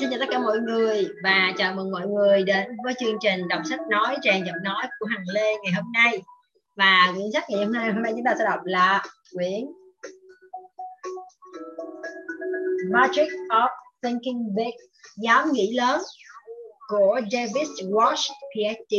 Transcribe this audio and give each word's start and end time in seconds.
xin 0.00 0.10
chào 0.10 0.18
tất 0.20 0.26
cả 0.30 0.38
mọi 0.38 0.58
người 0.58 1.08
và 1.22 1.52
chào 1.56 1.74
mừng 1.74 1.90
mọi 1.90 2.06
người 2.06 2.42
đến 2.42 2.68
với 2.84 2.94
chương 3.00 3.16
trình 3.20 3.48
đọc 3.48 3.60
sách 3.70 3.80
nói 3.90 4.16
tràn 4.22 4.46
giọng 4.46 4.62
nói 4.62 4.86
của 4.98 5.06
Hằng 5.06 5.24
Lê 5.34 5.54
ngày 5.62 5.72
hôm 5.76 5.92
nay. 5.92 6.22
Và 6.76 7.12
quyển 7.14 7.32
sách 7.32 7.44
ngày 7.48 7.64
hôm 7.64 7.72
nay 7.72 7.92
hôm 7.92 8.02
nay 8.02 8.12
chúng 8.16 8.24
ta 8.24 8.34
sẽ 8.38 8.44
đọc 8.44 8.60
là 8.64 9.04
quyển 9.34 9.64
Magic 12.90 13.28
of 13.48 13.68
Thinking 14.02 14.54
Big, 14.54 14.74
dám 15.16 15.52
nghĩ 15.52 15.74
lớn 15.74 16.00
của 16.88 17.20
David 17.32 17.68
Walsh, 17.90 18.32
PhD. 18.54 18.94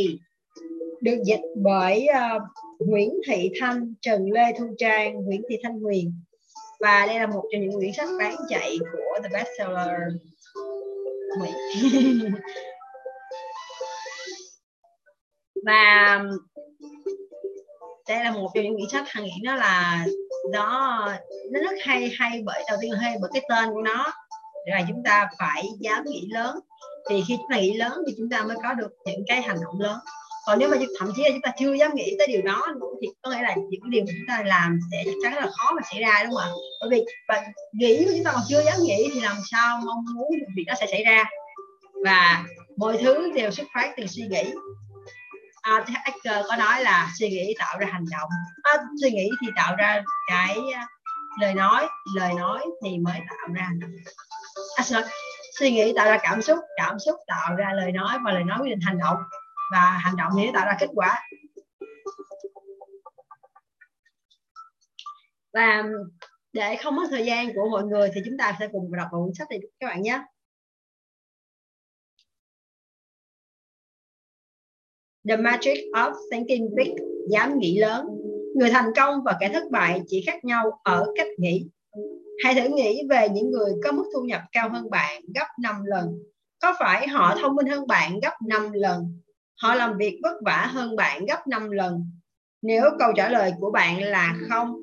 Được 1.00 1.22
dịch 1.24 1.40
bởi 1.56 2.06
uh, 2.36 2.42
Nguyễn 2.78 3.10
Thị 3.26 3.50
Thanh, 3.60 3.94
Trần 4.00 4.32
Lê 4.32 4.42
Thu 4.58 4.66
Trang, 4.78 5.14
Nguyễn 5.14 5.42
Thị 5.50 5.56
Thanh 5.62 5.80
Huyền. 5.80 6.12
Và 6.80 7.06
đây 7.06 7.18
là 7.20 7.26
một 7.26 7.44
trong 7.52 7.60
những 7.60 7.76
quyển 7.76 7.92
sách 7.92 8.08
bán 8.18 8.36
chạy 8.48 8.76
của 8.92 9.18
The 9.22 9.28
Bestseller 9.32 10.00
Mỹ. 11.40 11.50
và 15.66 16.22
đây 18.08 18.24
là 18.24 18.30
một 18.32 18.50
trong 18.54 18.64
những 18.64 18.74
quyển 18.74 18.88
sách 18.92 19.04
thằng 19.08 19.24
nghĩ 19.24 19.40
nó 19.44 19.54
là 19.54 20.06
nó 20.52 21.00
nó 21.52 21.60
rất 21.60 21.76
hay 21.84 22.10
hay 22.18 22.42
bởi, 22.46 22.62
đầu 22.68 22.78
tiên 22.80 22.92
hay 23.00 23.16
bởi 23.20 23.30
cái 23.34 23.42
tên 23.48 23.70
của 23.72 23.82
nó 23.82 24.12
là 24.66 24.82
chúng 24.88 25.02
ta 25.04 25.28
phải 25.38 25.64
dám 25.80 26.04
nghĩ 26.04 26.28
lớn 26.30 26.58
thì 27.10 27.22
khi 27.28 27.36
chúng 27.36 27.46
ta 27.50 27.56
nghĩ 27.56 27.76
lớn 27.76 28.02
thì 28.06 28.14
chúng 28.18 28.30
ta 28.30 28.42
mới 28.42 28.56
có 28.62 28.74
được 28.74 28.90
những 29.04 29.24
cái 29.26 29.42
hành 29.42 29.56
động 29.64 29.80
lớn 29.80 29.98
còn 30.46 30.58
nếu 30.58 30.68
mà 30.68 30.76
thậm 30.98 31.12
chí 31.16 31.22
là 31.22 31.30
chúng 31.30 31.40
ta 31.40 31.50
chưa 31.58 31.72
dám 31.72 31.94
nghĩ 31.94 32.14
tới 32.18 32.26
điều 32.26 32.42
đó 32.42 32.66
thì 33.02 33.08
có 33.22 33.30
nghĩa 33.30 33.42
là 33.42 33.54
những 33.54 33.80
cái 33.82 33.90
điều 33.90 34.04
mà 34.04 34.12
chúng 34.12 34.26
ta 34.28 34.42
làm 34.46 34.78
sẽ 34.90 35.02
chắc 35.04 35.14
chắn 35.22 35.34
là 35.34 35.50
khó 35.56 35.72
mà 35.76 35.82
xảy 35.92 36.00
ra 36.00 36.24
đúng 36.24 36.34
không 36.34 36.42
ạ? 36.42 36.50
Bởi 36.80 36.90
vì 36.90 37.04
và 37.28 37.42
nghĩ 37.72 38.04
mà 38.06 38.12
chúng 38.14 38.24
ta 38.24 38.32
còn 38.32 38.42
chưa 38.48 38.62
dám 38.62 38.74
nghĩ 38.82 39.10
thì 39.14 39.20
làm 39.20 39.36
sao 39.50 39.80
mong 39.86 40.04
muốn 40.14 40.28
việc 40.56 40.64
đó 40.66 40.74
sẽ 40.80 40.86
xảy 40.86 41.04
ra? 41.04 41.24
Và 42.04 42.44
mọi 42.76 42.98
thứ 43.02 43.32
đều 43.32 43.50
xuất 43.50 43.66
phát 43.74 43.94
từ 43.96 44.06
suy 44.06 44.22
nghĩ. 44.22 44.52
À, 45.62 45.84
Ecker 46.04 46.46
có 46.48 46.56
nói 46.56 46.82
là 46.82 47.10
suy 47.18 47.28
nghĩ 47.28 47.54
tạo 47.58 47.78
ra 47.78 47.86
hành 47.92 48.04
động. 48.10 48.30
À, 48.62 48.72
suy 49.02 49.10
nghĩ 49.10 49.28
thì 49.42 49.48
tạo 49.56 49.76
ra 49.76 50.02
cái 50.28 50.56
à, 50.74 50.86
lời 51.40 51.54
nói 51.54 51.88
lời 52.14 52.34
nói 52.34 52.60
thì 52.84 52.98
mới 52.98 53.18
tạo 53.28 53.54
ra 53.54 53.70
à, 54.76 54.82
sorry. 54.82 55.10
suy 55.58 55.70
nghĩ 55.70 55.92
tạo 55.96 56.06
ra 56.06 56.18
cảm 56.22 56.42
xúc 56.42 56.58
cảm 56.76 56.98
xúc 56.98 57.16
tạo 57.26 57.54
ra 57.54 57.72
lời 57.72 57.92
nói 57.92 58.18
và 58.24 58.32
lời 58.32 58.44
nói 58.44 58.58
quyết 58.60 58.70
định 58.70 58.80
hành 58.80 58.98
động 58.98 59.16
và 59.72 59.80
hành 59.80 60.16
động 60.16 60.32
thì 60.38 60.50
tạo 60.54 60.66
ra 60.66 60.76
kết 60.80 60.88
quả 60.94 61.22
và 65.52 65.84
để 66.52 66.76
không 66.76 66.96
mất 66.96 67.06
thời 67.10 67.26
gian 67.26 67.54
của 67.54 67.68
mọi 67.70 67.84
người 67.84 68.10
thì 68.14 68.20
chúng 68.24 68.38
ta 68.38 68.56
sẽ 68.60 68.68
cùng 68.72 68.96
đọc 68.96 69.08
một 69.12 69.18
cuốn 69.24 69.34
sách 69.34 69.50
này 69.50 69.60
các 69.80 69.86
bạn 69.86 70.02
nhé 70.02 70.22
The 75.28 75.36
Magic 75.36 75.78
of 75.92 76.12
Thinking 76.30 76.74
Big, 76.74 76.94
dám 77.30 77.58
nghĩ 77.58 77.78
lớn. 77.78 78.06
Người 78.54 78.70
thành 78.70 78.90
công 78.96 79.24
và 79.24 79.36
kẻ 79.40 79.50
thất 79.52 79.62
bại 79.70 80.02
chỉ 80.06 80.22
khác 80.26 80.44
nhau 80.44 80.80
ở 80.84 81.12
cách 81.16 81.26
nghĩ. 81.38 81.66
Hãy 82.44 82.54
thử 82.54 82.74
nghĩ 82.74 83.02
về 83.10 83.28
những 83.28 83.50
người 83.50 83.72
có 83.84 83.92
mức 83.92 84.04
thu 84.14 84.22
nhập 84.22 84.42
cao 84.52 84.68
hơn 84.68 84.90
bạn 84.90 85.22
gấp 85.34 85.46
5 85.62 85.84
lần. 85.84 86.18
Có 86.58 86.74
phải 86.78 87.08
họ 87.08 87.36
thông 87.40 87.54
minh 87.54 87.66
hơn 87.66 87.86
bạn 87.86 88.20
gấp 88.20 88.32
5 88.48 88.72
lần? 88.72 89.20
Họ 89.62 89.74
làm 89.74 89.96
việc 89.98 90.20
vất 90.22 90.34
vả 90.44 90.70
hơn 90.72 90.96
bạn 90.96 91.26
gấp 91.26 91.46
5 91.46 91.70
lần. 91.70 92.10
Nếu 92.62 92.84
câu 92.98 93.12
trả 93.16 93.28
lời 93.28 93.52
của 93.60 93.70
bạn 93.70 94.02
là 94.02 94.36
không, 94.48 94.76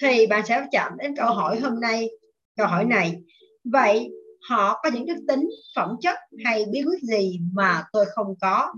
thì 0.00 0.26
bạn 0.26 0.46
sẽ 0.46 0.66
chạm 0.72 0.92
đến 0.98 1.16
câu 1.16 1.34
hỏi 1.34 1.60
hôm 1.60 1.80
nay, 1.80 2.10
câu 2.56 2.66
hỏi 2.66 2.84
này. 2.84 3.20
Vậy 3.64 4.10
họ 4.48 4.80
có 4.82 4.90
những 4.90 5.06
đức 5.06 5.24
tính, 5.28 5.48
phẩm 5.76 5.96
chất 6.00 6.18
hay 6.44 6.64
bí 6.72 6.82
quyết 6.84 7.02
gì 7.02 7.40
mà 7.52 7.84
tôi 7.92 8.04
không 8.14 8.34
có? 8.40 8.74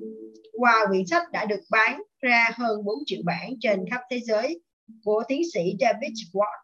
Qua 0.53 0.87
quyển 0.89 1.07
sách 1.07 1.23
đã 1.33 1.45
được 1.45 1.61
bán 1.71 2.03
ra 2.21 2.51
hơn 2.55 2.85
4 2.85 2.99
triệu 3.07 3.21
bản 3.25 3.51
trên 3.61 3.85
khắp 3.91 4.01
thế 4.11 4.21
giới 4.21 4.61
của 5.05 5.23
tiến 5.29 5.43
sĩ 5.55 5.61
David 5.81 6.19
Watt 6.33 6.63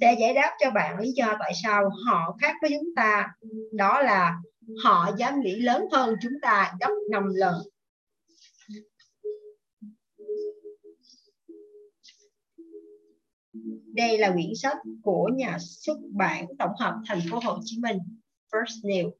sẽ 0.00 0.16
giải 0.20 0.34
đáp 0.34 0.50
cho 0.60 0.70
bạn 0.70 0.98
lý 0.98 1.12
do 1.12 1.36
tại 1.40 1.52
sao 1.62 1.90
họ 2.06 2.36
khác 2.40 2.54
với 2.62 2.70
chúng 2.70 2.94
ta. 2.96 3.28
Đó 3.72 4.02
là 4.02 4.36
họ 4.84 5.10
dám 5.18 5.40
nghĩ 5.40 5.56
lớn 5.56 5.84
hơn 5.92 6.14
chúng 6.22 6.40
ta 6.42 6.72
gấp 6.80 6.90
5 7.10 7.28
lần. 7.34 7.54
Đây 13.94 14.18
là 14.18 14.32
quyển 14.32 14.54
sách 14.62 14.76
của 15.02 15.30
nhà 15.36 15.56
xuất 15.60 15.98
bản 16.12 16.46
tổng 16.58 16.70
hợp 16.78 16.94
thành 17.06 17.20
phố 17.30 17.40
Hồ 17.44 17.58
Chí 17.64 17.78
Minh, 17.78 17.98
First 18.52 18.82
New. 18.82 19.10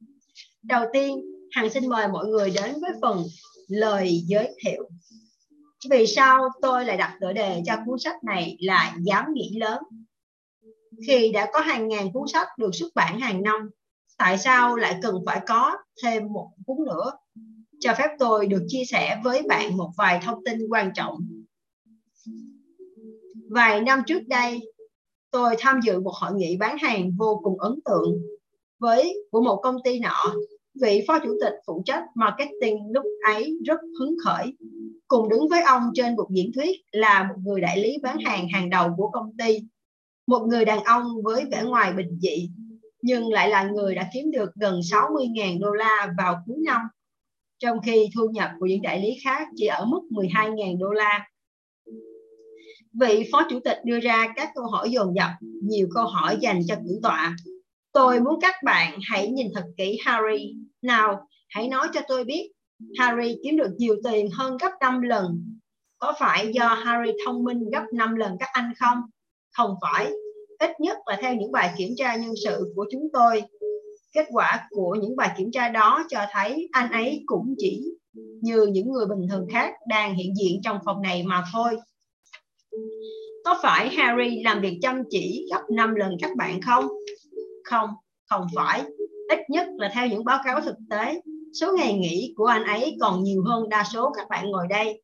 Đầu 0.63 0.85
tiên, 0.93 1.21
Hằng 1.51 1.71
xin 1.71 1.89
mời 1.89 2.09
mọi 2.09 2.27
người 2.27 2.51
đến 2.51 2.75
với 2.81 2.91
phần 3.03 3.25
lời 3.69 4.23
giới 4.27 4.57
thiệu. 4.65 4.89
Vì 5.91 6.07
sao 6.07 6.49
tôi 6.63 6.85
lại 6.85 6.97
đặt 6.97 7.17
tựa 7.21 7.33
đề 7.33 7.63
cho 7.67 7.77
cuốn 7.87 7.99
sách 7.99 8.25
này 8.25 8.57
là 8.61 8.97
dám 9.03 9.25
nghĩ 9.35 9.57
lớn? 9.61 9.79
Khi 11.07 11.33
đã 11.33 11.51
có 11.53 11.61
hàng 11.61 11.89
ngàn 11.89 12.13
cuốn 12.13 12.29
sách 12.33 12.49
được 12.59 12.75
xuất 12.75 12.89
bản 12.95 13.21
hàng 13.21 13.43
năm, 13.43 13.71
tại 14.19 14.39
sao 14.39 14.77
lại 14.77 14.99
cần 15.03 15.15
phải 15.27 15.41
có 15.47 15.77
thêm 16.03 16.33
một 16.33 16.51
cuốn 16.67 16.77
nữa? 16.87 17.13
Cho 17.81 17.95
phép 17.99 18.09
tôi 18.19 18.47
được 18.47 18.63
chia 18.69 18.85
sẻ 18.85 19.21
với 19.25 19.43
bạn 19.49 19.77
một 19.77 19.91
vài 19.97 20.21
thông 20.23 20.45
tin 20.45 20.59
quan 20.71 20.91
trọng. 20.95 21.19
Vài 23.55 23.81
năm 23.81 24.03
trước 24.07 24.21
đây, 24.27 24.61
tôi 25.31 25.55
tham 25.59 25.81
dự 25.83 26.01
một 26.01 26.13
hội 26.15 26.31
nghị 26.35 26.57
bán 26.57 26.79
hàng 26.79 27.11
vô 27.19 27.41
cùng 27.45 27.61
ấn 27.61 27.73
tượng 27.85 28.13
với 28.79 29.15
của 29.31 29.43
một 29.43 29.61
công 29.63 29.77
ty 29.85 30.01
nọ 30.01 30.35
vị 30.81 31.05
phó 31.09 31.19
chủ 31.19 31.37
tịch 31.41 31.53
phụ 31.67 31.83
trách 31.85 32.05
marketing 32.15 32.79
lúc 32.91 33.05
ấy 33.27 33.59
rất 33.65 33.81
hứng 34.01 34.17
khởi. 34.25 34.57
Cùng 35.09 35.29
đứng 35.29 35.49
với 35.49 35.63
ông 35.63 35.83
trên 35.95 36.17
một 36.17 36.27
diễn 36.31 36.51
thuyết 36.55 36.81
là 36.93 37.23
một 37.29 37.35
người 37.45 37.61
đại 37.61 37.79
lý 37.79 37.97
bán 38.03 38.19
hàng 38.25 38.49
hàng 38.49 38.71
đầu 38.71 38.89
của 38.97 39.11
công 39.11 39.37
ty. 39.39 39.61
Một 40.27 40.47
người 40.47 40.65
đàn 40.65 40.85
ông 40.85 41.23
với 41.25 41.45
vẻ 41.51 41.63
ngoài 41.65 41.93
bình 41.93 42.19
dị, 42.21 42.51
nhưng 43.03 43.33
lại 43.33 43.49
là 43.49 43.63
người 43.63 43.95
đã 43.95 44.09
kiếm 44.15 44.31
được 44.31 44.55
gần 44.55 44.81
60.000 44.81 45.61
đô 45.61 45.71
la 45.71 46.15
vào 46.19 46.43
cuối 46.47 46.57
năm, 46.65 46.81
trong 47.59 47.79
khi 47.87 48.09
thu 48.17 48.29
nhập 48.29 48.51
của 48.61 48.67
những 48.67 48.83
đại 48.83 49.01
lý 49.01 49.17
khác 49.25 49.49
chỉ 49.57 49.67
ở 49.67 49.85
mức 49.85 50.01
12.000 50.11 50.79
đô 50.79 50.91
la. 50.91 51.27
Vị 53.01 53.29
phó 53.33 53.47
chủ 53.51 53.61
tịch 53.65 53.79
đưa 53.85 54.01
ra 54.01 54.33
các 54.37 54.51
câu 54.55 54.67
hỏi 54.67 54.91
dồn 54.91 55.15
dập, 55.15 55.31
nhiều 55.41 55.89
câu 55.95 56.05
hỏi 56.05 56.37
dành 56.41 56.61
cho 56.67 56.75
cử 56.75 57.01
tọa. 57.03 57.37
Tôi 57.93 58.21
muốn 58.21 58.41
các 58.41 58.55
bạn 58.65 58.99
hãy 59.03 59.29
nhìn 59.29 59.47
thật 59.55 59.65
kỹ 59.77 59.99
Harry 60.05 60.55
nào, 60.83 61.27
hãy 61.49 61.69
nói 61.69 61.89
cho 61.93 62.01
tôi 62.09 62.25
biết 62.25 62.51
Harry 62.99 63.37
kiếm 63.45 63.57
được 63.57 63.71
nhiều 63.79 63.97
tiền 64.05 64.31
hơn 64.31 64.57
gấp 64.57 64.71
5 64.81 65.03
lần. 65.03 65.57
Có 65.99 66.15
phải 66.21 66.53
do 66.55 66.69
Harry 66.69 67.13
thông 67.27 67.45
minh 67.45 67.71
gấp 67.71 67.85
5 67.93 68.15
lần 68.15 68.37
các 68.41 68.49
anh 68.53 68.73
không? 68.79 68.99
Không 69.53 69.75
phải. 69.83 70.11
Ít 70.59 70.81
nhất 70.81 70.99
là 71.07 71.19
theo 71.21 71.35
những 71.35 71.53
bài 71.53 71.75
kiểm 71.77 71.95
tra 71.97 72.17
nhân 72.17 72.35
sự 72.45 72.73
của 72.77 72.87
chúng 72.93 73.09
tôi. 73.13 73.43
Kết 74.13 74.27
quả 74.33 74.69
của 74.71 74.97
những 75.03 75.17
bài 75.17 75.31
kiểm 75.39 75.51
tra 75.53 75.69
đó 75.69 76.05
cho 76.09 76.27
thấy 76.33 76.69
anh 76.73 76.93
ấy 76.93 77.23
cũng 77.27 77.55
chỉ 77.59 77.85
như 78.41 78.67
những 78.67 78.93
người 78.93 79.07
bình 79.07 79.29
thường 79.31 79.47
khác 79.53 79.75
đang 79.89 80.15
hiện 80.15 80.35
diện 80.37 80.61
trong 80.65 80.79
phòng 80.85 81.03
này 81.03 81.23
mà 81.23 81.45
thôi. 81.53 81.77
Có 83.45 83.59
phải 83.63 83.89
Harry 83.89 84.43
làm 84.43 84.61
việc 84.61 84.79
chăm 84.83 85.03
chỉ 85.11 85.47
gấp 85.51 85.63
5 85.71 85.95
lần 85.95 86.17
các 86.21 86.37
bạn 86.37 86.61
không? 86.61 86.89
Không, 87.65 87.91
không 88.31 88.47
phải. 88.55 88.83
Ít 89.29 89.39
nhất 89.49 89.69
là 89.77 89.91
theo 89.95 90.07
những 90.07 90.25
báo 90.25 90.39
cáo 90.45 90.61
thực 90.61 90.77
tế 90.91 91.21
số 91.61 91.77
ngày 91.77 91.95
nghỉ 91.95 92.35
của 92.37 92.47
anh 92.47 92.65
ấy 92.65 92.97
còn 93.01 93.23
nhiều 93.23 93.43
hơn 93.47 93.69
đa 93.69 93.85
số 93.93 94.13
các 94.17 94.29
bạn 94.29 94.51
ngồi 94.51 94.67
đây. 94.71 95.03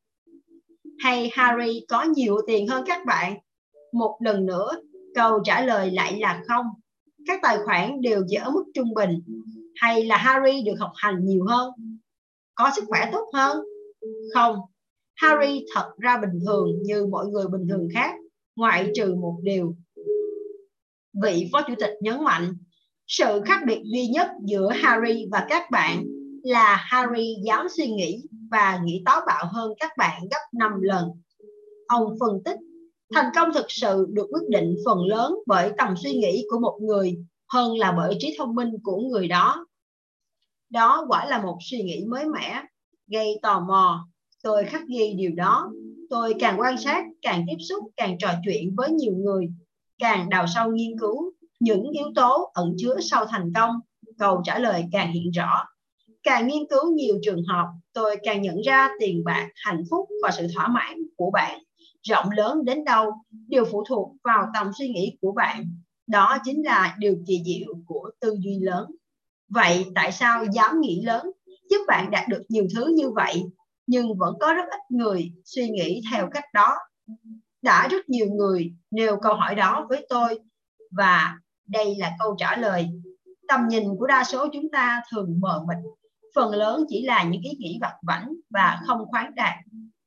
Hay 0.99 1.29
Harry 1.33 1.85
có 1.89 2.03
nhiều 2.03 2.37
tiền 2.47 2.67
hơn 2.67 2.83
các 2.87 3.05
bạn? 3.05 3.37
Một 3.93 4.17
lần 4.19 4.45
nữa 4.45 4.71
câu 5.15 5.39
trả 5.43 5.65
lời 5.65 5.91
lại 5.91 6.19
là 6.19 6.43
không. 6.47 6.65
Các 7.27 7.39
tài 7.41 7.57
khoản 7.65 8.01
đều 8.01 8.23
chỉ 8.29 8.35
ở 8.35 8.51
mức 8.51 8.63
trung 8.73 8.93
bình. 8.93 9.23
Hay 9.75 10.03
là 10.03 10.17
Harry 10.17 10.61
được 10.65 10.75
học 10.79 10.91
hành 10.95 11.25
nhiều 11.25 11.45
hơn? 11.47 11.71
Có 12.55 12.71
sức 12.75 12.83
khỏe 12.87 13.09
tốt 13.11 13.29
hơn? 13.33 13.63
Không 14.33 14.55
Harry 15.15 15.65
thật 15.73 15.91
ra 15.97 16.17
bình 16.17 16.39
thường 16.45 16.83
như 16.83 17.05
mọi 17.05 17.27
người 17.27 17.47
bình 17.47 17.67
thường 17.69 17.87
khác 17.93 18.15
ngoại 18.55 18.91
trừ 18.95 19.15
một 19.15 19.39
điều 19.43 19.75
vị 21.23 21.49
phó 21.51 21.61
chủ 21.67 21.73
tịch 21.79 21.93
nhấn 22.01 22.23
mạnh 22.23 22.53
sự 23.07 23.41
khác 23.45 23.61
biệt 23.67 23.81
duy 23.83 24.07
nhất 24.07 24.27
giữa 24.45 24.71
Harry 24.71 25.27
và 25.31 25.45
các 25.49 25.71
bạn 25.71 26.05
là 26.43 26.75
Harry 26.75 27.35
dám 27.43 27.67
suy 27.69 27.87
nghĩ 27.87 28.23
và 28.51 28.81
nghĩ 28.83 29.01
táo 29.05 29.21
bạo 29.27 29.45
hơn 29.51 29.73
các 29.79 29.91
bạn 29.97 30.21
gấp 30.31 30.39
5 30.53 30.81
lần. 30.81 31.09
Ông 31.87 32.15
phân 32.19 32.43
tích, 32.45 32.57
thành 33.13 33.31
công 33.35 33.53
thực 33.53 33.65
sự 33.69 34.05
được 34.09 34.27
quyết 34.31 34.49
định 34.49 34.75
phần 34.85 35.05
lớn 35.05 35.35
bởi 35.45 35.71
tầm 35.77 35.95
suy 36.03 36.13
nghĩ 36.13 36.45
của 36.49 36.59
một 36.59 36.79
người 36.81 37.17
hơn 37.53 37.77
là 37.77 37.91
bởi 37.97 38.15
trí 38.19 38.35
thông 38.37 38.55
minh 38.55 38.69
của 38.83 38.97
người 38.97 39.27
đó. 39.27 39.65
Đó 40.69 41.05
quả 41.07 41.25
là 41.25 41.41
một 41.41 41.57
suy 41.61 41.81
nghĩ 41.81 42.05
mới 42.07 42.25
mẻ, 42.25 42.63
gây 43.07 43.39
tò 43.41 43.59
mò. 43.59 44.07
Tôi 44.43 44.65
khắc 44.65 44.81
ghi 44.87 45.13
điều 45.17 45.31
đó. 45.35 45.71
Tôi 46.09 46.33
càng 46.39 46.59
quan 46.59 46.77
sát, 46.77 47.05
càng 47.21 47.45
tiếp 47.47 47.57
xúc, 47.69 47.83
càng 47.97 48.17
trò 48.17 48.29
chuyện 48.45 48.75
với 48.75 48.91
nhiều 48.91 49.13
người, 49.13 49.49
càng 49.99 50.29
đào 50.29 50.45
sâu 50.55 50.71
nghiên 50.71 50.99
cứu 50.99 51.31
những 51.59 51.91
yếu 51.91 52.07
tố 52.15 52.51
ẩn 52.53 52.75
chứa 52.77 52.95
sau 53.01 53.25
thành 53.25 53.51
công 53.55 53.71
câu 54.17 54.41
trả 54.43 54.59
lời 54.59 54.83
càng 54.91 55.11
hiện 55.11 55.31
rõ. 55.31 55.65
Càng 56.23 56.47
nghiên 56.47 56.63
cứu 56.69 56.91
nhiều 56.95 57.19
trường 57.21 57.43
hợp, 57.47 57.67
tôi 57.93 58.15
càng 58.23 58.41
nhận 58.41 58.61
ra 58.61 58.89
tiền 58.99 59.23
bạc, 59.23 59.49
hạnh 59.55 59.83
phúc 59.89 60.09
và 60.23 60.31
sự 60.31 60.47
thỏa 60.55 60.67
mãn 60.67 60.97
của 61.15 61.31
bạn 61.31 61.59
rộng 62.03 62.31
lớn 62.31 62.65
đến 62.65 62.83
đâu 62.83 63.11
đều 63.47 63.65
phụ 63.71 63.83
thuộc 63.89 64.15
vào 64.23 64.47
tầm 64.53 64.71
suy 64.77 64.89
nghĩ 64.89 65.17
của 65.21 65.31
bạn. 65.31 65.75
Đó 66.07 66.37
chính 66.43 66.65
là 66.65 66.95
điều 66.99 67.15
kỳ 67.27 67.41
diệu 67.45 67.73
của 67.85 68.09
tư 68.19 68.35
duy 68.39 68.59
lớn. 68.59 68.91
Vậy 69.49 69.85
tại 69.95 70.11
sao 70.11 70.45
dám 70.53 70.81
nghĩ 70.81 71.01
lớn 71.05 71.31
giúp 71.69 71.77
bạn 71.87 72.11
đạt 72.11 72.27
được 72.29 72.41
nhiều 72.49 72.67
thứ 72.75 72.93
như 72.95 73.09
vậy 73.09 73.43
nhưng 73.91 74.17
vẫn 74.17 74.35
có 74.39 74.53
rất 74.53 74.65
ít 74.71 74.81
người 74.89 75.31
suy 75.45 75.69
nghĩ 75.69 76.01
theo 76.11 76.29
cách 76.33 76.43
đó. 76.53 76.77
Đã 77.61 77.87
rất 77.87 78.09
nhiều 78.09 78.27
người 78.27 78.73
nêu 78.91 79.17
câu 79.21 79.33
hỏi 79.33 79.55
đó 79.55 79.85
với 79.89 80.05
tôi 80.09 80.39
và 80.91 81.37
đây 81.67 81.95
là 81.95 82.11
câu 82.19 82.35
trả 82.37 82.57
lời. 82.57 82.87
Tầm 83.47 83.67
nhìn 83.67 83.83
của 83.99 84.07
đa 84.07 84.23
số 84.23 84.47
chúng 84.53 84.71
ta 84.71 85.01
thường 85.11 85.39
mờ 85.41 85.63
mịt, 85.67 85.77
phần 86.35 86.51
lớn 86.53 86.85
chỉ 86.89 87.05
là 87.05 87.23
những 87.23 87.41
ý 87.41 87.51
nghĩ 87.59 87.77
vặt 87.81 87.93
vảnh 88.07 88.33
và 88.49 88.81
không 88.87 89.05
khoáng 89.11 89.35
đạt. 89.35 89.53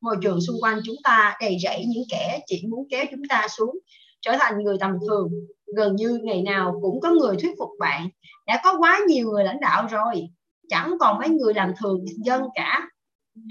Môi 0.00 0.16
trường 0.22 0.40
xung 0.40 0.56
quanh 0.60 0.80
chúng 0.84 0.96
ta 1.04 1.36
đầy 1.40 1.56
rẫy 1.64 1.84
những 1.86 2.04
kẻ 2.10 2.40
chỉ 2.46 2.66
muốn 2.68 2.86
kéo 2.90 3.04
chúng 3.10 3.22
ta 3.28 3.46
xuống, 3.48 3.78
trở 4.20 4.36
thành 4.40 4.62
người 4.62 4.76
tầm 4.80 4.92
thường. 5.08 5.30
Gần 5.76 5.96
như 5.96 6.20
ngày 6.22 6.42
nào 6.42 6.78
cũng 6.82 7.00
có 7.00 7.10
người 7.10 7.36
thuyết 7.36 7.54
phục 7.58 7.70
bạn, 7.78 8.08
đã 8.46 8.60
có 8.64 8.76
quá 8.78 9.00
nhiều 9.08 9.30
người 9.30 9.44
lãnh 9.44 9.60
đạo 9.60 9.86
rồi, 9.90 10.28
chẳng 10.68 10.96
còn 11.00 11.18
mấy 11.18 11.28
người 11.28 11.54
làm 11.54 11.72
thường 11.80 12.04
dân 12.24 12.42
cả 12.54 12.88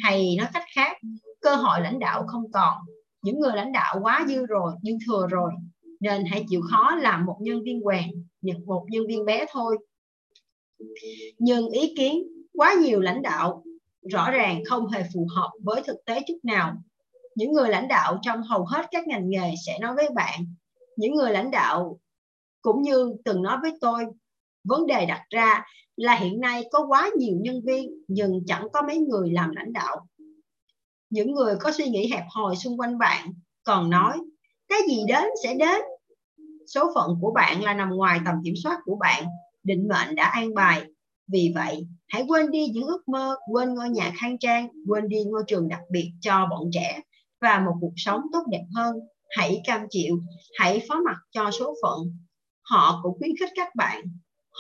hay 0.04 0.36
nói 0.38 0.48
cách 0.54 0.66
khác, 0.76 0.98
cơ 1.42 1.56
hội 1.56 1.82
lãnh 1.82 2.00
đạo 2.00 2.24
không 2.28 2.52
còn. 2.52 2.78
Những 3.22 3.40
người 3.40 3.56
lãnh 3.56 3.72
đạo 3.72 4.00
quá 4.02 4.26
dư 4.28 4.46
rồi, 4.46 4.74
dư 4.82 4.92
thừa 5.08 5.28
rồi, 5.30 5.52
nên 6.00 6.26
hãy 6.26 6.46
chịu 6.50 6.62
khó 6.72 6.96
làm 6.96 7.26
một 7.26 7.38
nhân 7.42 7.64
viên 7.64 7.82
quèn 7.84 8.10
một 8.66 8.86
nhân 8.90 9.04
viên 9.08 9.26
bé 9.26 9.46
thôi. 9.52 9.78
Nhưng 11.38 11.70
ý 11.70 11.96
kiến 11.98 12.24
quá 12.54 12.74
nhiều 12.82 13.02
lãnh 13.02 13.22
đạo 13.22 13.64
rõ 14.12 14.32
ràng 14.32 14.64
không 14.66 14.88
hề 14.88 15.04
phù 15.14 15.28
hợp 15.36 15.52
với 15.64 15.82
thực 15.86 15.98
tế 16.06 16.20
chút 16.28 16.38
nào. 16.44 16.76
Những 17.36 17.52
người 17.52 17.70
lãnh 17.70 17.88
đạo 17.88 18.20
trong 18.22 18.44
hầu 18.44 18.66
hết 18.66 18.86
các 18.92 19.08
ngành 19.08 19.30
nghề 19.30 19.54
sẽ 19.66 19.80
nói 19.80 19.96
với 19.96 20.10
bạn. 20.16 20.46
Những 20.96 21.16
người 21.16 21.32
lãnh 21.32 21.52
đạo 21.52 22.00
cũng 22.62 22.82
như 22.82 23.14
từng 23.26 23.42
nói 23.42 23.58
với 23.62 23.72
tôi, 23.82 24.06
vấn 24.64 24.88
đề 24.88 25.06
đặt 25.06 25.22
ra 25.30 25.66
là 25.96 26.16
hiện 26.16 26.40
nay 26.40 26.64
có 26.72 26.86
quá 26.88 27.10
nhiều 27.18 27.38
nhân 27.42 27.62
viên 27.66 27.90
nhưng 28.08 28.44
chẳng 28.48 28.68
có 28.74 28.82
mấy 28.88 28.98
người 28.98 29.32
làm 29.32 29.52
lãnh 29.52 29.74
đạo. 29.74 30.08
Những 31.10 31.32
người 31.32 31.56
có 31.60 31.72
suy 31.72 31.86
nghĩ 31.86 32.12
hẹp 32.12 32.24
hòi 32.30 32.56
xung 32.56 32.80
quanh 32.80 32.98
bạn 32.98 33.34
còn 33.64 33.90
nói 33.90 34.18
cái 34.68 34.80
gì 34.88 35.04
đến 35.08 35.24
sẽ 35.44 35.56
đến. 35.56 35.82
Số 36.68 36.92
phận 36.96 37.18
của 37.22 37.32
bạn 37.32 37.64
là 37.64 37.74
nằm 37.74 37.90
ngoài 37.90 38.20
tầm 38.26 38.36
kiểm 38.44 38.54
soát 38.64 38.80
của 38.86 38.96
bạn, 38.96 39.24
định 39.64 39.88
mệnh 39.88 40.16
đã 40.16 40.26
an 40.26 40.54
bài. 40.54 40.84
Vì 41.28 41.52
vậy, 41.56 41.88
hãy 42.08 42.26
quên 42.28 42.52
đi 42.52 42.68
những 42.68 42.88
ước 42.88 43.08
mơ, 43.08 43.36
quên 43.52 43.74
ngôi 43.74 43.90
nhà 43.90 44.12
khang 44.20 44.38
trang, 44.38 44.68
quên 44.88 45.08
đi 45.08 45.24
ngôi 45.24 45.44
trường 45.48 45.68
đặc 45.68 45.82
biệt 45.92 46.12
cho 46.22 46.48
bọn 46.52 46.70
trẻ 46.74 47.00
và 47.42 47.60
một 47.60 47.74
cuộc 47.82 47.94
sống 47.96 48.22
tốt 48.34 48.44
đẹp 48.52 48.64
hơn. 48.76 48.96
Hãy 49.30 49.62
cam 49.66 49.86
chịu, 49.90 50.20
hãy 50.60 50.82
phó 50.90 50.96
mặc 51.06 51.18
cho 51.32 51.52
số 51.52 51.76
phận. 51.82 52.00
Họ 52.62 53.00
cũng 53.04 53.18
khuyến 53.20 53.32
khích 53.40 53.50
các 53.56 53.76
bạn 53.76 54.04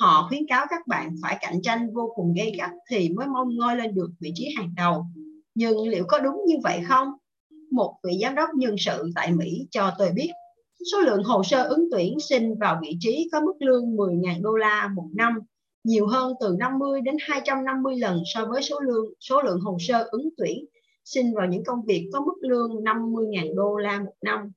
họ 0.02 0.26
khuyến 0.30 0.48
cáo 0.48 0.66
các 0.70 0.88
bạn 0.88 1.16
phải 1.22 1.38
cạnh 1.42 1.62
tranh 1.62 1.94
vô 1.94 2.12
cùng 2.16 2.34
gay 2.34 2.56
gắt 2.58 2.72
thì 2.90 3.10
mới 3.10 3.28
mong 3.28 3.56
ngôi 3.56 3.76
lên 3.76 3.96
được 3.96 4.10
vị 4.20 4.32
trí 4.36 4.54
hàng 4.58 4.74
đầu 4.78 5.06
nhưng 5.56 5.88
liệu 5.88 6.06
có 6.08 6.20
đúng 6.20 6.42
như 6.46 6.56
vậy 6.64 6.82
không 6.88 7.08
một 7.74 7.96
vị 8.04 8.20
giám 8.22 8.36
đốc 8.36 8.50
nhân 8.56 8.76
sự 8.78 9.10
tại 9.16 9.32
Mỹ 9.32 9.68
cho 9.72 9.92
tôi 9.98 10.12
biết, 10.12 10.30
số 10.92 11.00
lượng 11.00 11.24
hồ 11.24 11.44
sơ 11.44 11.64
ứng 11.64 11.88
tuyển 11.92 12.20
xin 12.20 12.56
vào 12.60 12.80
vị 12.82 12.98
trí 13.00 13.30
có 13.32 13.40
mức 13.40 13.54
lương 13.60 13.96
10.000 13.96 14.42
đô 14.42 14.56
la 14.56 14.90
một 14.96 15.10
năm, 15.14 15.40
nhiều 15.84 16.08
hơn 16.08 16.34
từ 16.42 16.56
50 16.60 17.02
đến 17.02 17.16
250 17.20 17.96
lần 17.98 18.22
so 18.34 18.46
với 18.46 18.62
số 18.62 18.80
lượng 18.80 19.14
số 19.20 19.42
lượng 19.42 19.60
hồ 19.60 19.78
sơ 19.80 20.08
ứng 20.12 20.30
tuyển 20.38 20.66
xin 21.06 21.34
vào 21.34 21.48
những 21.48 21.64
công 21.66 21.86
việc 21.86 22.10
có 22.14 22.22
mức 22.22 22.36
lương 22.42 22.70
50.000 22.72 23.56
đô 23.56 23.78
la 23.78 24.00
một 24.00 24.14
năm. 24.22 24.52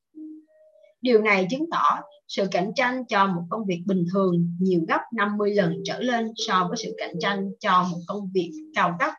Điều 1.00 1.22
này 1.22 1.46
chứng 1.50 1.70
tỏ 1.70 2.00
sự 2.28 2.46
cạnh 2.50 2.72
tranh 2.76 3.04
cho 3.08 3.26
một 3.26 3.42
công 3.50 3.64
việc 3.66 3.82
bình 3.86 4.04
thường 4.12 4.56
nhiều 4.60 4.80
gấp 4.88 5.00
50 5.14 5.54
lần 5.54 5.74
trở 5.84 6.00
lên 6.00 6.32
so 6.36 6.66
với 6.68 6.76
sự 6.76 6.94
cạnh 6.98 7.14
tranh 7.20 7.50
cho 7.60 7.86
một 7.90 7.98
công 8.06 8.30
việc 8.34 8.52
cao 8.74 8.96
cấp. 8.98 9.12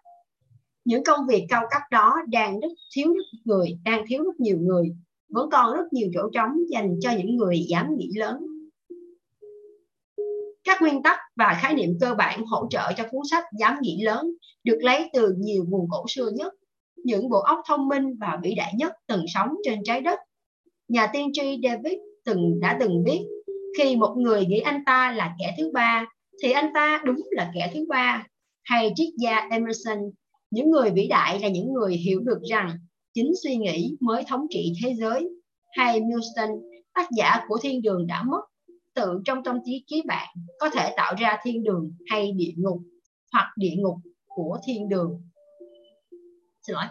Những 0.85 1.03
công 1.03 1.27
việc 1.27 1.45
cao 1.49 1.63
cấp 1.71 1.81
đó 1.91 2.15
đang 2.27 2.59
rất 2.59 2.67
thiếu 2.95 3.13
rất 3.13 3.39
người, 3.43 3.77
đang 3.85 4.05
thiếu 4.07 4.23
rất 4.23 4.39
nhiều 4.39 4.57
người, 4.59 4.95
vẫn 5.29 5.49
còn 5.51 5.77
rất 5.77 5.93
nhiều 5.93 6.09
chỗ 6.13 6.29
trống 6.33 6.51
dành 6.69 6.95
cho 7.01 7.11
những 7.17 7.35
người 7.35 7.65
dám 7.69 7.95
nghĩ 7.97 8.11
lớn. 8.15 8.37
Các 10.63 10.81
nguyên 10.81 11.03
tắc 11.03 11.19
và 11.35 11.57
khái 11.61 11.73
niệm 11.73 11.97
cơ 12.01 12.13
bản 12.13 12.45
hỗ 12.45 12.67
trợ 12.69 12.91
cho 12.97 13.03
cuốn 13.11 13.21
sách 13.31 13.43
Dám 13.59 13.77
nghĩ 13.81 14.01
lớn 14.03 14.31
được 14.63 14.77
lấy 14.81 15.09
từ 15.13 15.33
nhiều 15.37 15.65
nguồn 15.67 15.87
cổ 15.89 16.05
xưa 16.09 16.29
nhất, 16.35 16.53
những 16.95 17.29
bộ 17.29 17.39
óc 17.39 17.59
thông 17.67 17.87
minh 17.87 18.17
và 18.19 18.39
vĩ 18.43 18.55
đại 18.55 18.73
nhất 18.77 18.93
từng 19.07 19.25
sống 19.27 19.49
trên 19.63 19.79
trái 19.83 20.01
đất. 20.01 20.19
Nhà 20.87 21.07
tiên 21.13 21.29
tri 21.33 21.59
David 21.63 22.06
từng 22.27 22.59
đã 22.59 22.77
từng 22.79 23.03
biết. 23.03 23.19
Khi 23.77 23.95
một 23.95 24.15
người 24.17 24.45
nghĩ 24.45 24.59
anh 24.59 24.83
ta 24.85 25.11
là 25.11 25.35
kẻ 25.39 25.55
thứ 25.57 25.71
ba, 25.73 26.05
thì 26.43 26.51
anh 26.51 26.71
ta 26.73 27.01
đúng 27.05 27.21
là 27.31 27.51
kẻ 27.55 27.71
thứ 27.73 27.85
ba. 27.89 28.27
Hay 28.63 28.91
triết 28.95 29.09
gia 29.17 29.47
Emerson, 29.51 29.97
những 30.51 30.71
người 30.71 30.89
vĩ 30.89 31.07
đại 31.07 31.39
là 31.39 31.47
những 31.47 31.73
người 31.73 31.95
hiểu 31.95 32.19
được 32.19 32.39
rằng 32.49 32.77
chính 33.13 33.31
suy 33.43 33.55
nghĩ 33.55 33.97
mới 33.99 34.23
thống 34.27 34.47
trị 34.49 34.73
thế 34.83 34.93
giới. 34.93 35.29
Hay 35.71 36.01
Milton, 36.01 36.49
tác 36.93 37.07
giả 37.17 37.45
của 37.47 37.57
thiên 37.61 37.81
đường 37.81 38.07
đã 38.07 38.23
mất, 38.23 38.41
tự 38.95 39.21
trong 39.25 39.43
tâm 39.43 39.57
trí 39.65 39.83
trí 39.87 40.01
bạn 40.07 40.27
có 40.59 40.69
thể 40.69 40.93
tạo 40.97 41.13
ra 41.17 41.37
thiên 41.43 41.63
đường 41.63 41.91
hay 42.09 42.31
địa 42.31 42.53
ngục 42.57 42.81
hoặc 43.33 43.47
địa 43.57 43.75
ngục 43.77 43.95
của 44.27 44.57
thiên 44.65 44.89
đường. 44.89 45.21
Xin 46.67 46.73
lỗi. 46.73 46.85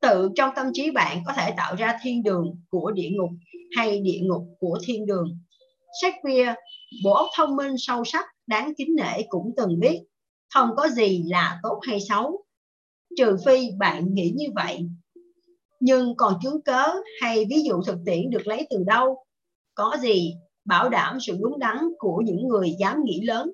Tự 0.00 0.30
trong 0.34 0.50
tâm 0.56 0.66
trí 0.72 0.90
bạn 0.90 1.18
có 1.26 1.32
thể 1.36 1.50
tạo 1.56 1.74
ra 1.76 1.98
thiên 2.02 2.22
đường 2.22 2.56
của 2.70 2.90
địa 2.90 3.10
ngục 3.12 3.30
hay 3.76 4.00
địa 4.00 4.20
ngục 4.22 4.42
của 4.58 4.78
thiên 4.82 5.06
đường. 5.06 5.38
Shakespeare, 6.02 6.54
bộ 7.04 7.12
óc 7.12 7.26
thông 7.36 7.56
minh 7.56 7.74
sâu 7.78 8.04
sắc, 8.04 8.24
đáng 8.46 8.72
kính 8.78 8.96
nể 8.96 9.22
cũng 9.28 9.52
từng 9.56 9.80
biết 9.80 10.00
không 10.54 10.70
có 10.76 10.88
gì 10.88 11.24
là 11.26 11.60
tốt 11.62 11.80
hay 11.88 12.00
xấu, 12.08 12.44
trừ 13.16 13.36
phi 13.46 13.68
bạn 13.78 14.14
nghĩ 14.14 14.32
như 14.36 14.46
vậy. 14.54 14.88
Nhưng 15.80 16.16
còn 16.16 16.34
chứng 16.42 16.62
cớ 16.62 16.84
hay 17.22 17.44
ví 17.50 17.62
dụ 17.62 17.82
thực 17.86 17.96
tiễn 18.06 18.30
được 18.30 18.46
lấy 18.46 18.66
từ 18.70 18.84
đâu? 18.86 19.24
Có 19.74 19.96
gì 20.02 20.34
bảo 20.64 20.88
đảm 20.88 21.18
sự 21.20 21.36
đúng 21.40 21.58
đắn 21.58 21.76
của 21.98 22.22
những 22.24 22.48
người 22.48 22.74
dám 22.78 23.04
nghĩ 23.04 23.20
lớn? 23.20 23.50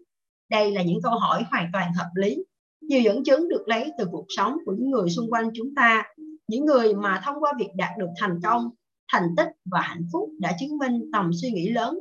Đây 0.50 0.70
là 0.70 0.82
những 0.82 0.98
câu 1.02 1.18
hỏi 1.18 1.44
hoàn 1.50 1.70
toàn 1.72 1.92
hợp 1.94 2.10
lý. 2.14 2.44
Nhiều 2.80 3.00
dẫn 3.00 3.24
chứng 3.24 3.48
được 3.48 3.68
lấy 3.68 3.90
từ 3.98 4.04
cuộc 4.10 4.26
sống 4.28 4.56
của 4.66 4.74
những 4.78 4.90
người 4.90 5.10
xung 5.10 5.30
quanh 5.30 5.50
chúng 5.54 5.74
ta, 5.74 6.04
những 6.48 6.64
người 6.64 6.94
mà 6.94 7.22
thông 7.24 7.36
qua 7.40 7.52
việc 7.58 7.68
đạt 7.76 7.90
được 7.98 8.08
thành 8.20 8.40
công 8.44 8.70
thành 9.12 9.28
tích 9.36 9.48
và 9.64 9.80
hạnh 9.80 10.06
phúc 10.12 10.30
đã 10.38 10.56
chứng 10.60 10.78
minh 10.78 11.10
tầm 11.12 11.30
suy 11.42 11.50
nghĩ 11.50 11.68
lớn 11.68 11.98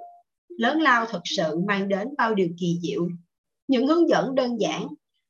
lớn 0.58 0.82
lao 0.82 1.06
thực 1.06 1.22
sự 1.26 1.60
mang 1.68 1.88
đến 1.88 2.08
bao 2.18 2.36
điều 2.36 2.48
kỳ 2.60 2.80
diệu. 2.82 3.08
Những 3.68 3.88
hướng 3.88 4.10
dẫn 4.10 4.36
đơn 4.36 4.60
giản 4.60 4.88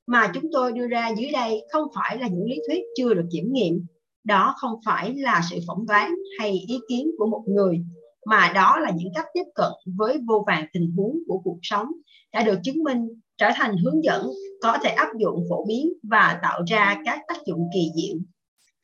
mà 0.07 0.31
chúng 0.33 0.43
tôi 0.51 0.71
đưa 0.71 0.87
ra 0.87 1.09
dưới 1.17 1.31
đây 1.31 1.61
không 1.71 1.87
phải 1.95 2.17
là 2.17 2.27
những 2.27 2.45
lý 2.45 2.55
thuyết 2.67 2.79
chưa 2.97 3.13
được 3.13 3.25
kiểm 3.31 3.53
nghiệm. 3.53 3.85
Đó 4.23 4.55
không 4.57 4.79
phải 4.85 5.15
là 5.15 5.41
sự 5.49 5.59
phỏng 5.67 5.85
đoán 5.85 6.15
hay 6.39 6.51
ý 6.67 6.79
kiến 6.89 7.11
của 7.17 7.25
một 7.27 7.43
người, 7.47 7.79
mà 8.25 8.51
đó 8.55 8.77
là 8.79 8.91
những 8.95 9.13
cách 9.15 9.25
tiếp 9.33 9.43
cận 9.55 9.71
với 9.85 10.17
vô 10.27 10.43
vàng 10.47 10.65
tình 10.73 10.93
huống 10.97 11.17
của 11.27 11.41
cuộc 11.43 11.57
sống 11.61 11.87
đã 12.33 12.43
được 12.43 12.59
chứng 12.63 12.83
minh, 12.83 13.07
trở 13.37 13.49
thành 13.55 13.77
hướng 13.77 14.03
dẫn 14.03 14.27
có 14.61 14.77
thể 14.83 14.89
áp 14.89 15.07
dụng 15.19 15.43
phổ 15.49 15.65
biến 15.65 15.93
và 16.03 16.39
tạo 16.43 16.61
ra 16.67 17.01
các 17.05 17.19
tác 17.27 17.37
dụng 17.45 17.67
kỳ 17.73 17.89
diệu. 17.95 18.17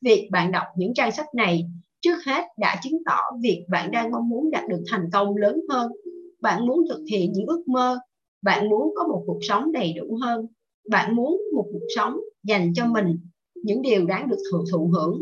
Việc 0.02 0.30
bạn 0.32 0.52
đọc 0.52 0.64
những 0.78 0.94
trang 0.94 1.12
sách 1.12 1.36
này 1.36 1.70
trước 2.02 2.18
hết, 2.26 2.44
đã 2.58 2.80
chứng 2.84 3.04
tỏ 3.06 3.18
việc 3.42 3.66
bạn 3.70 3.92
đang 3.92 4.12
mong 4.12 4.30
muốn 4.30 4.52
đạt 4.52 4.64
được 4.70 4.84
thành 4.92 5.10
công 5.14 5.36
lớn 5.36 5.62
hơn. 5.70 5.92
Bạn 6.42 6.68
muốn 6.68 6.80
thực 6.90 7.04
hiện 7.12 7.32
những 7.34 7.46
ước 7.48 7.68
mơ. 7.68 8.00
Bạn 8.42 8.70
muốn 8.70 8.94
có 8.96 9.08
một 9.08 9.24
cuộc 9.28 9.40
sống 9.42 9.72
đầy 9.72 9.94
đủ 9.94 10.18
hơn. 10.22 10.48
Bạn 10.90 11.16
muốn 11.16 11.42
một 11.56 11.66
cuộc 11.72 11.86
sống 11.96 12.20
dành 12.44 12.74
cho 12.74 12.86
mình. 12.86 13.20
Những 13.56 13.82
điều 13.82 14.06
đáng 14.06 14.30
được 14.30 14.38
thụ 14.52 14.64
thụ 14.72 14.92
hưởng. 14.94 15.22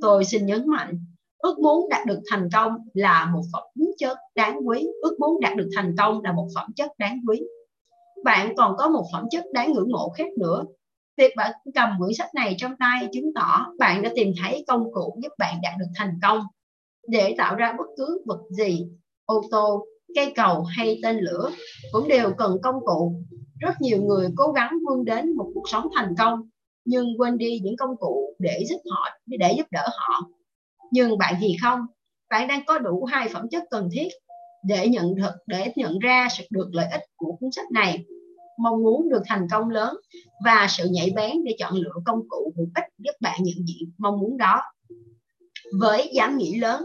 Tôi 0.00 0.24
xin 0.24 0.46
nhấn 0.46 0.68
mạnh, 0.68 1.04
ước 1.38 1.58
muốn 1.58 1.88
đạt 1.88 2.06
được 2.06 2.20
thành 2.30 2.48
công 2.52 2.72
là 2.94 3.30
một 3.34 3.42
phẩm 3.52 3.62
chất 3.98 4.18
đáng 4.34 4.68
quý. 4.68 4.86
Ước 5.02 5.16
muốn 5.20 5.40
đạt 5.40 5.56
được 5.56 5.68
thành 5.76 5.94
công 5.98 6.22
là 6.22 6.32
một 6.32 6.48
phẩm 6.54 6.72
chất 6.76 6.90
đáng 6.98 7.20
quý. 7.28 7.42
Bạn 8.24 8.54
còn 8.56 8.76
có 8.78 8.88
một 8.88 9.04
phẩm 9.12 9.24
chất 9.30 9.44
đáng 9.52 9.72
ngưỡng 9.72 9.92
mộ 9.92 10.08
khác 10.08 10.26
nữa. 10.38 10.64
Việc 11.16 11.32
bạn 11.36 11.52
cầm 11.74 11.88
quyển 11.98 12.14
sách 12.14 12.34
này 12.34 12.54
trong 12.58 12.76
tay 12.78 13.08
chứng 13.12 13.34
tỏ 13.34 13.66
bạn 13.78 14.02
đã 14.02 14.10
tìm 14.16 14.32
thấy 14.42 14.64
công 14.68 14.92
cụ 14.92 15.18
giúp 15.22 15.32
bạn 15.38 15.58
đạt 15.62 15.74
được 15.78 15.86
thành 15.94 16.18
công. 16.22 16.40
Để 17.08 17.34
tạo 17.38 17.54
ra 17.54 17.74
bất 17.78 17.86
cứ 17.96 18.22
vật 18.26 18.40
gì, 18.50 18.86
ô 19.24 19.42
tô, 19.50 19.86
cây 20.14 20.32
cầu 20.36 20.62
hay 20.62 20.98
tên 21.02 21.16
lửa 21.16 21.50
cũng 21.92 22.08
đều 22.08 22.32
cần 22.38 22.56
công 22.62 22.80
cụ. 22.84 23.14
Rất 23.60 23.80
nhiều 23.80 24.02
người 24.02 24.28
cố 24.36 24.52
gắng 24.52 24.78
vươn 24.88 25.04
đến 25.04 25.36
một 25.36 25.50
cuộc 25.54 25.68
sống 25.68 25.88
thành 25.96 26.14
công 26.18 26.48
nhưng 26.84 27.06
quên 27.18 27.38
đi 27.38 27.60
những 27.62 27.76
công 27.76 27.96
cụ 27.96 28.34
để 28.38 28.64
giúp 28.68 28.80
họ 28.90 29.08
để 29.26 29.54
giúp 29.56 29.66
đỡ 29.70 29.88
họ. 29.96 30.28
Nhưng 30.90 31.18
bạn 31.18 31.34
thì 31.40 31.56
không, 31.62 31.80
bạn 32.30 32.48
đang 32.48 32.64
có 32.66 32.78
đủ 32.78 33.04
hai 33.04 33.28
phẩm 33.28 33.48
chất 33.50 33.64
cần 33.70 33.88
thiết 33.92 34.08
để 34.64 34.88
nhận 34.88 35.14
được 35.14 35.32
để 35.46 35.72
nhận 35.76 35.98
ra 35.98 36.28
sự 36.30 36.44
được 36.50 36.68
lợi 36.72 36.86
ích 36.92 37.02
của 37.16 37.36
cuốn 37.40 37.50
sách 37.52 37.70
này 37.72 38.04
mong 38.58 38.82
muốn 38.82 39.08
được 39.08 39.22
thành 39.26 39.46
công 39.50 39.70
lớn 39.70 39.96
và 40.44 40.66
sự 40.68 40.88
nhạy 40.90 41.12
bén 41.16 41.44
để 41.44 41.56
chọn 41.58 41.74
lựa 41.74 41.94
công 42.04 42.28
cụ 42.28 42.52
hữu 42.56 42.66
ích 42.74 42.84
giúp 42.98 43.12
bạn 43.20 43.40
nhận 43.42 43.66
diện 43.66 43.90
mong 43.98 44.20
muốn 44.20 44.36
đó. 44.36 44.62
Với 45.80 46.10
dám 46.14 46.38
nghĩ 46.38 46.58
lớn, 46.60 46.84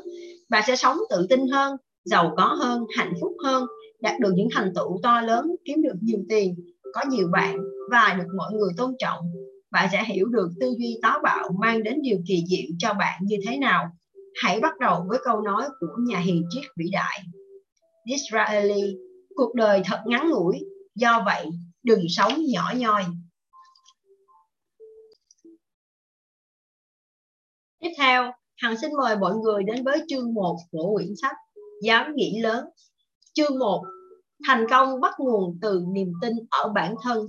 bạn 0.50 0.63
sẽ 0.67 0.75
sống 0.75 0.97
tự 1.09 1.27
tin 1.29 1.47
hơn, 1.47 1.77
giàu 2.05 2.33
có 2.38 2.57
hơn, 2.59 2.86
hạnh 2.97 3.13
phúc 3.21 3.31
hơn, 3.43 3.65
đạt 4.01 4.19
được 4.19 4.31
những 4.36 4.47
thành 4.53 4.71
tựu 4.75 5.00
to 5.03 5.21
lớn, 5.21 5.55
kiếm 5.65 5.81
được 5.81 5.95
nhiều 6.01 6.19
tiền, 6.29 6.55
có 6.93 7.01
nhiều 7.09 7.27
bạn 7.31 7.57
và 7.91 8.15
được 8.17 8.27
mọi 8.38 8.53
người 8.53 8.69
tôn 8.77 8.95
trọng. 9.00 9.19
Bạn 9.71 9.89
sẽ 9.91 10.03
hiểu 10.03 10.27
được 10.27 10.50
tư 10.59 10.74
duy 10.77 11.00
táo 11.01 11.19
bạo 11.24 11.50
mang 11.59 11.83
đến 11.83 12.01
điều 12.01 12.17
kỳ 12.27 12.43
diệu 12.47 12.75
cho 12.79 12.93
bạn 12.93 13.21
như 13.24 13.36
thế 13.47 13.57
nào. 13.57 13.86
Hãy 14.43 14.59
bắt 14.59 14.79
đầu 14.79 15.05
với 15.09 15.19
câu 15.24 15.41
nói 15.41 15.63
của 15.79 15.95
nhà 16.07 16.19
hiền 16.19 16.43
triết 16.50 16.63
vĩ 16.77 16.86
đại 16.91 17.24
Disraeli, 18.07 18.97
cuộc 19.36 19.55
đời 19.55 19.81
thật 19.86 20.00
ngắn 20.05 20.29
ngủi, 20.29 20.59
do 20.97 21.23
vậy 21.25 21.49
đừng 21.83 22.01
sống 22.09 22.33
nhỏ 22.47 22.73
nhoi. 22.77 23.05
Tiếp 27.79 27.91
theo, 27.97 28.31
Hằng 28.57 28.77
xin 28.77 28.91
mời 28.97 29.17
mọi 29.17 29.35
người 29.35 29.63
đến 29.63 29.83
với 29.83 30.03
chương 30.07 30.33
1 30.33 30.57
của 30.71 30.93
quyển 30.95 31.13
sách 31.21 31.35
Dám 31.81 32.15
nghĩ 32.15 32.39
lớn. 32.41 32.65
Chương 33.33 33.59
1 33.59 33.83
Thành 34.47 34.65
công 34.69 35.01
bắt 35.01 35.13
nguồn 35.19 35.59
từ 35.61 35.85
niềm 35.93 36.13
tin 36.21 36.33
ở 36.49 36.69
bản 36.69 36.95
thân. 37.03 37.27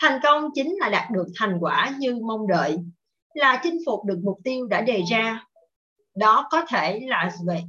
Thành 0.00 0.20
công 0.22 0.48
chính 0.54 0.76
là 0.80 0.88
đạt 0.88 1.10
được 1.10 1.26
thành 1.36 1.58
quả 1.60 1.94
như 1.98 2.18
mong 2.26 2.46
đợi, 2.46 2.78
là 3.34 3.60
chinh 3.62 3.78
phục 3.86 4.04
được 4.04 4.18
mục 4.24 4.38
tiêu 4.44 4.66
đã 4.66 4.80
đề 4.80 5.02
ra. 5.10 5.46
Đó 6.16 6.48
có 6.50 6.64
thể 6.68 7.00
là 7.08 7.32
về 7.46 7.62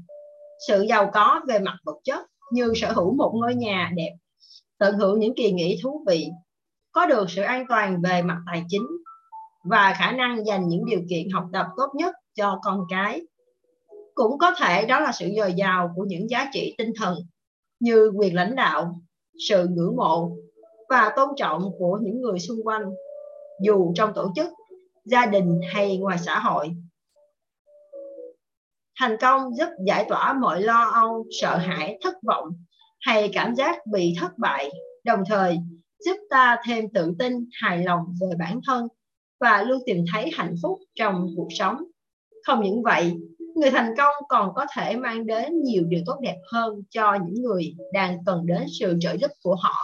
sự 0.68 0.82
giàu 0.90 1.12
có 1.14 1.42
về 1.48 1.60
mặt 1.60 1.78
vật 1.86 1.98
chất 2.04 2.26
như 2.52 2.74
sở 2.76 2.92
hữu 2.92 3.16
một 3.16 3.32
ngôi 3.36 3.56
nhà 3.56 3.92
đẹp, 3.96 4.16
tận 4.78 4.98
hưởng 4.98 5.20
những 5.20 5.36
kỳ 5.36 5.52
nghỉ 5.52 5.80
thú 5.84 6.04
vị, 6.08 6.28
có 6.92 7.06
được 7.06 7.30
sự 7.30 7.42
an 7.42 7.66
toàn 7.70 8.02
về 8.02 8.22
mặt 8.22 8.38
tài 8.46 8.64
chính 8.68 8.88
và 9.64 9.94
khả 9.98 10.12
năng 10.12 10.46
dành 10.46 10.68
những 10.68 10.86
điều 10.86 11.00
kiện 11.10 11.30
học 11.30 11.46
tập 11.54 11.66
tốt 11.78 11.88
nhất 11.96 12.16
cho 12.36 12.60
con 12.64 12.84
cái. 12.90 13.22
Cũng 14.14 14.38
có 14.38 14.52
thể 14.58 14.86
đó 14.86 15.00
là 15.00 15.12
sự 15.12 15.30
dồi 15.38 15.54
dào 15.54 15.92
của 15.96 16.04
những 16.08 16.30
giá 16.30 16.50
trị 16.54 16.76
tinh 16.78 16.92
thần 16.96 17.18
như 17.80 18.12
quyền 18.16 18.36
lãnh 18.36 18.56
đạo, 18.56 18.96
sự 19.50 19.68
ngưỡng 19.68 19.96
mộ 19.96 20.32
và 20.90 21.14
tôn 21.16 21.30
trọng 21.38 21.72
của 21.80 22.00
những 22.02 22.22
người 22.22 22.40
xung 22.40 22.64
quanh, 22.64 22.84
dù 23.62 23.94
trong 23.96 24.14
tổ 24.16 24.32
chức, 24.36 24.48
gia 25.06 25.26
đình 25.26 25.60
hay 25.74 25.98
ngoài 25.98 26.18
xã 26.18 26.40
hội. 26.40 26.76
Thành 29.00 29.18
công 29.22 29.56
giúp 29.56 29.70
giải 29.86 30.06
tỏa 30.10 30.34
mọi 30.34 30.62
lo 30.62 30.90
âu, 30.94 31.26
sợ 31.42 31.58
hãi, 31.58 31.98
thất 32.02 32.16
vọng 32.28 32.50
hay 33.06 33.30
cảm 33.34 33.56
giác 33.56 33.88
bị 33.88 34.14
thất 34.20 34.38
bại, 34.38 34.72
đồng 35.04 35.20
thời 35.28 35.58
giúp 36.06 36.18
ta 36.30 36.58
thêm 36.68 36.86
tự 36.94 37.14
tin, 37.20 37.34
hài 37.62 37.84
lòng 37.84 38.00
về 38.22 38.28
bản 38.40 38.60
thân 38.68 38.88
và 39.40 39.64
luôn 39.64 39.82
tìm 39.86 40.06
thấy 40.14 40.32
hạnh 40.34 40.56
phúc 40.64 40.80
trong 40.96 41.28
cuộc 41.36 41.48
sống. 41.50 41.78
Không 42.44 42.64
những 42.64 42.84
vậy, 42.84 43.14
người 43.56 43.72
thành 43.72 43.94
công 43.98 44.14
còn 44.30 44.54
có 44.56 44.66
thể 44.76 44.96
mang 44.96 45.26
đến 45.26 45.64
nhiều 45.64 45.84
điều 45.88 46.02
tốt 46.06 46.20
đẹp 46.22 46.38
hơn 46.52 46.82
cho 46.90 47.18
những 47.26 47.44
người 47.44 47.76
đang 47.94 48.18
cần 48.26 48.46
đến 48.46 48.66
sự 48.80 48.98
trợ 49.00 49.18
giúp 49.18 49.32
của 49.42 49.56
họ. 49.56 49.76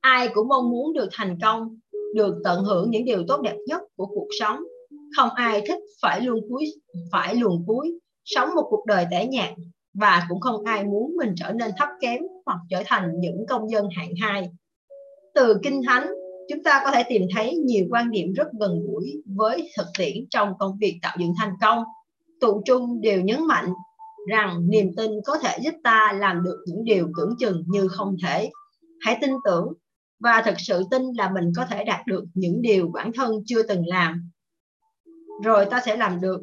Ai 0.00 0.28
cũng 0.34 0.48
mong 0.48 0.70
muốn 0.70 0.92
được 0.92 1.08
thành 1.12 1.38
công, 1.42 1.78
được 2.14 2.40
tận 2.44 2.64
hưởng 2.64 2.90
những 2.90 3.04
điều 3.04 3.24
tốt 3.28 3.40
đẹp 3.40 3.56
nhất 3.66 3.80
của 3.96 4.06
cuộc 4.06 4.28
sống. 4.40 4.58
Không 5.16 5.30
ai 5.30 5.62
thích 5.68 5.78
phải 6.02 6.20
luôn 6.20 6.40
cuối 6.48 6.64
phải 7.12 7.34
luồn 7.34 7.64
cuối, 7.66 7.98
sống 8.24 8.48
một 8.54 8.66
cuộc 8.70 8.86
đời 8.86 9.06
tẻ 9.10 9.26
nhạt 9.26 9.54
và 9.94 10.26
cũng 10.28 10.40
không 10.40 10.64
ai 10.64 10.84
muốn 10.84 11.16
mình 11.16 11.34
trở 11.36 11.52
nên 11.52 11.70
thấp 11.78 11.88
kém 12.00 12.22
hoặc 12.46 12.58
trở 12.70 12.82
thành 12.86 13.10
những 13.18 13.46
công 13.48 13.70
dân 13.70 13.88
hạng 13.96 14.14
hai. 14.20 14.50
Từ 15.34 15.58
kinh 15.62 15.82
thánh, 15.86 16.10
chúng 16.48 16.62
ta 16.62 16.82
có 16.84 16.90
thể 16.90 17.02
tìm 17.08 17.22
thấy 17.34 17.56
nhiều 17.56 17.86
quan 17.90 18.10
điểm 18.10 18.32
rất 18.32 18.46
gần 18.60 18.80
gũi 18.86 19.22
với 19.26 19.70
thực 19.76 19.86
tiễn 19.98 20.16
trong 20.30 20.52
công 20.58 20.78
việc 20.78 20.98
tạo 21.02 21.16
dựng 21.20 21.34
thành 21.38 21.52
công. 21.60 21.84
Tụ 22.40 22.62
trung 22.64 23.00
đều 23.00 23.20
nhấn 23.20 23.46
mạnh 23.46 23.72
rằng 24.28 24.68
niềm 24.68 24.90
tin 24.96 25.10
có 25.24 25.38
thể 25.38 25.58
giúp 25.60 25.74
ta 25.84 26.12
làm 26.18 26.42
được 26.42 26.64
những 26.66 26.84
điều 26.84 27.08
tưởng 27.18 27.34
chừng 27.38 27.64
như 27.66 27.88
không 27.88 28.16
thể. 28.24 28.50
Hãy 29.00 29.18
tin 29.20 29.30
tưởng 29.44 29.72
và 30.20 30.42
thực 30.46 30.54
sự 30.58 30.82
tin 30.90 31.02
là 31.12 31.30
mình 31.30 31.52
có 31.56 31.66
thể 31.70 31.84
đạt 31.84 32.06
được 32.06 32.24
những 32.34 32.62
điều 32.62 32.88
bản 32.88 33.12
thân 33.14 33.42
chưa 33.46 33.62
từng 33.62 33.86
làm. 33.86 34.30
Rồi 35.44 35.64
ta 35.64 35.82
sẽ 35.86 35.96
làm 35.96 36.20
được. 36.20 36.42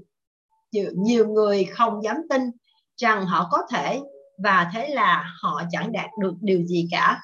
Nhiều 0.96 1.28
người 1.28 1.64
không 1.64 2.04
dám 2.04 2.18
tin 2.30 2.42
rằng 3.00 3.26
họ 3.26 3.48
có 3.52 3.58
thể 3.72 4.00
và 4.44 4.72
thế 4.74 4.88
là 4.88 5.26
họ 5.42 5.62
chẳng 5.72 5.92
đạt 5.92 6.10
được 6.20 6.34
điều 6.42 6.64
gì 6.64 6.88
cả. 6.92 7.22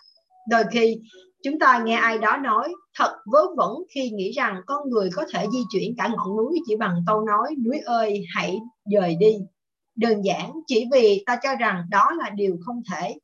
Đôi 0.50 0.64
khi, 0.72 0.98
chúng 1.44 1.60
ta 1.60 1.82
nghe 1.86 1.96
ai 1.96 2.18
đó 2.18 2.38
nói, 2.38 2.74
thật 2.98 3.16
vớ 3.32 3.40
vẩn 3.58 3.72
khi 3.96 4.10
nghĩ 4.10 4.32
rằng 4.32 4.62
con 4.66 4.90
người 4.90 5.10
có 5.16 5.26
thể 5.34 5.46
di 5.52 5.60
chuyển 5.70 5.96
cả 5.98 6.08
ngọn 6.08 6.38
núi 6.38 6.60
chỉ 6.68 6.76
bằng 6.76 7.04
câu 7.08 7.22
nói, 7.22 7.56
núi 7.66 7.80
ơi, 7.86 8.24
hãy 8.36 8.58
rời 8.92 9.16
đi. 9.16 9.38
Đơn 9.96 10.22
giản, 10.22 10.52
chỉ 10.68 10.86
vì 10.92 11.24
ta 11.26 11.40
cho 11.44 11.56
rằng 11.56 11.84
đó 11.90 12.12
là 12.18 12.30
điều 12.30 12.58
không 12.66 12.82
thể. 12.92 13.16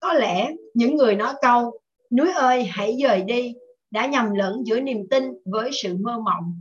Có 0.00 0.12
lẽ 0.12 0.50
những 0.74 0.96
người 0.96 1.16
nói 1.16 1.34
câu, 1.42 1.72
núi 2.12 2.32
ơi, 2.32 2.64
hãy 2.64 2.96
rời 3.02 3.22
đi, 3.22 3.54
đã 3.90 4.06
nhầm 4.06 4.30
lẫn 4.30 4.66
giữa 4.66 4.80
niềm 4.80 5.06
tin 5.10 5.24
với 5.44 5.70
sự 5.82 5.96
mơ 6.00 6.18
mộng, 6.18 6.60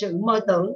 sự 0.00 0.18
mơ 0.26 0.40
tưởng. 0.48 0.72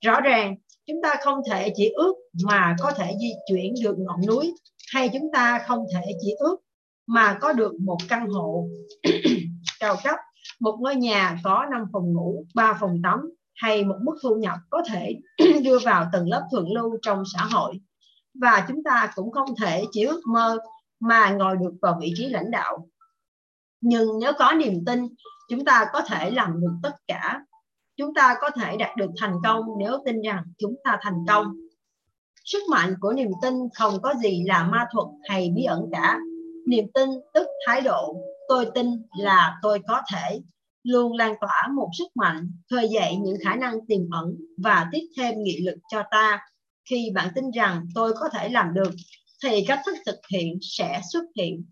Rõ 0.00 0.20
ràng 0.20 0.56
chúng 0.90 1.02
ta 1.02 1.14
không 1.22 1.38
thể 1.50 1.72
chỉ 1.76 1.90
ước 1.90 2.14
mà 2.44 2.76
có 2.78 2.92
thể 2.92 3.12
di 3.20 3.32
chuyển 3.48 3.74
được 3.84 3.94
ngọn 3.98 4.26
núi 4.26 4.54
hay 4.92 5.08
chúng 5.12 5.30
ta 5.32 5.64
không 5.66 5.84
thể 5.94 6.12
chỉ 6.20 6.34
ước 6.38 6.56
mà 7.06 7.38
có 7.40 7.52
được 7.52 7.72
một 7.80 7.98
căn 8.08 8.26
hộ 8.28 8.68
cao 9.80 9.96
cấp, 10.04 10.16
một 10.60 10.76
ngôi 10.80 10.96
nhà 10.96 11.38
có 11.44 11.66
5 11.70 11.84
phòng 11.92 12.12
ngủ, 12.12 12.44
3 12.54 12.78
phòng 12.80 13.00
tắm 13.02 13.30
hay 13.54 13.84
một 13.84 13.96
mức 14.02 14.12
thu 14.22 14.34
nhập 14.34 14.58
có 14.70 14.82
thể 14.90 15.16
đưa 15.64 15.78
vào 15.78 16.06
tầng 16.12 16.28
lớp 16.28 16.48
thượng 16.52 16.72
lưu 16.72 16.96
trong 17.02 17.22
xã 17.34 17.44
hội. 17.44 17.80
Và 18.40 18.64
chúng 18.68 18.82
ta 18.84 19.12
cũng 19.14 19.32
không 19.32 19.48
thể 19.60 19.84
chỉ 19.92 20.04
ước 20.04 20.20
mơ 20.26 20.58
mà 21.00 21.30
ngồi 21.30 21.56
được 21.56 21.72
vào 21.82 21.98
vị 22.00 22.12
trí 22.16 22.28
lãnh 22.28 22.50
đạo. 22.50 22.88
Nhưng 23.80 24.08
nếu 24.20 24.32
có 24.38 24.52
niềm 24.52 24.84
tin, 24.86 25.06
chúng 25.50 25.64
ta 25.64 25.86
có 25.92 26.00
thể 26.00 26.30
làm 26.30 26.60
được 26.60 26.72
tất 26.82 26.94
cả. 27.06 27.40
Chúng 28.00 28.14
ta 28.14 28.34
có 28.40 28.50
thể 28.60 28.76
đạt 28.76 28.96
được 28.96 29.10
thành 29.18 29.34
công 29.44 29.64
nếu 29.78 30.02
tin 30.06 30.22
rằng 30.22 30.44
chúng 30.58 30.74
ta 30.84 30.98
thành 31.02 31.24
công. 31.28 31.46
Sức 32.44 32.58
mạnh 32.70 32.94
của 33.00 33.12
niềm 33.12 33.30
tin 33.42 33.54
không 33.74 34.02
có 34.02 34.14
gì 34.22 34.44
là 34.46 34.64
ma 34.64 34.86
thuật 34.92 35.06
hay 35.28 35.50
bí 35.56 35.64
ẩn 35.64 35.88
cả. 35.92 36.18
Niềm 36.66 36.86
tin 36.94 37.08
tức 37.34 37.46
thái 37.66 37.80
độ, 37.80 38.16
tôi 38.48 38.66
tin 38.74 38.86
là 39.18 39.58
tôi 39.62 39.80
có 39.88 40.02
thể, 40.12 40.40
luôn 40.82 41.16
lan 41.16 41.34
tỏa 41.40 41.68
một 41.76 41.88
sức 41.98 42.08
mạnh, 42.14 42.52
khơi 42.70 42.88
dậy 42.88 43.16
những 43.16 43.36
khả 43.44 43.54
năng 43.54 43.86
tiềm 43.86 44.10
ẩn 44.10 44.36
và 44.56 44.88
tiếp 44.92 45.08
thêm 45.16 45.42
nghị 45.42 45.60
lực 45.60 45.76
cho 45.90 46.02
ta. 46.10 46.46
Khi 46.90 47.10
bạn 47.14 47.28
tin 47.34 47.50
rằng 47.50 47.86
tôi 47.94 48.12
có 48.20 48.28
thể 48.28 48.48
làm 48.48 48.74
được, 48.74 48.90
thì 49.42 49.64
cách 49.68 49.80
thức 49.86 49.96
thực 50.06 50.20
hiện 50.32 50.58
sẽ 50.62 51.00
xuất 51.12 51.24
hiện. 51.36 51.64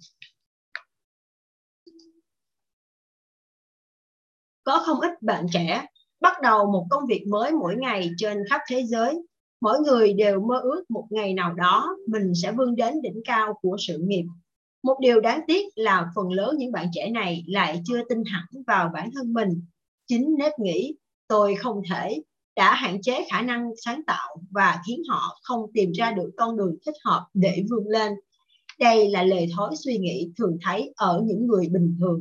Có 4.65 4.83
không 4.87 5.01
ít 5.01 5.23
bạn 5.23 5.47
trẻ 5.53 5.87
bắt 6.21 6.33
đầu 6.43 6.71
một 6.73 6.87
công 6.91 7.07
việc 7.07 7.25
mới 7.27 7.53
mỗi 7.53 7.77
ngày 7.77 8.11
trên 8.17 8.39
khắp 8.51 8.61
thế 8.69 8.83
giới 8.83 9.23
mỗi 9.61 9.81
người 9.81 10.13
đều 10.13 10.41
mơ 10.41 10.61
ước 10.63 10.85
một 10.89 11.07
ngày 11.11 11.35
nào 11.35 11.55
đó 11.55 11.97
mình 12.09 12.33
sẽ 12.43 12.53
vươn 12.53 12.77
đến 12.77 13.03
đỉnh 13.03 13.21
cao 13.25 13.55
của 13.63 13.77
sự 13.79 13.99
nghiệp 13.99 14.25
một 14.83 14.97
điều 15.01 15.21
đáng 15.21 15.41
tiếc 15.47 15.65
là 15.75 16.11
phần 16.15 16.31
lớn 16.33 16.57
những 16.59 16.73
bạn 16.73 16.87
trẻ 16.93 17.11
này 17.11 17.45
lại 17.47 17.83
chưa 17.85 18.01
tin 18.09 18.23
hẳn 18.25 18.45
vào 18.67 18.91
bản 18.95 19.11
thân 19.15 19.33
mình. 19.33 19.63
Chính 20.07 20.35
nếp 20.39 20.53
nghĩ 20.59 20.95
tôi 21.29 21.55
không 21.55 21.83
thể 21.91 22.23
đã 22.57 22.75
hạn 22.75 23.03
chế 23.03 23.25
khả 23.31 23.43
năng 23.43 23.71
sáng 23.85 24.01
tạo 24.07 24.43
và 24.51 24.81
khiến 24.87 25.03
họ 25.09 25.39
không 25.43 25.73
tìm 25.75 25.93
ra 25.93 26.11
được 26.11 26.31
con 26.37 26.57
đường 26.57 26.77
thích 26.87 26.95
hợp 27.05 27.27
để 27.35 27.65
vươn 27.71 27.89
lên. 27.89 28.13
Đây 28.79 29.11
là 29.11 29.23
lề 29.23 29.47
thói 29.57 29.77
suy 29.85 29.99
nghĩ 29.99 30.31
thường 30.39 30.59
thấy 30.63 30.93
ở 30.97 31.23
những 31.25 31.47
người 31.47 31.69
bình 31.69 31.97
thường. 32.01 32.21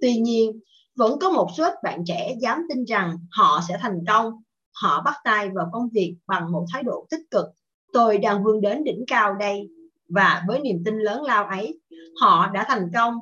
Tuy 0.00 0.16
nhiên, 0.16 0.60
vẫn 0.98 1.18
có 1.18 1.30
một 1.30 1.48
số 1.56 1.64
ít 1.64 1.74
bạn 1.82 2.04
trẻ 2.06 2.34
dám 2.40 2.62
tin 2.68 2.84
rằng 2.84 3.18
họ 3.30 3.60
sẽ 3.68 3.78
thành 3.80 3.98
công. 4.08 4.32
Họ 4.82 5.02
bắt 5.04 5.14
tay 5.24 5.48
vào 5.54 5.70
công 5.72 5.88
việc 5.92 6.16
bằng 6.26 6.52
một 6.52 6.66
thái 6.72 6.82
độ 6.82 7.06
tích 7.10 7.20
cực. 7.30 7.44
Tôi 7.92 8.18
đang 8.18 8.44
vươn 8.44 8.60
đến 8.60 8.84
đỉnh 8.84 9.04
cao 9.06 9.34
đây 9.34 9.68
và 10.08 10.44
với 10.48 10.60
niềm 10.60 10.82
tin 10.84 10.98
lớn 10.98 11.22
lao 11.22 11.44
ấy, 11.44 11.80
họ 12.20 12.50
đã 12.54 12.64
thành 12.68 12.90
công 12.94 13.14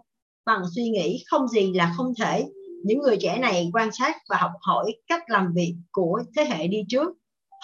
bằng 0.47 0.63
suy 0.75 0.89
nghĩ 0.89 1.25
không 1.27 1.49
gì 1.49 1.73
là 1.75 1.95
không 1.97 2.13
thể, 2.21 2.47
những 2.85 2.99
người 2.99 3.17
trẻ 3.21 3.39
này 3.39 3.71
quan 3.73 3.93
sát 3.93 4.17
và 4.29 4.37
học 4.37 4.53
hỏi 4.61 4.95
cách 5.07 5.23
làm 5.27 5.53
việc 5.55 5.75
của 5.91 6.23
thế 6.37 6.45
hệ 6.45 6.69
đi 6.69 6.85
trước 6.89 7.09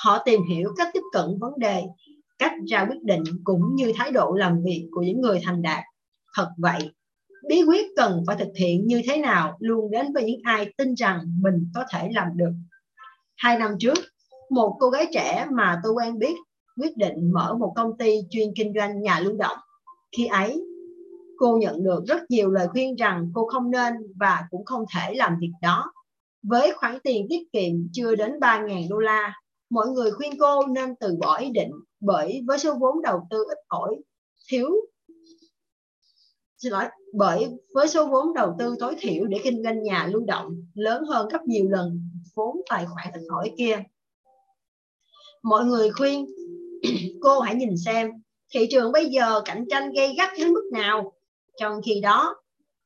họ 0.05 0.19
tìm 0.25 0.41
hiểu 0.51 0.73
cách 0.77 0.89
tiếp 0.93 1.03
cận 1.13 1.39
vấn 1.41 1.53
đề, 1.59 1.83
cách 2.39 2.53
ra 2.71 2.87
quyết 2.91 3.03
định 3.03 3.23
cũng 3.45 3.75
như 3.75 3.93
thái 3.97 4.11
độ 4.11 4.33
làm 4.33 4.63
việc 4.63 4.89
của 4.91 5.03
những 5.03 5.21
người 5.21 5.41
thành 5.45 5.63
đạt 5.63 5.85
thật 6.35 6.49
vậy 6.59 6.93
bí 7.49 7.63
quyết 7.63 7.87
cần 7.97 8.25
phải 8.27 8.37
thực 8.37 8.53
hiện 8.57 8.87
như 8.87 9.03
thế 9.09 9.17
nào 9.17 9.57
luôn 9.61 9.91
đến 9.91 10.13
với 10.13 10.25
những 10.25 10.41
ai 10.45 10.73
tin 10.77 10.95
rằng 10.95 11.21
mình 11.41 11.71
có 11.75 11.85
thể 11.93 12.09
làm 12.13 12.29
được 12.37 12.53
hai 13.37 13.59
năm 13.59 13.77
trước 13.79 13.99
một 14.51 14.77
cô 14.81 14.91
gái 14.91 15.07
trẻ 15.13 15.47
mà 15.51 15.81
tôi 15.85 15.93
quen 15.93 16.19
biết 16.19 16.35
quyết 16.77 16.97
định 16.97 17.33
mở 17.33 17.55
một 17.59 17.73
công 17.77 17.99
ty 17.99 18.21
chuyên 18.31 18.49
kinh 18.57 18.73
doanh 18.75 19.03
nhà 19.03 19.21
lưu 19.21 19.37
động. 19.37 19.59
Khi 20.17 20.27
ấy, 20.27 20.63
Cô 21.43 21.59
nhận 21.59 21.83
được 21.83 22.05
rất 22.07 22.31
nhiều 22.31 22.51
lời 22.51 22.69
khuyên 22.69 22.97
rằng 22.97 23.31
cô 23.35 23.47
không 23.47 23.71
nên 23.71 23.93
và 24.17 24.47
cũng 24.51 24.65
không 24.65 24.85
thể 24.95 25.15
làm 25.15 25.39
việc 25.41 25.53
đó. 25.63 25.93
Với 26.43 26.73
khoản 26.73 26.99
tiền 27.05 27.27
tiết 27.31 27.53
kiệm 27.53 27.73
chưa 27.93 28.15
đến 28.15 28.33
3.000 28.41 28.89
đô 28.91 28.99
la, 28.99 29.35
mọi 29.71 29.89
người 29.89 30.11
khuyên 30.11 30.33
cô 30.39 30.67
nên 30.67 30.97
từ 31.01 31.17
bỏ 31.21 31.39
ý 31.39 31.51
định 31.51 31.71
bởi 32.01 32.43
với 32.47 32.59
số 32.59 32.75
vốn 32.75 33.03
đầu 33.03 33.27
tư 33.31 33.45
ít 33.49 33.59
ỏi, 33.69 33.97
thiếu 34.51 34.71
xin 36.59 36.73
lỗi 36.73 36.85
bởi 37.13 37.49
với 37.75 37.89
số 37.89 38.07
vốn 38.07 38.35
đầu 38.35 38.55
tư 38.59 38.77
tối 38.79 38.95
thiểu 38.99 39.25
để 39.25 39.41
kinh 39.45 39.63
doanh 39.63 39.83
nhà 39.83 40.07
lưu 40.07 40.25
động 40.25 40.67
lớn 40.75 41.05
hơn 41.05 41.29
gấp 41.29 41.43
nhiều 41.47 41.69
lần 41.69 42.11
vốn 42.35 42.57
tài 42.71 42.87
khoản 42.87 43.07
ít 43.15 43.23
ỏi 43.29 43.53
kia. 43.59 43.83
Mọi 45.43 45.65
người 45.65 45.91
khuyên 45.91 46.27
cô 47.23 47.41
hãy 47.41 47.55
nhìn 47.55 47.77
xem 47.85 48.11
thị 48.55 48.67
trường 48.71 48.93
bây 48.93 49.07
giờ 49.07 49.43
cạnh 49.45 49.65
tranh 49.71 49.93
gây 49.93 50.15
gắt 50.19 50.31
đến 50.39 50.53
mức 50.53 50.71
nào. 50.73 51.13
Trong 51.61 51.81
khi 51.85 52.01
đó, 52.01 52.37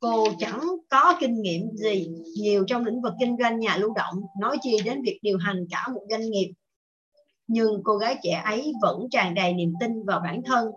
cô 0.00 0.28
chẳng 0.38 0.60
có 0.90 1.16
kinh 1.20 1.42
nghiệm 1.42 1.70
gì 1.76 2.08
nhiều 2.36 2.64
trong 2.66 2.84
lĩnh 2.84 3.02
vực 3.02 3.12
kinh 3.20 3.36
doanh 3.38 3.60
nhà 3.60 3.76
lưu 3.76 3.92
động 3.94 4.14
nói 4.40 4.56
chi 4.62 4.76
đến 4.84 5.02
việc 5.02 5.18
điều 5.22 5.38
hành 5.38 5.66
cả 5.70 5.86
một 5.94 6.02
doanh 6.10 6.30
nghiệp. 6.30 6.52
Nhưng 7.46 7.80
cô 7.84 7.96
gái 7.96 8.16
trẻ 8.22 8.42
ấy 8.44 8.72
vẫn 8.82 9.08
tràn 9.10 9.34
đầy 9.34 9.52
niềm 9.52 9.72
tin 9.80 10.04
vào 10.04 10.20
bản 10.20 10.42
thân, 10.42 10.70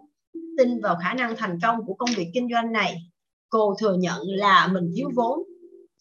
tin 0.58 0.82
vào 0.82 0.98
khả 1.04 1.14
năng 1.14 1.36
thành 1.38 1.60
công 1.62 1.86
của 1.86 1.94
công 1.94 2.10
việc 2.16 2.32
kinh 2.34 2.48
doanh 2.52 2.72
này 2.72 2.98
cô 3.50 3.76
thừa 3.80 3.94
nhận 3.94 4.22
là 4.24 4.68
mình 4.68 4.92
thiếu 4.96 5.10
vốn, 5.16 5.40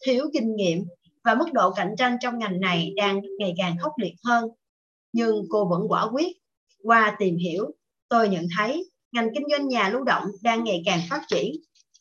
thiếu 0.05 0.25
kinh 0.33 0.55
nghiệm 0.55 0.83
và 1.23 1.35
mức 1.35 1.53
độ 1.53 1.71
cạnh 1.71 1.95
tranh 1.97 2.17
trong 2.21 2.39
ngành 2.39 2.59
này 2.59 2.93
đang 2.95 3.21
ngày 3.39 3.53
càng 3.57 3.77
khốc 3.81 3.93
liệt 3.97 4.13
hơn. 4.25 4.49
Nhưng 5.13 5.43
cô 5.49 5.65
vẫn 5.65 5.81
quả 5.89 6.07
quyết 6.13 6.37
qua 6.83 7.15
tìm 7.19 7.37
hiểu. 7.37 7.65
Tôi 8.09 8.29
nhận 8.29 8.45
thấy 8.57 8.89
ngành 9.11 9.29
kinh 9.33 9.43
doanh 9.51 9.67
nhà 9.67 9.89
lưu 9.89 10.03
động 10.03 10.23
đang 10.43 10.63
ngày 10.63 10.83
càng 10.85 10.99
phát 11.09 11.21
triển. 11.27 11.51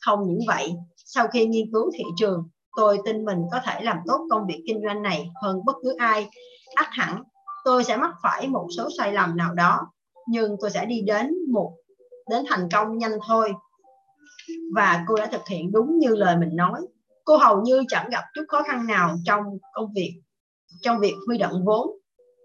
Không 0.00 0.20
những 0.26 0.40
vậy, 0.46 0.72
sau 0.96 1.28
khi 1.28 1.46
nghiên 1.46 1.72
cứu 1.72 1.90
thị 1.94 2.04
trường, 2.16 2.48
tôi 2.76 2.98
tin 3.04 3.24
mình 3.24 3.38
có 3.52 3.60
thể 3.64 3.80
làm 3.82 3.96
tốt 4.06 4.26
công 4.30 4.46
việc 4.48 4.62
kinh 4.66 4.80
doanh 4.86 5.02
này 5.02 5.28
hơn 5.42 5.60
bất 5.64 5.76
cứ 5.82 5.94
ai. 5.98 6.28
Ắt 6.74 6.86
hẳn, 6.90 7.22
tôi 7.64 7.84
sẽ 7.84 7.96
mắc 7.96 8.14
phải 8.22 8.48
một 8.48 8.66
số 8.76 8.88
sai 8.98 9.12
lầm 9.12 9.36
nào 9.36 9.54
đó, 9.54 9.80
nhưng 10.28 10.56
tôi 10.60 10.70
sẽ 10.70 10.86
đi 10.86 11.00
đến 11.00 11.34
một, 11.52 11.72
đến 12.30 12.44
thành 12.48 12.68
công 12.72 12.98
nhanh 12.98 13.18
thôi 13.26 13.52
và 14.74 15.04
cô 15.06 15.16
đã 15.16 15.26
thực 15.26 15.48
hiện 15.48 15.72
đúng 15.72 15.98
như 15.98 16.14
lời 16.14 16.36
mình 16.36 16.56
nói. 16.56 16.80
Cô 17.24 17.36
hầu 17.36 17.62
như 17.62 17.84
chẳng 17.88 18.08
gặp 18.10 18.24
chút 18.34 18.44
khó 18.48 18.62
khăn 18.62 18.86
nào 18.86 19.16
trong 19.24 19.42
công 19.72 19.92
việc 19.94 20.20
trong 20.80 20.98
việc 21.00 21.14
huy 21.26 21.38
động 21.38 21.64
vốn 21.64 21.90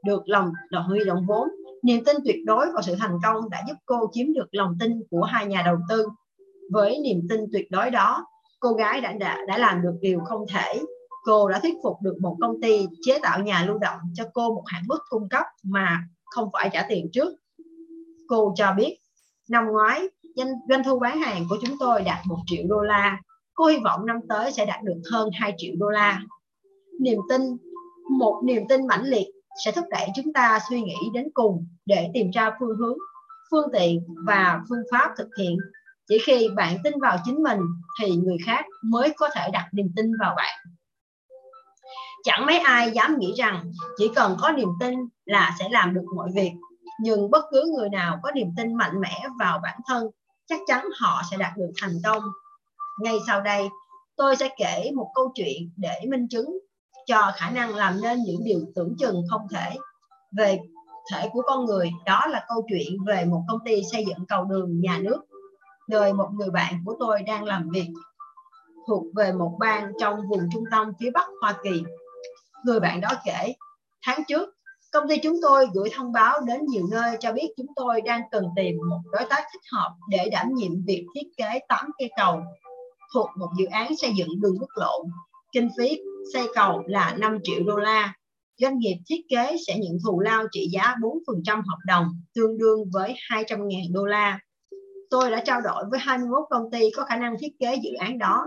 được 0.05 0.21
lòng 0.25 0.51
là 0.69 0.79
huy 0.79 0.99
động 1.05 1.25
vốn. 1.27 1.47
Niềm 1.83 2.03
tin 2.05 2.15
tuyệt 2.25 2.35
đối 2.45 2.71
vào 2.71 2.81
sự 2.81 2.95
thành 2.99 3.17
công 3.23 3.49
đã 3.49 3.63
giúp 3.67 3.75
cô 3.85 4.09
chiếm 4.11 4.33
được 4.33 4.47
lòng 4.51 4.77
tin 4.79 5.03
của 5.09 5.21
hai 5.21 5.45
nhà 5.45 5.61
đầu 5.65 5.77
tư. 5.89 6.07
Với 6.71 6.99
niềm 7.03 7.27
tin 7.29 7.39
tuyệt 7.53 7.71
đối 7.71 7.91
đó 7.91 8.25
cô 8.59 8.73
gái 8.73 9.01
đã, 9.01 9.13
đã 9.13 9.37
đã 9.47 9.57
làm 9.57 9.81
được 9.81 9.95
điều 10.01 10.19
không 10.19 10.45
thể. 10.53 10.81
Cô 11.25 11.49
đã 11.49 11.59
thuyết 11.59 11.73
phục 11.83 11.97
được 12.01 12.15
một 12.21 12.37
công 12.41 12.61
ty 12.61 12.87
chế 13.01 13.19
tạo 13.21 13.39
nhà 13.39 13.65
lưu 13.67 13.77
động 13.77 13.99
cho 14.13 14.23
cô 14.33 14.55
một 14.55 14.63
hạn 14.65 14.83
mức 14.87 14.99
cung 15.09 15.29
cấp 15.29 15.45
mà 15.63 15.99
không 16.25 16.49
phải 16.53 16.69
trả 16.73 16.85
tiền 16.89 17.09
trước. 17.13 17.33
Cô 18.27 18.53
cho 18.55 18.73
biết 18.77 18.97
năm 19.49 19.65
ngoái 19.71 20.09
doanh, 20.35 20.53
doanh 20.69 20.83
thu 20.83 20.99
bán 20.99 21.19
hàng 21.19 21.45
của 21.49 21.57
chúng 21.61 21.77
tôi 21.79 22.01
đạt 22.01 22.19
1 22.25 22.37
triệu 22.45 22.63
đô 22.69 22.81
la. 22.81 23.17
Cô 23.53 23.65
hy 23.65 23.77
vọng 23.83 24.05
năm 24.05 24.17
tới 24.29 24.51
sẽ 24.51 24.65
đạt 24.65 24.83
được 24.83 25.01
hơn 25.11 25.29
2 25.33 25.53
triệu 25.57 25.73
đô 25.77 25.89
la. 25.89 26.21
Niềm 26.99 27.19
tin 27.29 27.41
một 28.19 28.41
niềm 28.45 28.63
tin 28.69 28.87
mãnh 28.87 29.03
liệt 29.03 29.27
sẽ 29.65 29.71
thúc 29.71 29.85
đẩy 29.89 30.07
chúng 30.15 30.33
ta 30.33 30.59
suy 30.69 30.81
nghĩ 30.81 30.95
đến 31.13 31.27
cùng 31.33 31.67
để 31.85 32.09
tìm 32.13 32.31
ra 32.31 32.51
phương 32.59 32.77
hướng 32.77 32.97
phương 33.51 33.69
tiện 33.73 34.03
và 34.27 34.61
phương 34.69 34.83
pháp 34.91 35.11
thực 35.17 35.29
hiện. 35.39 35.57
Chỉ 36.07 36.17
khi 36.25 36.49
bạn 36.55 36.77
tin 36.83 36.93
vào 37.01 37.17
chính 37.25 37.43
mình 37.43 37.59
thì 38.01 38.15
người 38.15 38.37
khác 38.45 38.65
mới 38.83 39.13
có 39.17 39.29
thể 39.35 39.49
đặt 39.53 39.69
niềm 39.71 39.87
tin 39.95 40.11
vào 40.19 40.33
bạn. 40.37 40.59
Chẳng 42.23 42.45
mấy 42.45 42.59
ai 42.59 42.91
dám 42.91 43.19
nghĩ 43.19 43.33
rằng 43.37 43.71
chỉ 43.97 44.11
cần 44.15 44.37
có 44.41 44.51
niềm 44.51 44.69
tin 44.79 44.93
là 45.25 45.55
sẽ 45.59 45.69
làm 45.69 45.93
được 45.93 46.05
mọi 46.15 46.29
việc 46.35 46.51
nhưng 46.99 47.31
bất 47.31 47.45
cứ 47.51 47.73
người 47.77 47.89
nào 47.89 48.19
có 48.23 48.31
niềm 48.31 48.47
tin 48.57 48.73
mạnh 48.75 49.01
mẽ 49.01 49.27
vào 49.39 49.59
bản 49.63 49.79
thân 49.87 50.07
chắc 50.47 50.59
chắn 50.67 50.87
họ 50.99 51.21
sẽ 51.31 51.37
đạt 51.37 51.57
được 51.57 51.71
thành 51.81 51.95
công. 52.03 52.23
Ngay 52.99 53.17
sau 53.27 53.41
đây, 53.41 53.69
tôi 54.15 54.35
sẽ 54.35 54.49
kể 54.57 54.91
một 54.95 55.11
câu 55.15 55.31
chuyện 55.35 55.71
để 55.77 56.01
minh 56.09 56.27
chứng 56.27 56.57
cho 57.07 57.31
khả 57.35 57.49
năng 57.49 57.75
làm 57.75 58.01
nên 58.01 58.23
những 58.23 58.43
điều 58.43 58.59
tưởng 58.75 58.95
chừng 58.99 59.23
không 59.29 59.47
thể. 59.51 59.75
Về 60.37 60.59
thể 61.11 61.29
của 61.33 61.41
con 61.45 61.65
người, 61.65 61.91
đó 62.05 62.25
là 62.29 62.45
câu 62.47 62.65
chuyện 62.69 63.03
về 63.07 63.25
một 63.25 63.43
công 63.47 63.59
ty 63.65 63.81
xây 63.91 64.05
dựng 64.05 64.25
cầu 64.27 64.43
đường 64.43 64.79
nhà 64.79 64.99
nước, 65.01 65.21
nơi 65.89 66.13
một 66.13 66.29
người 66.33 66.49
bạn 66.49 66.73
của 66.85 66.95
tôi 66.99 67.23
đang 67.23 67.43
làm 67.43 67.69
việc, 67.69 67.87
thuộc 68.87 69.03
về 69.15 69.33
một 69.33 69.57
bang 69.59 69.91
trong 69.99 70.27
vùng 70.29 70.49
trung 70.53 70.63
tâm 70.71 70.91
phía 70.99 71.11
bắc 71.11 71.27
hoa 71.41 71.55
kỳ. 71.63 71.83
Người 72.65 72.79
bạn 72.79 73.01
đó 73.01 73.09
kể, 73.25 73.53
tháng 74.01 74.23
trước 74.27 74.49
công 74.93 75.07
ty 75.09 75.15
chúng 75.23 75.35
tôi 75.41 75.67
gửi 75.73 75.89
thông 75.93 76.11
báo 76.11 76.39
đến 76.47 76.65
nhiều 76.65 76.87
nơi 76.91 77.17
cho 77.19 77.33
biết 77.33 77.47
chúng 77.57 77.67
tôi 77.75 78.01
đang 78.01 78.21
cần 78.31 78.43
tìm 78.55 78.75
một 78.89 78.99
đối 79.11 79.23
tác 79.29 79.43
thích 79.53 79.61
hợp 79.71 79.95
để 80.09 80.29
đảm 80.31 80.53
nhiệm 80.53 80.71
việc 80.85 81.05
thiết 81.15 81.27
kế 81.37 81.59
8 81.69 81.85
cây 81.99 82.09
cầu 82.17 82.39
thuộc 83.13 83.29
một 83.37 83.49
dự 83.59 83.65
án 83.65 83.97
xây 83.97 84.11
dựng 84.17 84.41
đường 84.41 84.55
quốc 84.59 84.69
lộ 84.75 85.03
kinh 85.53 85.69
phí 85.77 85.99
xây 86.33 86.47
cầu 86.55 86.83
là 86.85 87.15
5 87.19 87.37
triệu 87.43 87.63
đô 87.63 87.75
la. 87.75 88.13
Doanh 88.57 88.77
nghiệp 88.77 88.97
thiết 89.09 89.21
kế 89.29 89.55
sẽ 89.67 89.77
nhận 89.77 89.97
thù 90.05 90.19
lao 90.19 90.43
trị 90.51 90.67
giá 90.71 90.95
4% 91.01 91.55
hợp 91.55 91.77
đồng, 91.87 92.05
tương 92.35 92.57
đương 92.57 92.79
với 92.93 93.13
200.000 93.31 93.93
đô 93.93 94.05
la. 94.05 94.39
Tôi 95.09 95.31
đã 95.31 95.43
trao 95.45 95.61
đổi 95.61 95.83
với 95.91 95.99
21 95.99 96.43
công 96.49 96.71
ty 96.71 96.89
có 96.95 97.05
khả 97.05 97.15
năng 97.15 97.35
thiết 97.39 97.53
kế 97.59 97.75
dự 97.83 97.89
án 97.99 98.17
đó. 98.17 98.45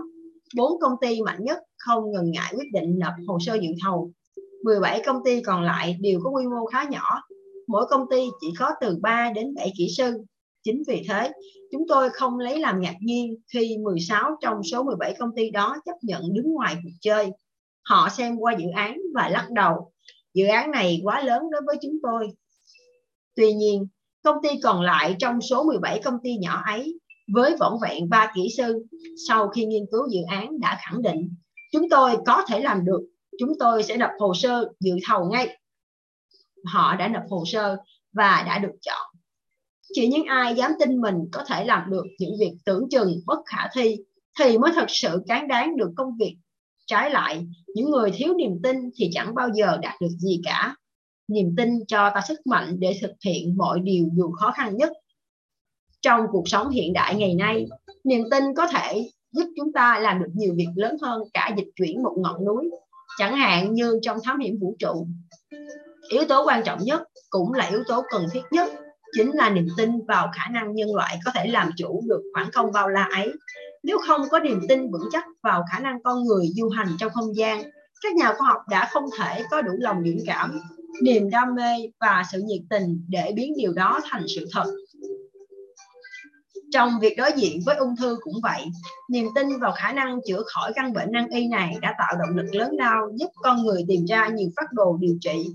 Bốn 0.55 0.79
công 0.81 0.93
ty 1.01 1.21
mạnh 1.21 1.43
nhất 1.43 1.57
không 1.77 2.11
ngần 2.11 2.31
ngại 2.31 2.53
quyết 2.57 2.67
định 2.73 2.99
nộp 2.99 3.13
hồ 3.27 3.37
sơ 3.39 3.55
dự 3.55 3.69
thầu. 3.83 4.11
17 4.63 5.01
công 5.05 5.23
ty 5.25 5.41
còn 5.41 5.63
lại 5.63 5.97
đều 5.99 6.19
có 6.23 6.29
quy 6.29 6.47
mô 6.47 6.65
khá 6.65 6.83
nhỏ. 6.89 7.21
Mỗi 7.67 7.85
công 7.89 8.09
ty 8.09 8.27
chỉ 8.41 8.47
có 8.59 8.69
từ 8.81 8.97
3 9.01 9.31
đến 9.35 9.53
7 9.55 9.71
kỹ 9.77 9.87
sư. 9.97 10.23
Chính 10.63 10.83
vì 10.87 11.05
thế, 11.09 11.31
chúng 11.71 11.87
tôi 11.87 12.09
không 12.09 12.39
lấy 12.39 12.59
làm 12.59 12.81
ngạc 12.81 12.95
nhiên 13.01 13.35
khi 13.53 13.77
16 13.77 14.37
trong 14.41 14.63
số 14.63 14.83
17 14.83 15.15
công 15.19 15.35
ty 15.35 15.49
đó 15.49 15.75
chấp 15.85 15.95
nhận 16.01 16.33
đứng 16.33 16.51
ngoài 16.51 16.75
cuộc 16.83 16.89
chơi 17.01 17.29
họ 17.89 18.09
xem 18.09 18.37
qua 18.37 18.55
dự 18.59 18.65
án 18.75 18.97
và 19.13 19.29
lắc 19.29 19.47
đầu 19.51 19.91
dự 20.33 20.45
án 20.45 20.71
này 20.71 21.01
quá 21.03 21.21
lớn 21.23 21.43
đối 21.51 21.61
với 21.65 21.75
chúng 21.81 21.97
tôi 22.03 22.27
tuy 23.35 23.53
nhiên 23.53 23.87
công 24.23 24.37
ty 24.43 24.49
còn 24.63 24.81
lại 24.81 25.15
trong 25.19 25.41
số 25.41 25.63
17 25.63 26.01
công 26.03 26.17
ty 26.23 26.37
nhỏ 26.37 26.61
ấy 26.65 26.99
với 27.33 27.55
vỏn 27.59 27.73
vẹn 27.81 28.09
ba 28.09 28.31
kỹ 28.35 28.47
sư 28.57 28.85
sau 29.27 29.47
khi 29.47 29.65
nghiên 29.65 29.85
cứu 29.91 30.07
dự 30.09 30.19
án 30.27 30.59
đã 30.59 30.77
khẳng 30.81 31.01
định 31.01 31.35
chúng 31.71 31.89
tôi 31.89 32.17
có 32.25 32.45
thể 32.49 32.59
làm 32.59 32.85
được 32.85 33.01
chúng 33.39 33.53
tôi 33.59 33.83
sẽ 33.83 33.97
nộp 33.97 34.11
hồ 34.19 34.33
sơ 34.33 34.65
dự 34.79 34.95
thầu 35.07 35.25
ngay. 35.25 35.57
Họ 36.65 36.95
đã 36.95 37.07
nộp 37.07 37.23
hồ 37.29 37.43
sơ 37.45 37.77
và 38.13 38.43
đã 38.47 38.59
được 38.59 38.73
chọn. 38.81 39.15
Chỉ 39.93 40.07
những 40.07 40.25
ai 40.25 40.55
dám 40.55 40.71
tin 40.79 41.01
mình 41.01 41.15
có 41.31 41.43
thể 41.47 41.65
làm 41.65 41.89
được 41.89 42.03
những 42.19 42.33
việc 42.39 42.53
tưởng 42.65 42.89
chừng 42.89 43.19
bất 43.25 43.39
khả 43.45 43.67
thi 43.73 43.97
thì 44.39 44.57
mới 44.57 44.71
thật 44.75 44.85
sự 44.87 45.23
cán 45.27 45.47
đáng 45.47 45.77
được 45.77 45.89
công 45.95 46.17
việc. 46.17 46.37
Trái 46.85 47.11
lại, 47.11 47.47
những 47.67 47.91
người 47.91 48.11
thiếu 48.11 48.33
niềm 48.33 48.59
tin 48.63 48.75
thì 48.95 49.09
chẳng 49.13 49.35
bao 49.35 49.49
giờ 49.53 49.77
đạt 49.81 50.01
được 50.01 50.11
gì 50.19 50.41
cả. 50.43 50.75
Niềm 51.27 51.53
tin 51.57 51.69
cho 51.87 52.11
ta 52.15 52.21
sức 52.27 52.47
mạnh 52.47 52.75
để 52.79 52.99
thực 53.01 53.11
hiện 53.25 53.57
mọi 53.57 53.79
điều 53.79 54.09
dù 54.13 54.31
khó 54.31 54.51
khăn 54.51 54.77
nhất. 54.77 54.91
Trong 56.01 56.21
cuộc 56.31 56.49
sống 56.49 56.69
hiện 56.69 56.93
đại 56.93 57.15
ngày 57.15 57.35
nay, 57.35 57.65
niềm 58.03 58.21
tin 58.31 58.43
có 58.57 58.67
thể 58.67 59.09
giúp 59.31 59.45
chúng 59.55 59.73
ta 59.73 59.99
làm 59.99 60.19
được 60.19 60.29
nhiều 60.33 60.53
việc 60.57 60.67
lớn 60.75 60.95
hơn 61.01 61.21
cả 61.33 61.53
dịch 61.57 61.67
chuyển 61.75 62.03
một 62.03 62.15
ngọn 62.17 62.45
núi 62.45 62.69
chẳng 63.17 63.35
hạn 63.35 63.73
như 63.73 63.99
trong 64.01 64.17
thám 64.23 64.39
hiểm 64.39 64.59
vũ 64.59 64.75
trụ, 64.79 65.07
yếu 66.09 66.23
tố 66.29 66.45
quan 66.45 66.63
trọng 66.63 66.79
nhất 66.83 67.01
cũng 67.29 67.53
là 67.53 67.65
yếu 67.65 67.83
tố 67.87 68.03
cần 68.11 68.25
thiết 68.31 68.41
nhất, 68.51 68.71
chính 69.17 69.31
là 69.31 69.49
niềm 69.49 69.67
tin 69.77 70.05
vào 70.07 70.31
khả 70.33 70.49
năng 70.51 70.75
nhân 70.75 70.95
loại 70.95 71.19
có 71.25 71.31
thể 71.35 71.47
làm 71.47 71.71
chủ 71.77 72.01
được 72.07 72.21
khoảng 72.33 72.51
không 72.51 72.71
bao 72.71 72.89
la 72.89 73.09
ấy. 73.15 73.33
Nếu 73.83 73.97
không 74.07 74.21
có 74.31 74.39
niềm 74.39 74.61
tin 74.69 74.91
vững 74.91 75.09
chắc 75.11 75.25
vào 75.43 75.63
khả 75.71 75.79
năng 75.79 76.03
con 76.03 76.23
người 76.23 76.47
du 76.55 76.69
hành 76.69 76.87
trong 76.99 77.11
không 77.11 77.35
gian, 77.35 77.63
các 78.01 78.15
nhà 78.15 78.33
khoa 78.37 78.47
học 78.47 78.61
đã 78.69 78.89
không 78.91 79.05
thể 79.19 79.43
có 79.51 79.61
đủ 79.61 79.71
lòng 79.79 79.97
dũng 80.05 80.23
cảm, 80.25 80.59
niềm 81.01 81.29
đam 81.29 81.55
mê 81.55 81.91
và 81.99 82.23
sự 82.31 82.41
nhiệt 82.45 82.61
tình 82.69 83.05
để 83.07 83.31
biến 83.35 83.53
điều 83.57 83.73
đó 83.73 83.99
thành 84.03 84.25
sự 84.35 84.47
thật 84.53 84.65
trong 86.71 86.99
việc 87.01 87.17
đối 87.17 87.31
diện 87.35 87.61
với 87.65 87.75
ung 87.75 87.95
thư 87.95 88.17
cũng 88.21 88.41
vậy, 88.43 88.65
niềm 89.09 89.27
tin 89.35 89.59
vào 89.59 89.71
khả 89.71 89.91
năng 89.91 90.19
chữa 90.27 90.43
khỏi 90.45 90.71
căn 90.75 90.93
bệnh 90.93 91.11
nan 91.11 91.27
y 91.29 91.47
này 91.47 91.75
đã 91.81 91.95
tạo 91.97 92.15
động 92.19 92.37
lực 92.37 92.55
lớn 92.55 92.71
lao 92.77 93.09
giúp 93.15 93.27
con 93.35 93.63
người 93.63 93.85
tìm 93.87 94.05
ra 94.05 94.27
nhiều 94.27 94.49
phát 94.55 94.73
đồ 94.73 94.97
điều 94.99 95.17
trị. 95.21 95.45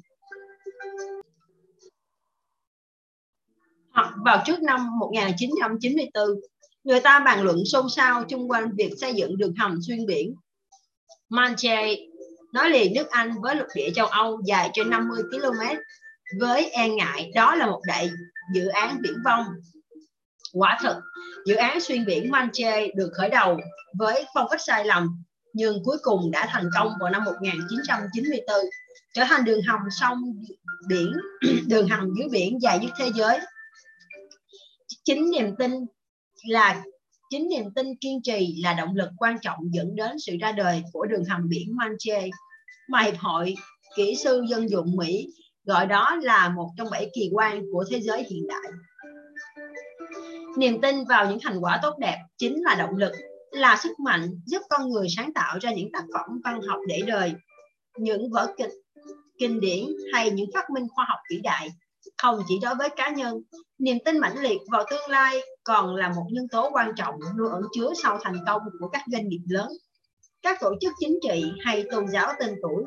Hoặc 3.91 4.15
vào 4.25 4.43
trước 4.47 4.63
năm 4.63 4.99
1994 4.99 6.25
người 6.85 7.01
ta 7.01 7.21
bàn 7.21 7.43
luận 7.43 7.65
xôn 7.65 7.89
xao 7.91 8.25
chung 8.25 8.51
quanh 8.51 8.71
việc 8.77 8.93
xây 9.01 9.15
dựng 9.15 9.37
đường 9.37 9.55
hầm 9.59 9.79
xuyên 9.83 10.07
biển. 10.07 10.35
Manche 11.29 11.97
nói 12.53 12.71
liền 12.71 12.95
nước 12.95 13.11
Anh 13.11 13.41
với 13.41 13.57
lục 13.57 13.67
địa 13.75 13.91
châu 13.95 14.07
Âu 14.07 14.41
dài 14.45 14.71
trên 14.73 14.91
50 14.91 15.23
km 15.31 15.77
với 16.41 16.71
e 16.71 16.89
ngại 16.89 17.31
đó 17.35 17.55
là 17.55 17.67
một 17.67 17.81
đại 17.87 18.11
dự 18.55 18.67
án 18.67 18.99
viễn 19.03 19.15
vông 19.25 19.45
Quả 20.53 20.79
thực, 20.83 20.97
dự 21.47 21.55
án 21.55 21.81
xuyên 21.81 22.05
biển 22.05 22.31
Manche 22.31 22.87
được 22.95 23.11
khởi 23.15 23.31
đầu 23.31 23.61
với 23.99 24.27
phong 24.35 24.47
cách 24.51 24.61
sai 24.67 24.85
lầm, 24.85 25.25
nhưng 25.53 25.85
cuối 25.85 25.97
cùng 26.03 26.31
đã 26.31 26.49
thành 26.51 26.71
công 26.75 26.93
vào 27.01 27.11
năm 27.11 27.25
1994, 27.25 28.57
trở 29.15 29.25
thành 29.25 29.45
đường 29.45 29.63
hầm 29.63 29.81
sông 30.01 30.19
biển, 30.89 31.13
đường 31.69 31.89
hầm 31.89 32.09
dưới 32.19 32.29
biển 32.29 32.63
dài 32.63 32.79
nhất 32.79 32.91
thế 32.99 33.11
giới. 33.15 33.39
Chính 35.05 35.31
niềm 35.31 35.57
tin 35.59 35.73
là 36.47 36.83
chính 37.31 37.49
niềm 37.49 37.65
tin 37.75 37.87
kiên 38.01 38.23
trì 38.23 38.63
là 38.63 38.75
động 38.75 38.97
lực 38.97 39.09
quan 39.17 39.39
trọng 39.43 39.59
dẫn 39.71 39.97
đến 39.97 40.19
sự 40.27 40.37
ra 40.41 40.53
đời 40.53 40.83
của 40.93 41.07
đường 41.07 41.25
hầm 41.25 41.49
biển 41.49 41.77
Manche 41.77 42.29
mà 42.89 43.03
Hiệp 43.03 43.19
hội 43.19 43.55
Kỹ 43.97 44.15
sư 44.25 44.45
Dân 44.49 44.71
dụng 44.71 44.97
Mỹ 44.97 45.27
gọi 45.65 45.87
đó 45.87 46.17
là 46.23 46.49
một 46.49 46.71
trong 46.77 46.91
bảy 46.91 47.11
kỳ 47.15 47.31
quan 47.33 47.63
của 47.73 47.85
thế 47.91 48.01
giới 48.01 48.25
hiện 48.31 48.47
đại. 48.49 48.73
Niềm 50.57 50.81
tin 50.81 51.05
vào 51.05 51.31
những 51.31 51.39
thành 51.43 51.59
quả 51.61 51.79
tốt 51.83 51.95
đẹp 51.99 52.19
chính 52.39 52.63
là 52.63 52.75
động 52.75 52.97
lực, 52.97 53.13
là 53.51 53.77
sức 53.77 54.01
mạnh 54.01 54.29
giúp 54.47 54.63
con 54.71 54.91
người 54.91 55.07
sáng 55.17 55.33
tạo 55.33 55.59
ra 55.61 55.73
những 55.73 55.93
tác 55.93 56.05
phẩm 56.15 56.41
văn 56.45 56.61
học 56.69 56.79
để 56.89 57.03
đời, 57.07 57.33
những 57.99 58.31
vở 58.31 58.55
kịch, 58.59 58.71
kinh 59.39 59.61
điển 59.61 59.85
hay 60.13 60.31
những 60.31 60.51
phát 60.55 60.71
minh 60.71 60.87
khoa 60.95 61.05
học 61.09 61.19
vĩ 61.31 61.41
đại. 61.43 61.69
Không 62.23 62.39
chỉ 62.49 62.59
đối 62.63 62.75
với 62.75 62.89
cá 62.97 63.11
nhân, 63.11 63.43
niềm 63.79 63.99
tin 64.05 64.19
mãnh 64.19 64.39
liệt 64.39 64.59
vào 64.71 64.85
tương 64.91 65.11
lai 65.11 65.41
còn 65.65 65.95
là 65.97 66.09
một 66.09 66.27
nhân 66.31 66.49
tố 66.49 66.71
quan 66.73 66.93
trọng 66.97 67.15
luôn 67.37 67.53
ẩn 67.53 67.63
chứa 67.75 67.93
sau 68.03 68.19
thành 68.23 68.37
công 68.47 68.63
của 68.81 68.89
các 68.89 69.03
doanh 69.13 69.29
nghiệp 69.29 69.43
lớn, 69.49 69.69
các 70.43 70.59
tổ 70.61 70.75
chức 70.81 70.93
chính 70.99 71.19
trị 71.23 71.45
hay 71.65 71.85
tôn 71.91 72.09
giáo 72.09 72.33
tên 72.41 72.55
tuổi. 72.63 72.85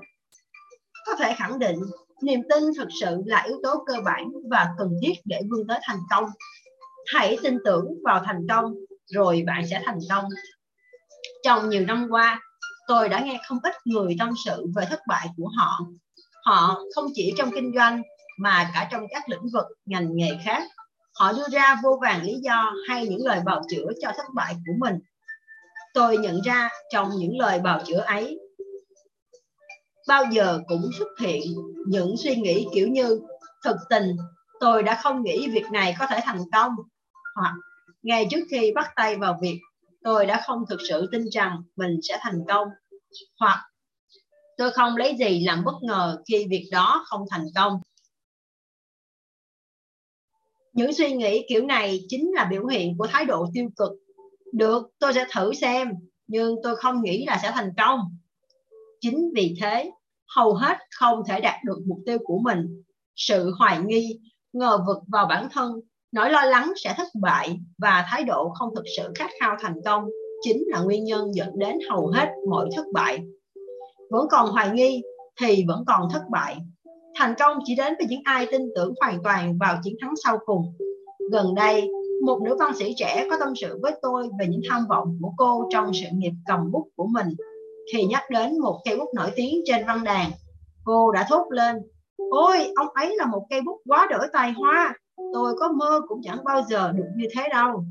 Có 1.06 1.16
thể 1.16 1.34
khẳng 1.38 1.60
định, 1.60 1.80
niềm 2.22 2.40
tin 2.50 2.64
thực 2.78 2.88
sự 3.02 3.22
là 3.26 3.44
yếu 3.48 3.58
tố 3.64 3.84
cơ 3.88 3.94
bản 4.06 4.32
và 4.50 4.68
cần 4.78 4.90
thiết 5.02 5.14
để 5.26 5.42
vươn 5.52 5.68
tới 5.68 5.80
thành 5.84 6.00
công 6.10 6.26
hãy 7.14 7.38
tin 7.44 7.58
tưởng 7.66 7.86
vào 8.04 8.24
thành 8.26 8.48
công, 8.50 8.74
rồi 9.06 9.44
bạn 9.48 9.68
sẽ 9.68 9.82
thành 9.86 10.00
công. 10.10 10.26
Trong 11.44 11.70
nhiều 11.70 11.86
năm 11.86 12.08
qua, 12.10 12.42
tôi 12.88 13.10
đã 13.10 13.20
nghe 13.20 13.40
không 13.48 13.60
ít 13.64 13.76
người 13.86 14.16
tâm 14.20 14.30
sự 14.46 14.66
về 14.76 14.86
thất 14.90 15.00
bại 15.08 15.28
của 15.38 15.48
họ. 15.58 15.80
Họ 16.46 16.80
không 16.96 17.06
chỉ 17.14 17.34
trong 17.38 17.52
kinh 17.52 17.72
doanh, 17.76 18.02
mà 18.40 18.72
cả 18.74 18.88
trong 18.92 19.02
các 19.10 19.30
lĩnh 19.30 19.48
vực, 19.54 19.66
ngành 19.86 20.16
nghề 20.16 20.38
khác. 20.46 20.64
Họ 21.20 21.34
đưa 21.34 21.48
ra 21.52 21.80
vô 21.84 22.00
vàng 22.02 22.24
lý 22.24 22.36
do 22.44 22.74
hay 22.88 23.08
những 23.08 23.26
lời 23.26 23.40
bào 23.46 23.62
chữa 23.70 23.88
cho 24.02 24.12
thất 24.18 24.26
bại 24.34 24.56
của 24.68 24.74
mình. 24.80 25.00
Tôi 25.94 26.18
nhận 26.18 26.42
ra 26.42 26.70
trong 26.94 27.10
những 27.18 27.38
lời 27.38 27.60
bào 27.60 27.82
chữa 27.86 28.00
ấy, 28.00 28.40
bao 30.08 30.26
giờ 30.32 30.60
cũng 30.68 30.90
xuất 31.00 31.08
hiện 31.20 31.42
những 31.88 32.18
suy 32.18 32.36
nghĩ 32.36 32.68
kiểu 32.74 32.88
như, 32.88 33.22
thực 33.64 33.78
tình, 33.90 34.16
tôi 34.60 34.84
đã 34.84 35.00
không 35.04 35.24
nghĩ 35.24 35.50
việc 35.50 35.66
này 35.72 35.96
có 36.00 36.08
thể 36.08 36.20
thành 36.24 36.42
công 36.52 36.72
hoặc, 37.36 37.54
ngay 38.04 38.28
trước 38.32 38.46
khi 38.52 38.72
bắt 38.76 38.92
tay 38.96 39.16
vào 39.16 39.40
việc, 39.42 39.60
tôi 40.04 40.26
đã 40.26 40.44
không 40.48 40.64
thực 40.70 40.80
sự 40.90 41.10
tin 41.12 41.30
rằng 41.32 41.62
mình 41.76 42.00
sẽ 42.02 42.18
thành 42.22 42.42
công. 42.48 42.68
Hoặc, 43.40 43.66
tôi 44.58 44.72
không 44.72 44.98
lấy 44.98 45.16
gì 45.20 45.46
làm 45.46 45.64
bất 45.64 45.76
ngờ 45.82 46.18
khi 46.28 46.46
việc 46.50 46.70
đó 46.72 47.06
không 47.08 47.26
thành 47.30 47.46
công. 47.56 47.80
Những 50.74 50.94
suy 50.94 51.12
nghĩ 51.12 51.46
kiểu 51.50 51.66
này 51.66 52.00
chính 52.08 52.32
là 52.34 52.48
biểu 52.52 52.66
hiện 52.66 52.98
của 52.98 53.08
thái 53.08 53.26
độ 53.26 53.46
tiêu 53.54 53.70
cực. 53.78 53.92
Được, 54.54 54.90
tôi 55.00 55.14
sẽ 55.14 55.26
thử 55.32 55.54
xem, 55.54 55.92
nhưng 56.28 56.56
tôi 56.64 56.76
không 56.76 57.02
nghĩ 57.04 57.26
là 57.26 57.40
sẽ 57.44 57.52
thành 57.52 57.70
công. 57.78 58.00
Chính 59.02 59.32
vì 59.36 59.58
thế, 59.62 59.92
hầu 60.36 60.54
hết 60.54 60.78
không 60.92 61.24
thể 61.28 61.40
đạt 61.40 61.64
được 61.66 61.80
mục 61.88 62.00
tiêu 62.06 62.18
của 62.24 62.40
mình. 62.40 62.84
Sự 63.16 63.52
hoài 63.60 63.80
nghi, 63.86 64.20
ngờ 64.54 64.80
vực 64.88 64.98
vào 65.08 65.26
bản 65.26 65.48
thân 65.52 65.82
nỗi 66.16 66.30
lo 66.30 66.42
lắng 66.42 66.74
sẽ 66.76 66.94
thất 66.98 67.08
bại 67.22 67.60
và 67.78 68.06
thái 68.10 68.24
độ 68.24 68.50
không 68.50 68.76
thực 68.76 68.84
sự 68.98 69.12
khát 69.16 69.30
khao 69.40 69.56
thành 69.60 69.76
công 69.86 70.10
chính 70.42 70.64
là 70.68 70.80
nguyên 70.80 71.04
nhân 71.04 71.36
dẫn 71.36 71.60
đến 71.60 71.78
hầu 71.90 72.08
hết 72.08 72.28
mọi 72.50 72.70
thất 72.76 72.86
bại. 72.94 73.20
Vẫn 74.10 74.28
còn 74.32 74.50
hoài 74.50 74.70
nghi 74.70 75.02
thì 75.42 75.66
vẫn 75.68 75.84
còn 75.88 76.10
thất 76.14 76.22
bại. 76.32 76.58
Thành 77.16 77.34
công 77.40 77.58
chỉ 77.66 77.76
đến 77.76 77.94
với 77.98 78.08
những 78.10 78.22
ai 78.24 78.48
tin 78.52 78.62
tưởng 78.76 78.94
hoàn 79.02 79.24
toàn 79.24 79.58
vào 79.58 79.78
chiến 79.84 79.96
thắng 80.02 80.14
sau 80.24 80.38
cùng. 80.46 80.74
Gần 81.32 81.56
đây, 81.56 81.90
một 82.26 82.42
nữ 82.46 82.56
văn 82.60 82.72
sĩ 82.76 82.94
trẻ 82.98 83.28
có 83.30 83.38
tâm 83.40 83.54
sự 83.56 83.80
với 83.82 83.92
tôi 84.02 84.28
về 84.40 84.46
những 84.50 84.62
tham 84.70 84.86
vọng 84.90 85.18
của 85.22 85.32
cô 85.38 85.68
trong 85.70 85.94
sự 85.94 86.08
nghiệp 86.14 86.34
cầm 86.48 86.72
bút 86.72 86.88
của 86.96 87.08
mình. 87.08 87.28
Khi 87.94 88.06
nhắc 88.06 88.24
đến 88.30 88.60
một 88.60 88.80
cây 88.86 88.98
bút 88.98 89.10
nổi 89.16 89.32
tiếng 89.36 89.62
trên 89.66 89.86
văn 89.88 90.04
đàn, 90.04 90.32
cô 90.84 91.12
đã 91.12 91.26
thốt 91.30 91.46
lên, 91.50 91.76
ôi, 92.32 92.68
ông 92.76 92.88
ấy 92.94 93.16
là 93.18 93.26
một 93.26 93.48
cây 93.50 93.62
bút 93.62 93.82
quá 93.86 94.08
đổi 94.12 94.28
tài 94.34 94.52
hoa 94.52 94.96
tôi 95.34 95.56
có 95.60 95.72
mơ 95.72 96.02
cũng 96.08 96.22
chẳng 96.24 96.44
bao 96.44 96.62
giờ 96.70 96.92
được 96.92 97.08
như 97.16 97.28
thế 97.36 97.44
đâu. 97.52 97.86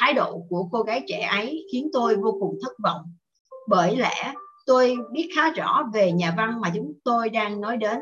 Thái 0.00 0.14
độ 0.14 0.42
của 0.48 0.68
cô 0.72 0.82
gái 0.82 1.02
trẻ 1.06 1.20
ấy 1.20 1.66
khiến 1.72 1.88
tôi 1.92 2.16
vô 2.16 2.36
cùng 2.40 2.58
thất 2.62 2.72
vọng. 2.84 3.02
Bởi 3.68 3.96
lẽ 3.96 4.34
tôi 4.66 4.96
biết 5.12 5.28
khá 5.36 5.50
rõ 5.50 5.82
về 5.94 6.12
nhà 6.12 6.34
văn 6.36 6.60
mà 6.60 6.72
chúng 6.74 6.92
tôi 7.04 7.28
đang 7.28 7.60
nói 7.60 7.76
đến. 7.76 7.98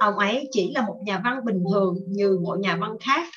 Ông 0.00 0.18
ấy 0.18 0.48
chỉ 0.50 0.72
là 0.74 0.86
một 0.86 0.96
nhà 1.04 1.20
văn 1.24 1.44
bình 1.44 1.64
thường 1.72 1.94
như 2.08 2.38
mọi 2.42 2.58
nhà 2.58 2.76
văn 2.80 2.96
khác, 3.00 3.28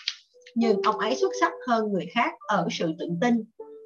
nhưng 0.56 0.82
ông 0.82 0.98
ấy 0.98 1.16
xuất 1.16 1.32
sắc 1.42 1.52
hơn 1.68 1.92
người 1.92 2.06
khác 2.14 2.32
ở 2.48 2.68
sự 2.72 2.94
tự 3.00 3.06
tin. 3.22 3.44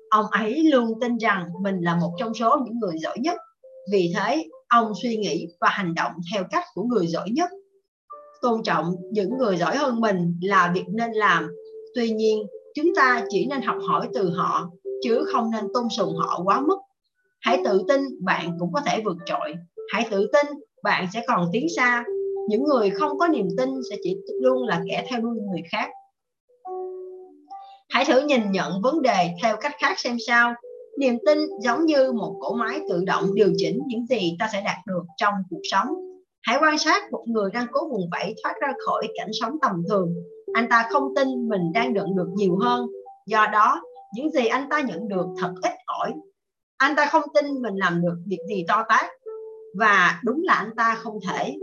Ông 0.09 0.25
ấy 0.27 0.63
luôn 0.63 0.99
tin 1.01 1.17
rằng 1.17 1.49
mình 1.61 1.81
là 1.81 1.95
một 1.95 2.11
trong 2.19 2.33
số 2.33 2.59
những 2.65 2.79
người 2.79 2.97
giỏi 2.97 3.17
nhất. 3.19 3.37
Vì 3.91 4.13
thế, 4.15 4.43
ông 4.67 4.91
suy 5.01 5.17
nghĩ 5.17 5.47
và 5.59 5.69
hành 5.69 5.93
động 5.93 6.11
theo 6.33 6.43
cách 6.51 6.63
của 6.73 6.83
người 6.83 7.07
giỏi 7.07 7.29
nhất 7.29 7.49
tôn 8.43 8.63
trọng 8.63 8.95
những 9.11 9.37
người 9.37 9.57
giỏi 9.57 9.75
hơn 9.75 9.99
mình 9.99 10.39
là 10.41 10.71
việc 10.75 10.85
nên 10.87 11.11
làm. 11.11 11.47
Tuy 11.95 12.09
nhiên, 12.09 12.43
chúng 12.75 12.95
ta 12.95 13.23
chỉ 13.29 13.45
nên 13.45 13.61
học 13.61 13.77
hỏi 13.87 14.07
từ 14.13 14.29
họ, 14.29 14.69
chứ 15.03 15.25
không 15.33 15.51
nên 15.51 15.63
tôn 15.73 15.89
sùng 15.89 16.15
họ 16.15 16.41
quá 16.43 16.61
mức. 16.61 16.77
Hãy 17.41 17.61
tự 17.65 17.81
tin 17.87 18.01
bạn 18.19 18.57
cũng 18.59 18.73
có 18.73 18.81
thể 18.85 19.01
vượt 19.05 19.17
trội. 19.25 19.53
Hãy 19.93 20.07
tự 20.11 20.27
tin 20.33 20.45
bạn 20.83 21.07
sẽ 21.13 21.23
còn 21.27 21.49
tiến 21.53 21.67
xa. 21.75 22.03
Những 22.49 22.63
người 22.63 22.89
không 22.89 23.17
có 23.17 23.27
niềm 23.27 23.47
tin 23.57 23.69
sẽ 23.89 23.95
chỉ 24.03 24.17
luôn 24.41 24.67
là 24.67 24.81
kẻ 24.89 25.05
theo 25.09 25.21
đuôi 25.21 25.35
người 25.51 25.61
khác. 25.71 25.89
Hãy 27.89 28.05
thử 28.05 28.21
nhìn 28.21 28.51
nhận 28.51 28.81
vấn 28.81 29.01
đề 29.01 29.29
theo 29.41 29.55
cách 29.61 29.73
khác 29.79 29.99
xem 29.99 30.17
sao. 30.27 30.53
Niềm 30.99 31.17
tin 31.25 31.37
giống 31.61 31.85
như 31.85 32.11
một 32.11 32.35
cỗ 32.39 32.53
máy 32.53 32.79
tự 32.89 33.03
động 33.05 33.35
điều 33.35 33.53
chỉnh 33.57 33.79
những 33.87 34.05
gì 34.07 34.35
ta 34.39 34.49
sẽ 34.53 34.61
đạt 34.65 34.77
được 34.87 35.03
trong 35.17 35.33
cuộc 35.49 35.61
sống. 35.71 35.87
Hãy 36.43 36.57
quan 36.61 36.77
sát 36.77 37.11
một 37.11 37.23
người 37.27 37.51
đang 37.53 37.67
cố 37.71 37.89
vùng 37.89 38.09
vẫy 38.11 38.35
thoát 38.43 38.53
ra 38.61 38.73
khỏi 38.85 39.07
cảnh 39.17 39.29
sống 39.41 39.57
tầm 39.61 39.83
thường. 39.89 40.13
Anh 40.53 40.67
ta 40.69 40.87
không 40.91 41.15
tin 41.15 41.49
mình 41.49 41.71
đang 41.73 41.93
nhận 41.93 42.15
được 42.15 42.27
nhiều 42.35 42.57
hơn. 42.57 42.87
Do 43.25 43.47
đó, 43.53 43.81
những 44.13 44.31
gì 44.31 44.45
anh 44.45 44.69
ta 44.69 44.81
nhận 44.81 45.07
được 45.07 45.25
thật 45.39 45.53
ít 45.61 45.71
ỏi. 45.85 46.13
Anh 46.77 46.95
ta 46.95 47.05
không 47.05 47.23
tin 47.33 47.61
mình 47.61 47.75
làm 47.75 48.01
được 48.01 48.15
việc 48.27 48.39
gì 48.49 48.65
to 48.67 48.85
tát. 48.89 49.05
Và 49.77 50.19
đúng 50.23 50.41
là 50.43 50.53
anh 50.53 50.75
ta 50.77 50.95
không 50.95 51.19
thể. 51.29 51.57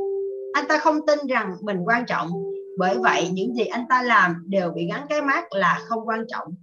Anh 0.53 0.65
ta 0.69 0.79
không 0.79 1.07
tin 1.07 1.19
rằng 1.29 1.57
mình 1.63 1.79
quan 1.85 2.07
trọng. 2.07 2.29
Bởi 2.79 2.99
vậy, 2.99 3.31
những 3.33 3.55
gì 3.55 3.65
anh 3.65 3.85
ta 3.89 4.03
làm 4.03 4.35
đều 4.47 4.71
bị 4.71 4.89
gắn 4.89 5.07
cái 5.09 5.23
mát 5.23 5.45
là 5.51 5.81
không 5.85 6.09
quan 6.09 6.25
trọng. 6.29 6.55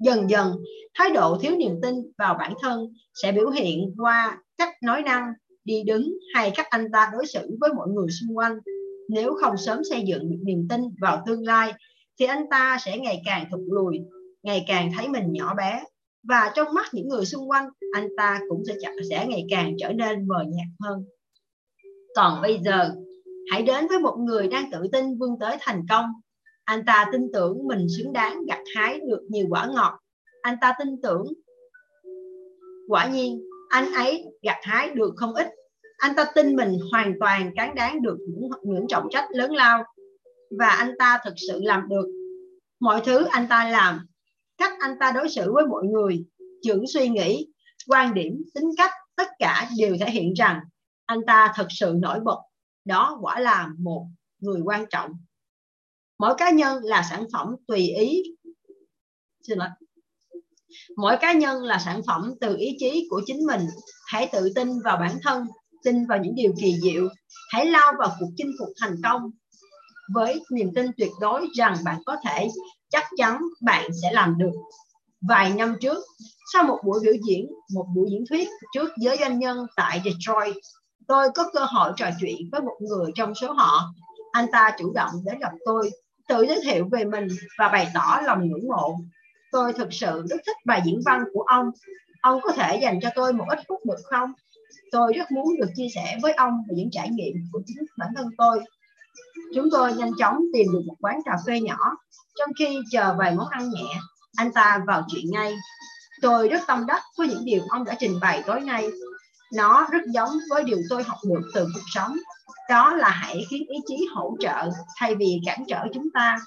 Dần 0.00 0.30
dần, 0.30 0.52
thái 0.98 1.10
độ 1.10 1.38
thiếu 1.40 1.56
niềm 1.56 1.78
tin 1.82 1.94
vào 2.18 2.34
bản 2.34 2.54
thân 2.62 2.94
sẽ 3.14 3.32
biểu 3.32 3.50
hiện 3.50 3.94
qua 3.98 4.38
cách 4.58 4.74
nói 4.82 5.02
năng 5.02 5.32
đi 5.64 5.82
đứng 5.86 6.12
hay 6.34 6.52
cách 6.56 6.66
anh 6.70 6.90
ta 6.92 7.10
đối 7.12 7.26
xử 7.26 7.56
với 7.60 7.70
mọi 7.76 7.88
người 7.88 8.06
xung 8.10 8.36
quanh. 8.36 8.58
Nếu 9.08 9.34
không 9.40 9.56
sớm 9.56 9.84
xây 9.90 10.02
dựng 10.06 10.30
được 10.30 10.38
niềm 10.42 10.66
tin 10.68 10.80
vào 11.00 11.22
tương 11.26 11.46
lai, 11.46 11.72
thì 12.18 12.26
anh 12.26 12.44
ta 12.50 12.78
sẽ 12.84 12.98
ngày 12.98 13.22
càng 13.24 13.46
thụt 13.50 13.60
lùi, 13.66 13.98
ngày 14.42 14.64
càng 14.68 14.90
thấy 14.96 15.08
mình 15.08 15.32
nhỏ 15.32 15.54
bé. 15.54 15.84
Và 16.28 16.52
trong 16.54 16.74
mắt 16.74 16.86
những 16.92 17.08
người 17.08 17.24
xung 17.24 17.50
quanh, 17.50 17.68
anh 17.94 18.08
ta 18.16 18.40
cũng 18.48 18.62
sẽ 18.66 18.74
sẽ 19.10 19.26
ngày 19.26 19.44
càng 19.50 19.74
trở 19.78 19.92
nên 19.92 20.28
mờ 20.28 20.44
nhạt 20.48 20.66
hơn. 20.80 21.04
Còn 22.16 22.42
bây 22.42 22.58
giờ, 22.64 22.90
hãy 23.50 23.62
đến 23.62 23.86
với 23.88 23.98
một 23.98 24.16
người 24.18 24.48
đang 24.48 24.70
tự 24.72 24.78
tin 24.92 25.18
vươn 25.18 25.30
tới 25.40 25.56
thành 25.60 25.86
công. 25.88 26.04
Anh 26.64 26.84
ta 26.86 27.06
tin 27.12 27.22
tưởng 27.32 27.66
mình 27.66 27.86
xứng 27.98 28.12
đáng 28.12 28.44
gặt 28.48 28.60
hái 28.76 29.00
được 29.08 29.20
nhiều 29.28 29.46
quả 29.50 29.68
ngọt. 29.74 29.98
Anh 30.42 30.56
ta 30.60 30.74
tin 30.78 30.88
tưởng, 31.02 31.26
quả 32.88 33.08
nhiên 33.08 33.40
anh 33.74 33.92
ấy 33.92 34.24
gặt 34.42 34.58
hái 34.62 34.90
được 34.90 35.14
không 35.16 35.34
ít. 35.34 35.46
Anh 35.98 36.14
ta 36.16 36.24
tin 36.34 36.56
mình 36.56 36.78
hoàn 36.92 37.14
toàn 37.20 37.52
cán 37.56 37.74
đáng 37.74 38.02
được 38.02 38.16
những, 38.28 38.50
những 38.62 38.86
trọng 38.88 39.08
trách 39.10 39.24
lớn 39.30 39.52
lao. 39.52 39.84
Và 40.58 40.68
anh 40.68 40.92
ta 40.98 41.18
thực 41.24 41.34
sự 41.48 41.60
làm 41.62 41.88
được. 41.88 42.06
Mọi 42.80 43.02
thứ 43.06 43.24
anh 43.30 43.46
ta 43.48 43.68
làm 43.68 44.06
cách 44.58 44.72
anh 44.80 44.96
ta 45.00 45.12
đối 45.12 45.28
xử 45.28 45.52
với 45.52 45.66
mọi 45.66 45.84
người 45.84 46.24
những 46.62 46.84
suy 46.86 47.08
nghĩ 47.08 47.52
quan 47.88 48.14
điểm 48.14 48.42
tính 48.54 48.70
cách 48.76 48.90
tất 49.16 49.28
cả 49.38 49.70
đều 49.78 49.96
thể 50.00 50.10
hiện 50.10 50.32
rằng 50.32 50.60
anh 51.06 51.20
ta 51.26 51.52
thật 51.54 51.66
sự 51.70 51.94
nổi 51.96 52.20
bật. 52.20 52.38
Đó 52.84 53.18
quả 53.20 53.40
là 53.40 53.68
một 53.78 54.06
người 54.38 54.60
quan 54.64 54.84
trọng. 54.90 55.10
Mỗi 56.18 56.34
cá 56.38 56.50
nhân 56.50 56.82
là 56.82 57.02
sản 57.10 57.24
phẩm 57.32 57.56
tùy 57.66 57.80
ý. 57.80 58.22
Xin 59.42 59.58
lỗi 59.58 59.68
mỗi 60.96 61.16
cá 61.20 61.32
nhân 61.32 61.62
là 61.62 61.78
sản 61.78 62.00
phẩm 62.06 62.34
từ 62.40 62.56
ý 62.56 62.76
chí 62.78 63.06
của 63.10 63.22
chính 63.26 63.46
mình. 63.46 63.66
Hãy 64.06 64.28
tự 64.32 64.52
tin 64.54 64.68
vào 64.84 64.96
bản 64.96 65.18
thân, 65.22 65.46
tin 65.84 66.06
vào 66.06 66.18
những 66.18 66.34
điều 66.34 66.52
kỳ 66.60 66.74
diệu. 66.82 67.08
Hãy 67.52 67.66
lao 67.66 67.92
vào 67.98 68.16
cuộc 68.20 68.28
chinh 68.36 68.52
phục 68.58 68.68
thành 68.80 68.96
công. 69.04 69.30
Với 70.14 70.42
niềm 70.50 70.70
tin 70.74 70.86
tuyệt 70.96 71.10
đối 71.20 71.46
rằng 71.56 71.76
bạn 71.84 71.98
có 72.06 72.16
thể, 72.24 72.48
chắc 72.90 73.04
chắn 73.16 73.38
bạn 73.62 73.90
sẽ 74.02 74.12
làm 74.12 74.38
được. 74.38 74.52
Vài 75.28 75.50
năm 75.50 75.76
trước, 75.80 76.04
sau 76.52 76.64
một 76.64 76.78
buổi 76.84 77.00
biểu 77.02 77.14
diễn, 77.28 77.46
một 77.74 77.86
buổi 77.94 78.08
diễn 78.10 78.24
thuyết 78.30 78.48
trước 78.74 78.90
giới 78.96 79.16
doanh 79.20 79.38
nhân 79.38 79.66
tại 79.76 80.02
Detroit, 80.04 80.54
tôi 81.08 81.28
có 81.34 81.50
cơ 81.52 81.64
hội 81.64 81.92
trò 81.96 82.10
chuyện 82.20 82.36
với 82.52 82.60
một 82.60 82.76
người 82.80 83.12
trong 83.14 83.34
số 83.34 83.52
họ. 83.52 83.94
Anh 84.32 84.46
ta 84.52 84.76
chủ 84.78 84.92
động 84.94 85.10
đến 85.24 85.38
gặp 85.38 85.52
tôi, 85.64 85.90
tự 86.28 86.42
giới 86.48 86.60
thiệu 86.64 86.88
về 86.92 87.04
mình 87.04 87.28
và 87.58 87.68
bày 87.68 87.88
tỏ 87.94 88.20
lòng 88.24 88.48
ngưỡng 88.48 88.68
mộ 88.68 88.98
tôi 89.54 89.72
thực 89.72 89.92
sự 89.92 90.26
rất 90.30 90.36
thích 90.46 90.56
bài 90.64 90.82
diễn 90.84 91.00
văn 91.06 91.24
của 91.32 91.42
ông. 91.42 91.70
Ông 92.20 92.40
có 92.42 92.52
thể 92.52 92.78
dành 92.82 93.00
cho 93.02 93.08
tôi 93.14 93.32
một 93.32 93.44
ít 93.48 93.58
phút 93.68 93.78
được 93.86 94.02
không? 94.04 94.32
Tôi 94.92 95.12
rất 95.12 95.30
muốn 95.30 95.44
được 95.60 95.68
chia 95.76 95.86
sẻ 95.94 96.18
với 96.22 96.32
ông 96.32 96.52
về 96.68 96.74
những 96.76 96.90
trải 96.90 97.08
nghiệm 97.08 97.34
của 97.52 97.62
chính 97.66 97.76
bản 97.98 98.08
thân 98.16 98.26
tôi. 98.38 98.60
Chúng 99.54 99.68
tôi 99.72 99.92
nhanh 99.92 100.10
chóng 100.18 100.38
tìm 100.52 100.66
được 100.72 100.80
một 100.86 100.94
quán 101.00 101.20
cà 101.24 101.32
phê 101.46 101.60
nhỏ. 101.60 101.78
Trong 102.38 102.50
khi 102.58 102.78
chờ 102.90 103.14
vài 103.18 103.34
món 103.34 103.48
ăn 103.48 103.70
nhẹ, 103.70 103.86
anh 104.36 104.52
ta 104.52 104.80
vào 104.86 105.06
chuyện 105.08 105.30
ngay. 105.30 105.54
Tôi 106.22 106.48
rất 106.48 106.60
tâm 106.66 106.86
đắc 106.86 107.02
với 107.18 107.28
những 107.28 107.44
điều 107.44 107.62
ông 107.68 107.84
đã 107.84 107.94
trình 107.98 108.20
bày 108.20 108.42
tối 108.46 108.60
nay. 108.60 108.88
Nó 109.54 109.86
rất 109.90 110.02
giống 110.06 110.30
với 110.50 110.64
điều 110.64 110.78
tôi 110.90 111.02
học 111.02 111.18
được 111.28 111.50
từ 111.54 111.66
cuộc 111.74 111.84
sống. 111.94 112.16
Đó 112.70 112.94
là 112.94 113.08
hãy 113.08 113.46
khiến 113.50 113.62
ý 113.68 113.78
chí 113.86 114.06
hỗ 114.14 114.36
trợ 114.40 114.70
thay 114.98 115.14
vì 115.14 115.40
cản 115.46 115.64
trở 115.68 115.84
chúng 115.94 116.10
ta 116.14 116.38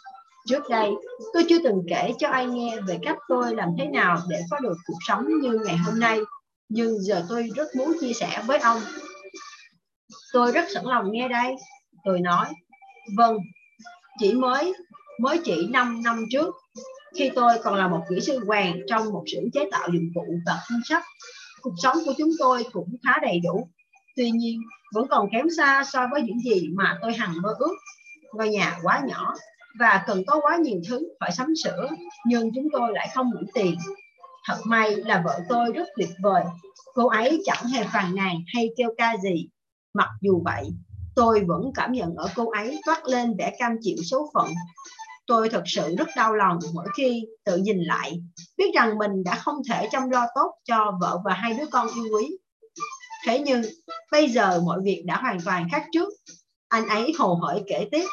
trước 0.48 0.70
đây, 0.70 0.90
tôi 1.34 1.46
chưa 1.50 1.64
từng 1.64 1.84
kể 1.90 2.14
cho 2.20 2.28
ai 2.28 2.46
nghe 2.46 2.80
về 2.88 3.00
cách 3.02 3.18
tôi 3.28 3.56
làm 3.56 3.70
thế 3.78 3.88
nào 3.88 4.18
để 4.30 4.42
có 4.52 4.60
được 4.60 4.76
cuộc 4.88 4.98
sống 5.08 5.26
như 5.42 5.60
ngày 5.66 5.78
hôm 5.78 6.00
nay, 6.00 6.20
nhưng 6.70 7.00
giờ 7.00 7.26
tôi 7.30 7.50
rất 7.56 7.68
muốn 7.76 7.94
chia 8.02 8.14
sẻ 8.14 8.44
với 8.46 8.60
ông. 8.60 8.82
Tôi 10.34 10.52
rất 10.52 10.66
sẵn 10.74 10.86
lòng 10.86 11.12
nghe 11.12 11.28
đây, 11.28 11.56
tôi 12.06 12.20
nói. 12.20 12.46
Vâng 13.18 13.38
chỉ 14.20 14.34
mới 14.34 14.74
mới 15.20 15.40
chỉ 15.44 15.68
5 15.68 16.04
năm 16.04 16.26
trước, 16.32 16.56
khi 17.16 17.32
tôi 17.36 17.54
còn 17.64 17.76
là 17.76 17.88
một 17.88 18.04
kỹ 18.10 18.20
sư 18.22 18.40
hoàng 18.46 18.80
trong 18.88 19.14
một 19.14 19.24
xưởng 19.34 19.52
chế 19.54 19.70
tạo 19.72 19.88
dụng 19.94 20.10
cụ 20.16 20.26
và 20.46 20.60
khung 20.70 20.80
sắt, 20.86 21.04
cuộc 21.62 21.74
sống 21.78 21.98
của 22.06 22.14
chúng 22.18 22.30
tôi 22.40 22.66
cũng 22.72 22.96
khá 23.06 23.20
đầy 23.22 23.40
đủ. 23.40 23.70
Tuy 24.16 24.32
nhiên, 24.32 24.62
vẫn 24.94 25.08
còn 25.10 25.30
kém 25.32 25.46
xa 25.58 25.84
so 25.84 26.08
với 26.12 26.22
những 26.22 26.40
gì 26.40 26.68
mà 26.74 26.98
tôi 27.02 27.14
hằng 27.14 27.42
mơ 27.42 27.56
ước. 27.60 27.74
Ngôi 28.34 28.50
nhà 28.50 28.78
quá 28.84 29.02
nhỏ 29.08 29.34
và 29.80 30.04
cần 30.08 30.24
có 30.28 30.40
quá 30.42 30.58
nhiều 30.58 30.80
thứ 30.90 31.08
phải 31.20 31.32
sắm 31.32 31.48
sửa, 31.64 31.88
nhưng 32.26 32.52
chúng 32.56 32.68
tôi 32.74 32.92
lại 32.94 33.10
không 33.16 33.32
đủ 33.32 33.40
tiền. 33.54 33.76
Thật 34.48 34.58
may 34.66 34.96
là 34.96 35.22
vợ 35.26 35.40
tôi 35.50 35.72
rất 35.72 35.88
tuyệt 35.98 36.10
vời. 36.24 36.44
Cô 36.94 37.08
ấy 37.08 37.42
chẳng 37.46 37.66
hề 37.66 37.84
phàn 37.84 38.16
nàn 38.16 38.36
hay 38.54 38.70
kêu 38.78 38.90
ca 38.98 39.18
gì. 39.24 39.48
Mặc 39.94 40.10
dù 40.22 40.42
vậy, 40.46 40.70
tôi 41.16 41.44
vẫn 41.48 41.72
cảm 41.76 41.92
nhận 41.92 42.16
ở 42.16 42.30
cô 42.36 42.52
ấy 42.52 42.80
toát 42.86 43.06
lên 43.06 43.36
vẻ 43.38 43.56
cam 43.60 43.72
chịu 43.82 43.98
số 44.12 44.30
phận. 44.34 44.48
Tôi 45.28 45.50
thật 45.50 45.64
sự 45.66 45.96
rất 45.96 46.08
đau 46.16 46.36
lòng 46.36 46.60
mỗi 46.74 46.88
khi 46.98 47.26
tự 47.46 47.58
nhìn 47.58 47.78
lại, 47.80 48.22
biết 48.58 48.72
rằng 48.76 48.98
mình 48.98 49.24
đã 49.24 49.36
không 49.36 49.56
thể 49.70 49.88
chăm 49.92 50.10
lo 50.10 50.26
tốt 50.36 50.52
cho 50.64 50.92
vợ 51.02 51.20
và 51.26 51.34
hai 51.34 51.54
đứa 51.54 51.66
con 51.72 51.88
yêu 51.96 52.06
quý. 52.14 52.38
Thế 53.26 53.40
nhưng, 53.40 53.62
bây 54.12 54.30
giờ 54.30 54.62
mọi 54.66 54.80
việc 54.84 55.04
đã 55.06 55.18
hoàn 55.18 55.38
toàn 55.46 55.68
khác 55.72 55.86
trước. 55.92 56.10
Anh 56.68 56.88
ấy 56.88 57.14
hồ 57.20 57.40
hởi 57.42 57.64
kể 57.68 57.88
tiếp 57.92 58.06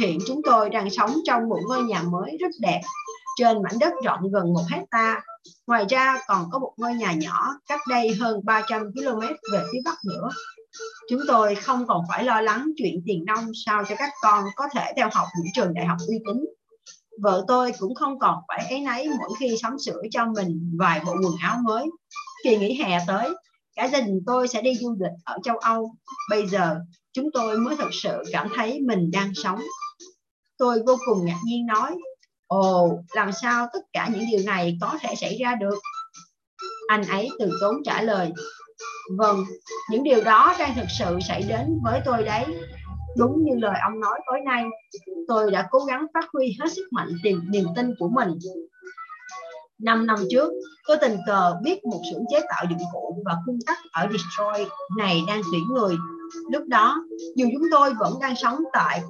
hiện 0.00 0.18
chúng 0.26 0.40
tôi 0.44 0.70
đang 0.70 0.90
sống 0.90 1.16
trong 1.24 1.48
một 1.48 1.58
ngôi 1.68 1.82
nhà 1.82 2.02
mới 2.02 2.36
rất 2.40 2.50
đẹp. 2.60 2.80
Trên 3.36 3.62
mảnh 3.62 3.78
đất 3.80 3.92
rộng 4.04 4.32
gần 4.32 4.52
một 4.52 4.62
hecta. 4.70 5.20
Ngoài 5.66 5.84
ra 5.88 6.18
còn 6.28 6.50
có 6.50 6.58
một 6.58 6.72
ngôi 6.76 6.94
nhà 6.94 7.12
nhỏ 7.12 7.54
cách 7.68 7.80
đây 7.88 8.14
hơn 8.20 8.40
300 8.44 8.92
km 8.92 9.20
về 9.52 9.62
phía 9.72 9.78
bắc 9.84 9.96
nữa. 10.04 10.28
Chúng 11.10 11.20
tôi 11.28 11.54
không 11.54 11.86
còn 11.86 12.04
phải 12.08 12.24
lo 12.24 12.40
lắng 12.40 12.68
chuyện 12.76 13.02
tiền 13.06 13.24
nông 13.24 13.44
sao 13.66 13.84
cho 13.88 13.94
các 13.98 14.10
con 14.22 14.44
có 14.56 14.68
thể 14.74 14.92
theo 14.96 15.08
học 15.12 15.26
những 15.38 15.52
trường 15.54 15.74
đại 15.74 15.86
học 15.86 15.98
uy 16.08 16.18
tín. 16.26 16.44
Vợ 17.22 17.44
tôi 17.48 17.72
cũng 17.78 17.94
không 17.94 18.18
còn 18.18 18.38
phải 18.48 18.66
ấy 18.70 18.80
nấy 18.80 19.08
mỗi 19.18 19.30
khi 19.38 19.56
sắm 19.62 19.78
sửa 19.78 20.02
cho 20.10 20.24
mình 20.36 20.76
vài 20.78 21.00
bộ 21.06 21.12
quần 21.12 21.32
áo 21.42 21.56
mới. 21.64 21.86
Kỳ 22.44 22.56
nghỉ 22.58 22.82
hè 22.82 22.98
tới, 23.06 23.30
cả 23.76 23.88
gia 23.88 24.00
đình 24.00 24.20
tôi 24.26 24.48
sẽ 24.48 24.62
đi 24.62 24.74
du 24.74 24.96
lịch 25.00 25.12
ở 25.24 25.38
châu 25.44 25.58
Âu. 25.58 25.94
Bây 26.30 26.46
giờ, 26.46 26.76
chúng 27.12 27.28
tôi 27.34 27.58
mới 27.58 27.76
thật 27.76 27.88
sự 27.92 28.22
cảm 28.32 28.48
thấy 28.54 28.80
mình 28.80 29.10
đang 29.10 29.34
sống 29.34 29.58
tôi 30.58 30.82
vô 30.86 30.96
cùng 31.06 31.24
ngạc 31.24 31.38
nhiên 31.44 31.66
nói, 31.66 31.96
ồ, 32.46 32.98
làm 33.14 33.30
sao 33.42 33.66
tất 33.72 33.80
cả 33.92 34.08
những 34.12 34.24
điều 34.30 34.40
này 34.46 34.78
có 34.80 34.98
thể 35.00 35.14
xảy 35.14 35.38
ra 35.40 35.54
được? 35.54 35.78
Anh 36.88 37.02
ấy 37.02 37.28
từ 37.38 37.50
tốn 37.60 37.74
trả 37.84 38.02
lời 38.02 38.32
vâng 39.16 39.44
những 39.90 40.02
điều 40.02 40.24
đó 40.24 40.54
đang 40.58 40.74
thực 40.76 40.86
sự 40.98 41.18
xảy 41.28 41.42
đến 41.48 41.80
với 41.84 42.00
tôi 42.04 42.22
đấy. 42.22 42.44
Đúng 43.16 43.44
như 43.44 43.52
lời 43.56 43.74
ông 43.82 44.00
nói 44.00 44.20
tối 44.26 44.40
nay, 44.44 44.64
tôi 45.28 45.50
đã 45.50 45.68
cố 45.70 45.78
gắng 45.84 46.06
phát 46.14 46.24
huy 46.32 46.56
hết 46.60 46.72
sức 46.72 46.88
mạnh 46.90 47.08
tìm 47.22 47.40
niềm 47.50 47.64
tin 47.76 47.94
của 47.98 48.08
mình. 48.08 48.28
Năm 49.78 50.06
năm 50.06 50.18
trước 50.30 50.52
tôi 50.88 50.96
tình 51.00 51.16
cờ 51.26 51.56
biết 51.62 51.84
một 51.84 52.00
xưởng 52.12 52.24
chế 52.30 52.40
tạo 52.48 52.64
dụng 52.70 52.88
cụ 52.92 53.22
và 53.24 53.36
cung 53.46 53.58
cấp 53.66 53.76
ở 53.92 54.08
Detroit 54.10 54.68
này 54.98 55.22
đang 55.28 55.42
tuyển 55.52 55.62
người. 55.74 55.96
Lúc 56.52 56.62
đó, 56.66 57.04
dù 57.36 57.46
chúng 57.52 57.68
tôi 57.70 57.94
vẫn 57.94 58.14
đang 58.20 58.36
sống 58.36 58.58
tại 58.72 59.02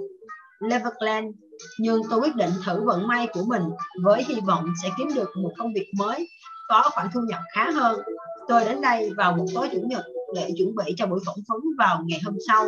Leverland 0.60 1.34
nhưng 1.78 2.02
tôi 2.10 2.20
quyết 2.20 2.34
định 2.36 2.50
thử 2.66 2.84
vận 2.84 3.08
may 3.08 3.28
của 3.32 3.42
mình, 3.42 3.62
với 4.02 4.24
hy 4.24 4.40
vọng 4.46 4.72
sẽ 4.82 4.90
kiếm 4.98 5.08
được 5.14 5.28
một 5.42 5.52
công 5.58 5.72
việc 5.74 5.90
mới, 5.98 6.28
có 6.68 6.90
khoản 6.94 7.08
thu 7.14 7.20
nhập 7.28 7.40
khá 7.54 7.70
hơn. 7.70 8.00
Tôi 8.48 8.64
đến 8.64 8.80
đây 8.80 9.10
vào 9.16 9.36
một 9.36 9.46
tối 9.54 9.68
chủ 9.72 9.78
nhật 9.86 10.04
để 10.34 10.50
chuẩn 10.58 10.74
bị 10.74 10.94
cho 10.96 11.06
buổi 11.06 11.20
phỏng 11.26 11.38
vấn 11.48 11.60
vào 11.78 12.02
ngày 12.06 12.20
hôm 12.24 12.34
sau. 12.48 12.66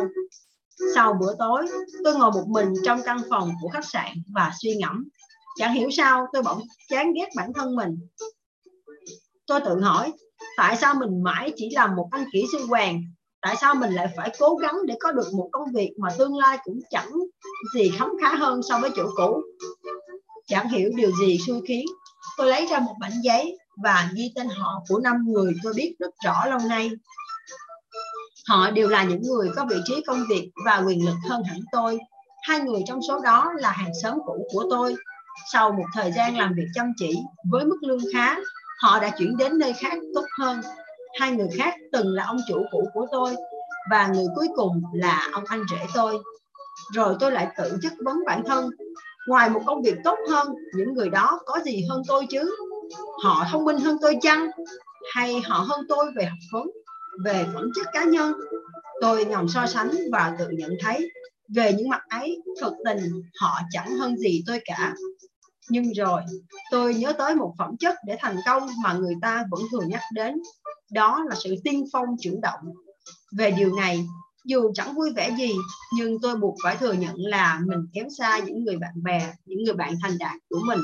Sau 0.95 1.17
bữa 1.19 1.35
tối, 1.39 1.67
tôi 2.03 2.15
ngồi 2.15 2.31
một 2.31 2.47
mình 2.47 2.73
trong 2.85 3.01
căn 3.05 3.17
phòng 3.29 3.51
của 3.61 3.69
khách 3.69 3.85
sạn 3.85 4.11
và 4.33 4.51
suy 4.61 4.75
ngẫm. 4.75 5.07
Chẳng 5.55 5.73
hiểu 5.73 5.89
sao, 5.91 6.27
tôi 6.33 6.43
bỗng 6.43 6.61
chán 6.89 7.13
ghét 7.13 7.29
bản 7.35 7.53
thân 7.53 7.75
mình. 7.75 8.07
Tôi 9.47 9.59
tự 9.65 9.79
hỏi, 9.79 10.11
tại 10.57 10.77
sao 10.77 10.95
mình 10.95 11.23
mãi 11.23 11.53
chỉ 11.55 11.69
làm 11.71 11.95
một 11.95 12.07
anh 12.11 12.25
kỹ 12.33 12.45
sư 12.51 12.65
hoàng 12.67 13.03
tại 13.41 13.55
sao 13.61 13.75
mình 13.75 13.93
lại 13.93 14.07
phải 14.17 14.35
cố 14.39 14.55
gắng 14.55 14.75
để 14.85 14.95
có 14.99 15.11
được 15.11 15.33
một 15.33 15.49
công 15.51 15.71
việc 15.73 15.91
mà 15.97 16.09
tương 16.17 16.37
lai 16.37 16.57
cũng 16.63 16.79
chẳng 16.89 17.11
gì 17.75 17.91
khấm 17.99 18.09
khá 18.21 18.35
hơn 18.35 18.61
so 18.69 18.79
với 18.79 18.89
chỗ 18.95 19.09
cũ? 19.15 19.41
Chẳng 20.47 20.69
hiểu 20.69 20.89
điều 20.95 21.11
gì 21.21 21.37
xui 21.47 21.61
khiến. 21.67 21.85
Tôi 22.37 22.47
lấy 22.47 22.65
ra 22.65 22.79
một 22.79 22.93
bản 22.99 23.11
giấy 23.23 23.57
và 23.83 24.09
ghi 24.13 24.31
tên 24.35 24.47
họ 24.49 24.83
của 24.89 24.99
năm 24.99 25.25
người 25.27 25.53
tôi 25.63 25.73
biết 25.75 25.95
rất 25.99 26.09
rõ 26.25 26.45
lâu 26.45 26.59
nay. 26.69 26.91
Họ 28.47 28.71
đều 28.71 28.87
là 28.87 29.03
những 29.03 29.21
người 29.21 29.49
có 29.55 29.65
vị 29.69 29.75
trí 29.85 30.03
công 30.07 30.23
việc 30.29 30.49
và 30.65 30.83
quyền 30.87 31.05
lực 31.05 31.15
hơn 31.29 31.43
hẳn 31.43 31.59
tôi. 31.71 31.99
Hai 32.41 32.59
người 32.59 32.81
trong 32.87 32.99
số 33.07 33.19
đó 33.19 33.53
là 33.57 33.71
hàng 33.71 33.91
xóm 34.03 34.17
cũ 34.25 34.47
của 34.53 34.65
tôi. 34.69 34.95
Sau 35.51 35.71
một 35.71 35.85
thời 35.93 36.11
gian 36.11 36.37
làm 36.37 36.53
việc 36.53 36.67
chăm 36.73 36.93
chỉ 36.97 37.15
với 37.51 37.65
mức 37.65 37.77
lương 37.81 38.13
khá, 38.13 38.35
họ 38.79 38.99
đã 38.99 39.09
chuyển 39.17 39.37
đến 39.37 39.59
nơi 39.59 39.73
khác 39.73 39.93
tốt 40.15 40.25
hơn 40.39 40.61
hai 41.19 41.31
người 41.31 41.49
khác 41.57 41.73
từng 41.91 42.07
là 42.13 42.25
ông 42.25 42.37
chủ 42.47 42.63
cũ 42.71 42.89
của 42.93 43.07
tôi 43.11 43.35
và 43.91 44.07
người 44.07 44.25
cuối 44.35 44.47
cùng 44.55 44.81
là 44.93 45.29
ông 45.33 45.43
anh 45.47 45.63
rể 45.71 45.85
tôi. 45.93 46.17
Rồi 46.93 47.15
tôi 47.19 47.31
lại 47.31 47.47
tự 47.57 47.77
chất 47.81 47.93
vấn 48.05 48.17
bản 48.25 48.43
thân. 48.47 48.69
Ngoài 49.27 49.49
một 49.49 49.61
công 49.65 49.81
việc 49.81 49.95
tốt 50.03 50.17
hơn, 50.29 50.47
những 50.75 50.93
người 50.93 51.09
đó 51.09 51.39
có 51.45 51.59
gì 51.65 51.85
hơn 51.89 52.01
tôi 52.07 52.25
chứ? 52.29 52.55
Họ 53.23 53.45
thông 53.51 53.65
minh 53.65 53.77
hơn 53.77 53.97
tôi 54.01 54.17
chăng? 54.21 54.49
Hay 55.13 55.41
họ 55.41 55.65
hơn 55.69 55.79
tôi 55.89 56.05
về 56.15 56.25
học 56.25 56.39
vấn, 56.51 56.67
về 57.25 57.45
phẩm 57.53 57.69
chất 57.75 57.87
cá 57.93 58.03
nhân? 58.03 58.33
Tôi 59.01 59.25
ngầm 59.25 59.47
so 59.47 59.67
sánh 59.67 59.91
và 60.11 60.35
tự 60.39 60.47
nhận 60.49 60.71
thấy, 60.79 61.09
về 61.55 61.73
những 61.73 61.89
mặt 61.89 62.01
ấy, 62.09 62.41
thực 62.61 62.73
tình 62.85 62.99
họ 63.39 63.59
chẳng 63.71 63.91
hơn 63.97 64.17
gì 64.17 64.43
tôi 64.47 64.59
cả. 64.65 64.93
Nhưng 65.69 65.93
rồi, 65.93 66.21
tôi 66.71 66.95
nhớ 66.95 67.13
tới 67.13 67.35
một 67.35 67.53
phẩm 67.57 67.77
chất 67.79 67.95
để 68.05 68.15
thành 68.19 68.35
công 68.45 68.67
mà 68.83 68.93
người 68.93 69.15
ta 69.21 69.43
vẫn 69.51 69.61
thường 69.71 69.89
nhắc 69.89 70.01
đến 70.13 70.35
đó 70.91 71.23
là 71.29 71.35
sự 71.43 71.55
tiên 71.63 71.85
phong 71.93 72.05
chủ 72.21 72.39
động. 72.41 72.73
Về 73.37 73.51
điều 73.51 73.75
này, 73.75 74.05
dù 74.45 74.71
chẳng 74.73 74.93
vui 74.95 75.13
vẻ 75.15 75.35
gì, 75.37 75.51
nhưng 75.93 76.17
tôi 76.21 76.35
buộc 76.35 76.55
phải 76.63 76.77
thừa 76.77 76.93
nhận 76.93 77.15
là 77.17 77.59
mình 77.65 77.87
kém 77.93 78.09
xa 78.17 78.39
những 78.39 78.63
người 78.63 78.77
bạn 78.77 79.03
bè, 79.03 79.33
những 79.45 79.63
người 79.63 79.73
bạn 79.73 79.93
thành 80.01 80.17
đạt 80.19 80.35
của 80.49 80.59
mình. 80.65 80.79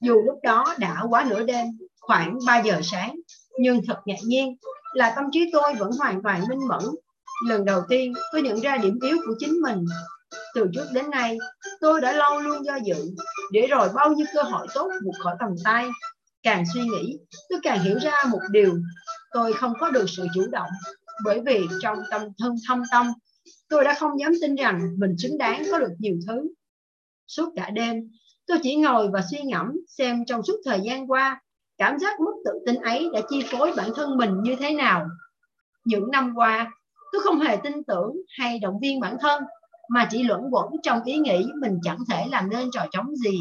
Dù 0.00 0.14
lúc 0.26 0.38
đó 0.42 0.74
đã 0.78 1.02
quá 1.10 1.26
nửa 1.30 1.42
đêm, 1.42 1.66
khoảng 2.00 2.38
3 2.46 2.58
giờ 2.58 2.80
sáng, 2.82 3.16
nhưng 3.58 3.80
thật 3.86 4.00
ngạc 4.04 4.18
nhiên 4.24 4.56
là 4.94 5.12
tâm 5.16 5.24
trí 5.32 5.50
tôi 5.52 5.74
vẫn 5.74 5.90
hoàn 5.98 6.22
toàn 6.22 6.44
minh 6.48 6.68
mẫn. 6.68 6.82
Lần 7.48 7.64
đầu 7.64 7.82
tiên, 7.88 8.12
tôi 8.32 8.42
nhận 8.42 8.60
ra 8.60 8.76
điểm 8.76 8.98
yếu 9.02 9.16
của 9.26 9.34
chính 9.38 9.60
mình. 9.62 9.84
Từ 10.54 10.66
trước 10.74 10.86
đến 10.92 11.10
nay, 11.10 11.38
tôi 11.80 12.00
đã 12.00 12.12
lâu 12.12 12.40
luôn 12.40 12.64
do 12.64 12.76
dự 12.84 13.10
để 13.52 13.66
rồi 13.66 13.88
bao 13.94 14.12
nhiêu 14.12 14.26
cơ 14.34 14.42
hội 14.42 14.66
tốt 14.74 14.90
vụt 15.04 15.14
khỏi 15.18 15.36
tầm 15.40 15.48
tay 15.64 15.88
càng 16.42 16.64
suy 16.74 16.80
nghĩ, 16.80 17.18
tôi 17.48 17.58
càng 17.62 17.82
hiểu 17.82 17.98
ra 17.98 18.12
một 18.30 18.40
điều 18.50 18.74
tôi 19.32 19.52
không 19.52 19.72
có 19.80 19.90
được 19.90 20.04
sự 20.08 20.26
chủ 20.34 20.46
động, 20.50 20.70
bởi 21.24 21.40
vì 21.46 21.66
trong 21.80 21.98
tâm 22.10 22.22
thân 22.38 22.54
thâm 22.68 22.82
tâm, 22.90 23.12
tôi 23.68 23.84
đã 23.84 23.94
không 23.94 24.20
dám 24.20 24.32
tin 24.40 24.54
rằng 24.54 24.80
mình 24.98 25.14
xứng 25.18 25.38
đáng 25.38 25.62
có 25.70 25.78
được 25.78 25.92
nhiều 25.98 26.14
thứ 26.26 26.48
suốt 27.26 27.52
cả 27.56 27.70
đêm, 27.70 28.10
tôi 28.46 28.58
chỉ 28.62 28.76
ngồi 28.76 29.08
và 29.08 29.22
suy 29.30 29.38
ngẫm 29.44 29.72
xem 29.88 30.24
trong 30.26 30.42
suốt 30.42 30.56
thời 30.64 30.80
gian 30.80 31.10
qua, 31.10 31.40
cảm 31.78 31.98
giác 31.98 32.20
mất 32.20 32.32
tự 32.44 32.50
tin 32.66 32.74
ấy 32.82 33.08
đã 33.12 33.20
chi 33.28 33.42
phối 33.50 33.72
bản 33.76 33.90
thân 33.96 34.16
mình 34.16 34.42
như 34.42 34.56
thế 34.56 34.74
nào 34.74 35.06
những 35.84 36.10
năm 36.10 36.32
qua, 36.36 36.72
tôi 37.12 37.22
không 37.22 37.40
hề 37.40 37.56
tin 37.56 37.84
tưởng 37.84 38.12
hay 38.38 38.58
động 38.58 38.80
viên 38.82 39.00
bản 39.00 39.16
thân, 39.20 39.42
mà 39.88 40.08
chỉ 40.10 40.22
luẩn 40.22 40.40
quẩn 40.50 40.66
trong 40.82 41.04
ý 41.04 41.18
nghĩ 41.18 41.46
mình 41.60 41.78
chẳng 41.82 41.98
thể 42.10 42.26
làm 42.30 42.50
nên 42.50 42.68
trò 42.72 42.86
trống 42.92 43.16
gì. 43.16 43.40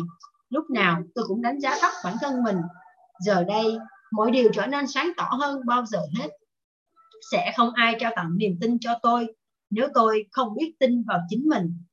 Lúc 0.50 0.70
nào 0.70 1.02
tôi 1.16 1.26
cũng 1.28 1.42
đánh 1.42 1.60
giá 1.60 1.76
thấp 1.82 1.92
bản 2.04 2.16
thân 2.22 2.44
mình. 2.44 2.58
Giờ 3.20 3.44
đây, 3.44 3.78
mọi 4.12 4.32
điều 4.32 4.52
trở 4.54 4.68
nên 4.68 4.88
sáng 4.88 5.12
tỏ 5.18 5.30
hơn 5.32 5.62
bao 5.66 5.86
giờ 5.86 6.00
hết. 6.20 6.30
Sẽ 7.32 7.54
không 7.58 7.74
ai 7.74 7.96
trao 8.00 8.12
tặng 8.16 8.38
niềm 8.38 8.58
tin 8.62 8.78
cho 8.80 9.00
tôi 9.02 9.28
nếu 9.70 9.88
tôi 9.94 10.26
không 10.32 10.56
biết 10.56 10.74
tin 10.80 11.04
vào 11.04 11.20
chính 11.30 11.50
mình. 11.50 11.84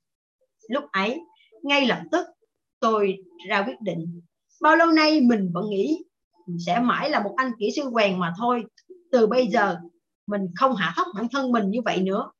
Lúc 0.68 0.84
ấy, 0.92 1.20
ngay 1.62 1.86
lập 1.86 2.02
tức 2.12 2.26
tôi 2.80 3.16
ra 3.48 3.64
quyết 3.66 3.80
định. 3.80 4.20
Bao 4.60 4.76
lâu 4.76 4.92
nay 4.92 5.20
mình 5.20 5.50
vẫn 5.54 5.70
nghĩ 5.70 6.04
sẽ 6.66 6.80
mãi 6.80 7.10
là 7.10 7.22
một 7.22 7.34
anh 7.36 7.52
kỹ 7.58 7.70
sư 7.76 7.82
quèn 7.92 8.18
mà 8.18 8.32
thôi. 8.38 8.64
Từ 9.12 9.26
bây 9.26 9.46
giờ, 9.46 9.76
mình 10.26 10.42
không 10.56 10.76
hạ 10.76 10.92
thấp 10.96 11.06
bản 11.14 11.26
thân 11.32 11.52
mình 11.52 11.70
như 11.70 11.78
vậy 11.84 12.02
nữa. 12.02 12.30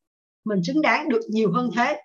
Mình 0.44 0.64
xứng 0.64 0.82
đáng 0.82 1.08
được 1.08 1.20
nhiều 1.28 1.52
hơn 1.52 1.70
thế. 1.76 2.00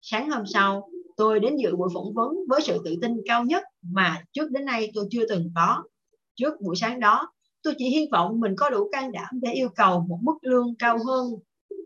Sáng 0.00 0.30
hôm 0.30 0.46
sau, 0.46 0.88
tôi 1.16 1.40
đến 1.40 1.56
dự 1.56 1.76
buổi 1.76 1.88
phỏng 1.94 2.14
vấn 2.14 2.34
với 2.48 2.60
sự 2.62 2.82
tự 2.84 2.96
tin 3.02 3.12
cao 3.26 3.44
nhất 3.44 3.62
mà 3.82 4.22
trước 4.32 4.50
đến 4.50 4.64
nay 4.64 4.90
tôi 4.94 5.06
chưa 5.10 5.28
từng 5.28 5.50
có. 5.54 5.82
Trước 6.34 6.60
buổi 6.60 6.76
sáng 6.76 7.00
đó, 7.00 7.28
tôi 7.62 7.74
chỉ 7.78 7.84
hy 7.84 8.08
vọng 8.12 8.40
mình 8.40 8.54
có 8.56 8.70
đủ 8.70 8.88
can 8.92 9.12
đảm 9.12 9.40
để 9.42 9.52
yêu 9.52 9.68
cầu 9.76 10.04
một 10.08 10.18
mức 10.22 10.34
lương 10.42 10.74
cao 10.78 10.98
hơn 11.06 11.34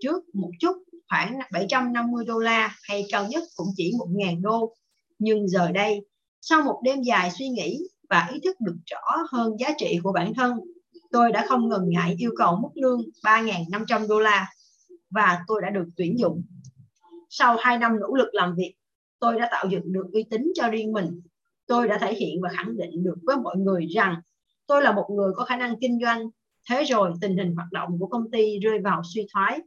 trước 0.00 0.34
một 0.34 0.50
chút 0.60 0.76
khoảng 1.08 1.38
750 1.52 2.24
đô 2.24 2.38
la 2.38 2.76
hay 2.82 3.06
cao 3.10 3.26
nhất 3.28 3.42
cũng 3.56 3.68
chỉ 3.76 3.92
1.000 3.98 4.42
đô. 4.42 4.74
Nhưng 5.18 5.48
giờ 5.48 5.72
đây, 5.72 6.06
sau 6.40 6.62
một 6.62 6.80
đêm 6.84 7.02
dài 7.02 7.30
suy 7.38 7.48
nghĩ 7.48 7.78
và 8.10 8.28
ý 8.32 8.40
thức 8.44 8.56
được 8.60 8.76
rõ 8.86 9.16
hơn 9.30 9.56
giá 9.60 9.68
trị 9.78 9.98
của 10.02 10.12
bản 10.12 10.34
thân, 10.34 10.60
tôi 11.12 11.32
đã 11.32 11.46
không 11.48 11.68
ngần 11.68 11.88
ngại 11.88 12.14
yêu 12.18 12.30
cầu 12.36 12.58
mức 12.62 12.68
lương 12.74 13.00
3.500 13.22 14.08
đô 14.08 14.20
la 14.20 14.50
và 15.10 15.38
tôi 15.46 15.62
đã 15.62 15.70
được 15.70 15.84
tuyển 15.96 16.18
dụng. 16.18 16.42
Sau 17.28 17.56
2 17.60 17.78
năm 17.78 18.00
nỗ 18.00 18.14
lực 18.14 18.28
làm 18.32 18.54
việc, 18.56 18.74
tôi 19.20 19.38
đã 19.38 19.48
tạo 19.50 19.66
dựng 19.70 19.92
được 19.92 20.06
uy 20.12 20.24
tín 20.30 20.52
cho 20.54 20.68
riêng 20.68 20.92
mình. 20.92 21.20
Tôi 21.66 21.88
đã 21.88 21.98
thể 21.98 22.14
hiện 22.14 22.40
và 22.42 22.48
khẳng 22.56 22.76
định 22.76 23.04
được 23.04 23.16
với 23.22 23.36
mọi 23.36 23.56
người 23.56 23.86
rằng 23.86 24.16
tôi 24.66 24.82
là 24.82 24.92
một 24.92 25.06
người 25.10 25.32
có 25.36 25.44
khả 25.44 25.56
năng 25.56 25.80
kinh 25.80 25.98
doanh. 26.02 26.30
Thế 26.70 26.84
rồi 26.84 27.12
tình 27.20 27.36
hình 27.36 27.54
hoạt 27.54 27.72
động 27.72 27.98
của 27.98 28.06
công 28.06 28.30
ty 28.30 28.58
rơi 28.58 28.78
vào 28.78 29.02
suy 29.14 29.26
thoái. 29.32 29.60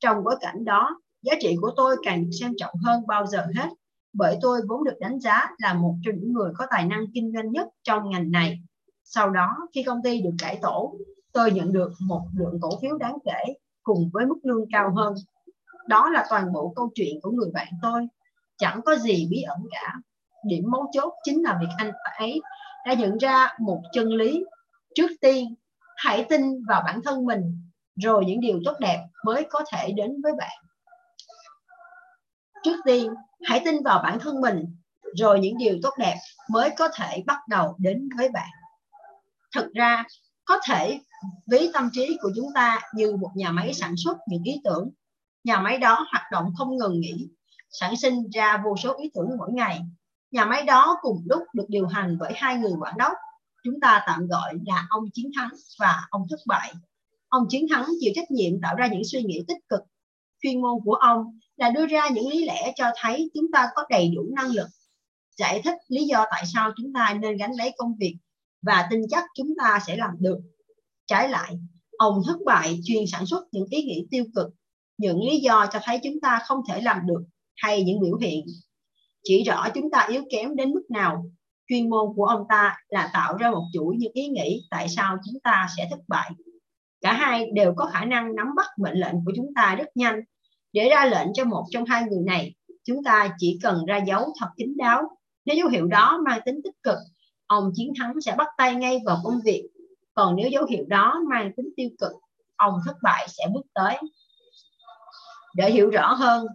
Trong 0.00 0.24
bối 0.24 0.34
cảnh 0.40 0.64
đó, 0.64 1.00
giá 1.22 1.32
trị 1.40 1.56
của 1.60 1.72
tôi 1.76 1.96
càng 2.02 2.24
được 2.24 2.30
xem 2.40 2.52
trọng 2.56 2.74
hơn 2.84 3.06
bao 3.06 3.26
giờ 3.26 3.46
hết 3.56 3.68
bởi 4.12 4.38
tôi 4.40 4.60
vốn 4.68 4.84
được 4.84 4.98
đánh 5.00 5.20
giá 5.20 5.50
là 5.58 5.74
một 5.74 5.94
trong 6.04 6.14
những 6.18 6.32
người 6.32 6.52
có 6.56 6.66
tài 6.70 6.86
năng 6.86 7.04
kinh 7.14 7.32
doanh 7.34 7.52
nhất 7.52 7.68
trong 7.82 8.10
ngành 8.10 8.30
này. 8.30 8.58
Sau 9.04 9.30
đó, 9.30 9.56
khi 9.74 9.82
công 9.82 10.02
ty 10.02 10.20
được 10.20 10.34
cải 10.38 10.58
tổ, 10.62 10.96
tôi 11.32 11.52
nhận 11.52 11.72
được 11.72 11.92
một 12.00 12.22
lượng 12.34 12.58
cổ 12.60 12.70
phiếu 12.82 12.98
đáng 12.98 13.18
kể 13.24 13.54
cùng 13.82 14.10
với 14.12 14.26
mức 14.26 14.38
lương 14.42 14.64
cao 14.72 14.94
hơn. 14.96 15.14
Đó 15.86 16.10
là 16.10 16.26
toàn 16.30 16.52
bộ 16.52 16.72
câu 16.76 16.90
chuyện 16.94 17.20
của 17.22 17.30
người 17.30 17.50
bạn 17.54 17.68
tôi. 17.82 18.06
Chẳng 18.58 18.80
có 18.84 18.96
gì 18.96 19.26
bí 19.30 19.42
ẩn 19.42 19.58
cả. 19.70 19.94
Điểm 20.44 20.64
mấu 20.70 20.90
chốt 20.92 21.12
chính 21.24 21.42
là 21.42 21.58
việc 21.60 21.68
anh 21.76 21.92
ấy 22.18 22.40
đã 22.86 22.94
nhận 22.94 23.18
ra 23.18 23.48
một 23.60 23.82
chân 23.92 24.08
lý. 24.08 24.44
Trước 24.94 25.10
tiên, 25.20 25.54
hãy 25.96 26.26
tin 26.28 26.64
vào 26.64 26.82
bản 26.86 27.00
thân 27.04 27.24
mình, 27.26 27.70
rồi 27.96 28.24
những 28.24 28.40
điều 28.40 28.60
tốt 28.64 28.76
đẹp 28.80 29.06
mới 29.24 29.46
có 29.50 29.64
thể 29.72 29.92
đến 29.92 30.22
với 30.22 30.32
bạn. 30.38 30.58
Trước 32.64 32.76
tiên, 32.84 33.14
hãy 33.42 33.62
tin 33.64 33.82
vào 33.84 34.00
bản 34.02 34.18
thân 34.18 34.40
mình, 34.40 34.76
rồi 35.16 35.40
những 35.40 35.58
điều 35.58 35.78
tốt 35.82 35.94
đẹp 35.98 36.16
mới 36.50 36.70
có 36.70 36.88
thể 36.94 37.22
bắt 37.26 37.38
đầu 37.48 37.76
đến 37.78 38.08
với 38.16 38.28
bạn. 38.28 38.48
Thực 39.54 39.72
ra, 39.74 40.04
có 40.44 40.60
thể 40.68 41.00
ví 41.46 41.70
tâm 41.72 41.90
trí 41.92 42.18
của 42.22 42.30
chúng 42.36 42.46
ta 42.54 42.80
như 42.94 43.16
một 43.16 43.30
nhà 43.34 43.52
máy 43.52 43.74
sản 43.74 43.94
xuất 43.96 44.16
những 44.28 44.42
ý 44.42 44.60
tưởng. 44.64 44.90
Nhà 45.44 45.60
máy 45.60 45.78
đó 45.78 46.06
hoạt 46.12 46.24
động 46.32 46.52
không 46.56 46.76
ngừng 46.76 47.00
nghỉ, 47.00 47.28
sản 47.70 47.96
sinh 47.96 48.30
ra 48.30 48.62
vô 48.64 48.76
số 48.76 48.96
ý 49.02 49.10
tưởng 49.14 49.28
mỗi 49.38 49.52
ngày. 49.52 49.80
Nhà 50.30 50.44
máy 50.44 50.62
đó 50.62 50.96
cùng 51.02 51.22
lúc 51.26 51.42
được 51.52 51.64
điều 51.68 51.86
hành 51.86 52.16
bởi 52.20 52.32
hai 52.36 52.56
người 52.56 52.72
quản 52.80 52.98
đốc. 52.98 53.12
Chúng 53.64 53.80
ta 53.80 54.02
tạm 54.06 54.26
gọi 54.26 54.54
là 54.66 54.86
ông 54.90 55.04
chiến 55.14 55.30
thắng 55.36 55.50
và 55.78 56.06
ông 56.10 56.26
thất 56.30 56.40
bại. 56.46 56.72
Ông 57.28 57.46
chiến 57.48 57.66
thắng 57.70 57.86
chịu 58.00 58.12
trách 58.14 58.30
nhiệm 58.30 58.60
tạo 58.62 58.74
ra 58.76 58.86
những 58.86 59.02
suy 59.04 59.22
nghĩ 59.22 59.44
tích 59.48 59.68
cực. 59.68 59.80
Chuyên 60.42 60.60
môn 60.60 60.80
của 60.84 60.94
ông 60.94 61.38
là 61.56 61.70
đưa 61.70 61.86
ra 61.86 62.08
những 62.08 62.28
lý 62.28 62.44
lẽ 62.44 62.72
cho 62.76 62.90
thấy 63.02 63.30
chúng 63.34 63.46
ta 63.52 63.68
có 63.74 63.84
đầy 63.90 64.12
đủ 64.16 64.22
năng 64.36 64.50
lực, 64.50 64.68
giải 65.36 65.60
thích 65.64 65.74
lý 65.88 66.04
do 66.04 66.24
tại 66.30 66.44
sao 66.54 66.70
chúng 66.76 66.92
ta 66.92 67.16
nên 67.20 67.36
gánh 67.36 67.52
lấy 67.58 67.72
công 67.78 67.94
việc 68.00 68.16
và 68.62 68.88
tin 68.90 69.00
chắc 69.10 69.24
chúng 69.34 69.54
ta 69.58 69.78
sẽ 69.86 69.96
làm 69.96 70.10
được 70.18 70.38
trái 71.06 71.28
lại, 71.28 71.58
ông 71.98 72.22
thất 72.26 72.36
bại 72.46 72.80
chuyên 72.84 73.06
sản 73.06 73.26
xuất 73.26 73.44
những 73.52 73.66
ý 73.70 73.82
nghĩ 73.82 74.06
tiêu 74.10 74.24
cực, 74.34 74.48
những 74.98 75.18
lý 75.22 75.40
do 75.40 75.66
cho 75.72 75.78
thấy 75.82 76.00
chúng 76.02 76.20
ta 76.20 76.42
không 76.46 76.60
thể 76.68 76.80
làm 76.80 77.06
được 77.06 77.24
hay 77.62 77.82
những 77.82 78.00
biểu 78.00 78.16
hiện 78.16 78.46
chỉ 79.24 79.44
rõ 79.44 79.68
chúng 79.74 79.90
ta 79.90 80.06
yếu 80.10 80.22
kém 80.30 80.56
đến 80.56 80.72
mức 80.72 80.82
nào 80.90 81.24
chuyên 81.68 81.90
môn 81.90 82.06
của 82.16 82.24
ông 82.24 82.44
ta 82.48 82.76
là 82.88 83.10
tạo 83.12 83.36
ra 83.36 83.50
một 83.50 83.64
chuỗi 83.72 83.96
những 83.98 84.12
ý 84.12 84.28
nghĩ 84.28 84.62
tại 84.70 84.88
sao 84.88 85.16
chúng 85.24 85.40
ta 85.40 85.68
sẽ 85.76 85.88
thất 85.90 86.00
bại 86.08 86.30
cả 87.00 87.12
hai 87.12 87.50
đều 87.54 87.74
có 87.76 87.90
khả 87.92 88.04
năng 88.04 88.34
nắm 88.34 88.46
bắt 88.56 88.66
mệnh 88.78 88.94
lệnh 88.94 89.14
của 89.24 89.32
chúng 89.36 89.54
ta 89.54 89.74
rất 89.74 89.88
nhanh 89.94 90.22
để 90.72 90.88
ra 90.88 91.06
lệnh 91.06 91.32
cho 91.34 91.44
một 91.44 91.64
trong 91.70 91.84
hai 91.84 92.02
người 92.02 92.24
này, 92.26 92.54
chúng 92.84 93.04
ta 93.04 93.34
chỉ 93.38 93.58
cần 93.62 93.84
ra 93.86 93.96
dấu 93.96 94.32
thật 94.40 94.46
kín 94.56 94.76
đáo. 94.76 95.02
Nếu 95.44 95.56
dấu 95.56 95.68
hiệu 95.68 95.86
đó 95.86 96.20
mang 96.24 96.40
tính 96.44 96.60
tích 96.64 96.82
cực, 96.82 96.98
ông 97.46 97.70
chiến 97.74 97.92
thắng 97.98 98.20
sẽ 98.20 98.34
bắt 98.38 98.48
tay 98.58 98.74
ngay 98.74 98.98
vào 99.06 99.20
công 99.24 99.40
việc. 99.44 99.68
Còn 100.14 100.36
nếu 100.36 100.48
dấu 100.48 100.64
hiệu 100.64 100.84
đó 100.88 101.20
mang 101.30 101.52
tính 101.56 101.68
tiêu 101.76 101.88
cực, 101.98 102.12
ông 102.56 102.74
thất 102.86 102.96
bại 103.02 103.26
sẽ 103.28 103.44
bước 103.54 103.66
tới. 103.74 103.96
Để 105.54 105.70
hiểu 105.70 105.90
rõ 105.90 106.12
hơn 106.12 106.46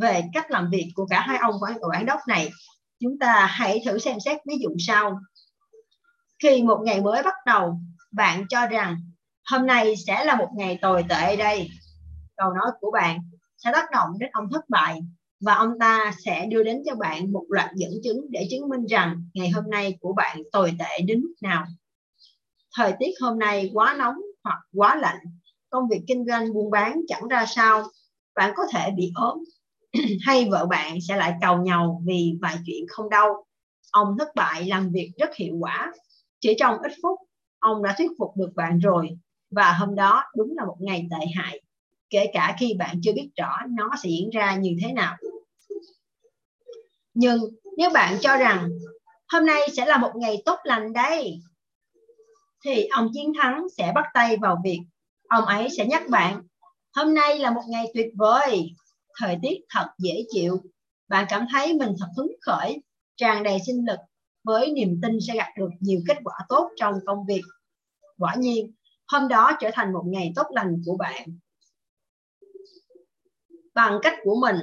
về 0.00 0.22
cách 0.32 0.50
làm 0.50 0.70
việc 0.70 0.92
của 0.94 1.06
cả 1.06 1.20
hai 1.20 1.38
ông 1.38 1.54
quản 1.60 1.78
quản 1.90 2.06
đốc 2.06 2.20
này, 2.28 2.50
chúng 3.00 3.18
ta 3.18 3.46
hãy 3.50 3.82
thử 3.86 3.98
xem 3.98 4.20
xét 4.24 4.38
ví 4.48 4.54
dụ 4.62 4.70
sau. 4.78 5.18
Khi 6.42 6.62
một 6.62 6.80
ngày 6.84 7.00
mới 7.00 7.22
bắt 7.22 7.34
đầu, 7.46 7.78
bạn 8.12 8.46
cho 8.48 8.66
rằng 8.66 8.96
hôm 9.50 9.66
nay 9.66 9.94
sẽ 10.06 10.24
là 10.24 10.36
một 10.36 10.48
ngày 10.56 10.78
tồi 10.82 11.04
tệ 11.08 11.36
đây 11.36 11.68
câu 12.36 12.52
nói 12.52 12.70
của 12.80 12.90
bạn 12.90 13.20
sẽ 13.56 13.70
tác 13.72 13.90
động 13.92 14.08
đến 14.18 14.30
ông 14.32 14.48
thất 14.52 14.68
bại 14.68 15.00
và 15.40 15.54
ông 15.54 15.78
ta 15.80 16.12
sẽ 16.24 16.46
đưa 16.46 16.62
đến 16.62 16.82
cho 16.86 16.94
bạn 16.94 17.32
một 17.32 17.44
loạt 17.48 17.70
dẫn 17.74 17.90
chứng 18.04 18.30
để 18.30 18.48
chứng 18.50 18.68
minh 18.68 18.86
rằng 18.86 19.28
ngày 19.34 19.50
hôm 19.50 19.70
nay 19.70 19.98
của 20.00 20.12
bạn 20.12 20.38
tồi 20.52 20.76
tệ 20.78 21.00
đến 21.06 21.20
mức 21.20 21.34
nào. 21.40 21.64
Thời 22.76 22.92
tiết 22.98 23.10
hôm 23.20 23.38
nay 23.38 23.70
quá 23.74 23.94
nóng 23.98 24.16
hoặc 24.44 24.58
quá 24.74 24.96
lạnh, 24.96 25.18
công 25.70 25.88
việc 25.88 26.00
kinh 26.06 26.24
doanh 26.26 26.54
buôn 26.54 26.70
bán 26.70 27.00
chẳng 27.08 27.28
ra 27.28 27.46
sao, 27.46 27.84
bạn 28.34 28.52
có 28.56 28.62
thể 28.72 28.90
bị 28.96 29.12
ốm 29.14 29.38
hay 30.26 30.48
vợ 30.50 30.66
bạn 30.66 30.98
sẽ 31.08 31.16
lại 31.16 31.34
cầu 31.40 31.56
nhau 31.56 32.02
vì 32.06 32.38
vài 32.42 32.58
chuyện 32.66 32.84
không 32.88 33.10
đâu. 33.10 33.44
Ông 33.90 34.16
thất 34.18 34.28
bại 34.34 34.66
làm 34.66 34.90
việc 34.92 35.10
rất 35.18 35.36
hiệu 35.36 35.56
quả. 35.60 35.92
Chỉ 36.40 36.54
trong 36.58 36.78
ít 36.82 36.92
phút, 37.02 37.18
ông 37.58 37.82
đã 37.82 37.94
thuyết 37.98 38.10
phục 38.18 38.36
được 38.36 38.50
bạn 38.54 38.78
rồi 38.78 39.08
và 39.50 39.72
hôm 39.72 39.94
đó 39.94 40.24
đúng 40.36 40.54
là 40.56 40.64
một 40.64 40.76
ngày 40.80 41.08
tệ 41.10 41.26
hại 41.36 41.60
kể 42.10 42.30
cả 42.32 42.56
khi 42.58 42.74
bạn 42.78 43.00
chưa 43.02 43.12
biết 43.12 43.30
rõ 43.36 43.58
nó 43.68 43.90
sẽ 44.02 44.08
diễn 44.08 44.30
ra 44.30 44.56
như 44.56 44.76
thế 44.82 44.92
nào. 44.92 45.16
Nhưng 47.14 47.40
nếu 47.76 47.90
bạn 47.90 48.16
cho 48.20 48.36
rằng 48.36 48.68
hôm 49.28 49.46
nay 49.46 49.60
sẽ 49.76 49.86
là 49.86 49.96
một 49.96 50.12
ngày 50.14 50.42
tốt 50.44 50.58
lành 50.64 50.92
đây, 50.92 51.40
thì 52.64 52.86
ông 52.86 53.10
chiến 53.14 53.32
thắng 53.42 53.66
sẽ 53.76 53.92
bắt 53.94 54.04
tay 54.14 54.36
vào 54.36 54.58
việc. 54.64 54.80
Ông 55.28 55.44
ấy 55.44 55.68
sẽ 55.76 55.86
nhắc 55.86 56.08
bạn, 56.08 56.42
hôm 56.94 57.14
nay 57.14 57.38
là 57.38 57.50
một 57.50 57.62
ngày 57.68 57.84
tuyệt 57.94 58.06
vời, 58.14 58.70
thời 59.20 59.38
tiết 59.42 59.56
thật 59.70 59.86
dễ 59.98 60.24
chịu. 60.30 60.62
Bạn 61.08 61.26
cảm 61.28 61.46
thấy 61.52 61.74
mình 61.74 61.92
thật 62.00 62.08
hứng 62.16 62.32
khởi, 62.40 62.82
tràn 63.16 63.42
đầy 63.42 63.58
sinh 63.66 63.86
lực, 63.86 63.98
với 64.44 64.72
niềm 64.72 65.00
tin 65.02 65.18
sẽ 65.20 65.34
đạt 65.36 65.48
được 65.58 65.70
nhiều 65.80 66.00
kết 66.08 66.16
quả 66.24 66.34
tốt 66.48 66.70
trong 66.76 66.94
công 67.06 67.26
việc. 67.26 67.42
Quả 68.18 68.34
nhiên, 68.34 68.72
hôm 69.08 69.28
đó 69.28 69.52
trở 69.60 69.70
thành 69.74 69.92
một 69.92 70.02
ngày 70.06 70.32
tốt 70.36 70.46
lành 70.50 70.82
của 70.86 70.96
bạn 70.96 71.38
bằng 73.76 73.98
cách 74.02 74.14
của 74.24 74.40
mình 74.40 74.56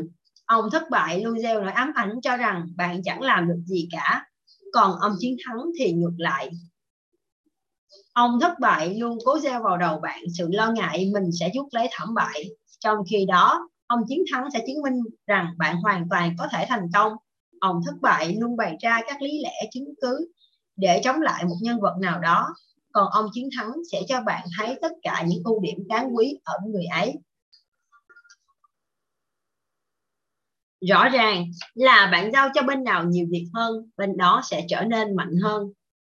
ông 0.45 0.69
thất 0.71 0.83
bại 0.91 1.21
luôn 1.21 1.39
gieo 1.39 1.61
nỗi 1.61 1.71
ám 1.71 1.91
ảnh 1.95 2.19
cho 2.21 2.37
rằng 2.37 2.67
bạn 2.75 3.01
chẳng 3.03 3.21
làm 3.21 3.47
được 3.47 3.61
gì 3.65 3.87
cả 3.91 4.25
còn 4.73 4.99
ông 4.99 5.11
chiến 5.19 5.37
thắng 5.45 5.57
thì 5.79 5.91
ngược 5.91 6.13
lại 6.17 6.49
ông 8.13 8.39
thất 8.39 8.59
bại 8.59 8.95
luôn 8.95 9.17
cố 9.25 9.39
gieo 9.39 9.63
vào 9.63 9.77
đầu 9.77 9.99
bạn 9.99 10.23
sự 10.37 10.49
lo 10.51 10.71
ngại 10.71 11.11
mình 11.13 11.29
sẽ 11.39 11.51
rút 11.55 11.67
lấy 11.71 11.87
thảm 11.91 12.13
bại 12.13 12.43
trong 12.79 12.97
khi 13.09 13.25
đó 13.27 13.69
ông 13.93 14.03
chiến 14.07 14.23
thắng 14.31 14.51
sẽ 14.53 14.59
chứng 14.67 14.81
minh 14.81 15.03
rằng 15.27 15.47
bạn 15.57 15.75
hoàn 15.75 16.07
toàn 16.09 16.35
có 16.39 16.47
thể 16.51 16.65
thành 16.69 16.87
công. 16.93 17.13
Ông 17.59 17.81
thất 17.85 17.93
bại 18.01 18.35
luôn 18.39 18.57
bày 18.57 18.77
ra 18.81 18.99
các 19.07 19.21
lý 19.21 19.41
lẽ 19.43 19.53
chứng 19.71 19.93
cứ 20.01 20.31
để 20.75 21.01
chống 21.03 21.21
lại 21.21 21.45
một 21.45 21.55
nhân 21.61 21.81
vật 21.81 21.95
nào 22.01 22.19
đó. 22.19 22.47
Còn 22.91 23.09
ông 23.11 23.25
chiến 23.33 23.49
thắng 23.57 23.71
sẽ 23.91 24.01
cho 24.07 24.21
bạn 24.21 24.47
thấy 24.57 24.77
tất 24.81 24.91
cả 25.01 25.25
những 25.27 25.43
ưu 25.43 25.61
điểm 25.61 25.87
đáng 25.87 26.15
quý 26.15 26.39
ở 26.43 26.53
người 26.67 26.85
ấy. 26.85 27.13
Rõ 30.89 31.09
ràng 31.09 31.45
là 31.73 32.09
bạn 32.11 32.31
giao 32.31 32.49
cho 32.53 32.61
bên 32.61 32.83
nào 32.83 33.03
nhiều 33.03 33.27
việc 33.29 33.47
hơn, 33.53 33.89
bên 33.97 34.17
đó 34.17 34.41
sẽ 34.43 34.65
trở 34.69 34.81
nên 34.81 35.15
mạnh 35.15 35.35
hơn. 35.43 35.67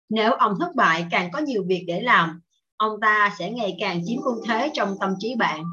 Nếu 0.08 0.32
ông 0.32 0.54
thất 0.60 0.74
bại, 0.74 1.06
càng 1.10 1.30
có 1.32 1.38
nhiều 1.38 1.64
việc 1.66 1.84
để 1.86 2.00
làm, 2.00 2.40
ông 2.76 3.00
ta 3.00 3.34
sẽ 3.38 3.50
ngày 3.50 3.76
càng 3.80 4.02
chiếm 4.06 4.20
ưu 4.20 4.42
thế 4.48 4.70
trong 4.74 4.96
tâm 5.00 5.14
trí 5.18 5.34
bạn 5.38 5.64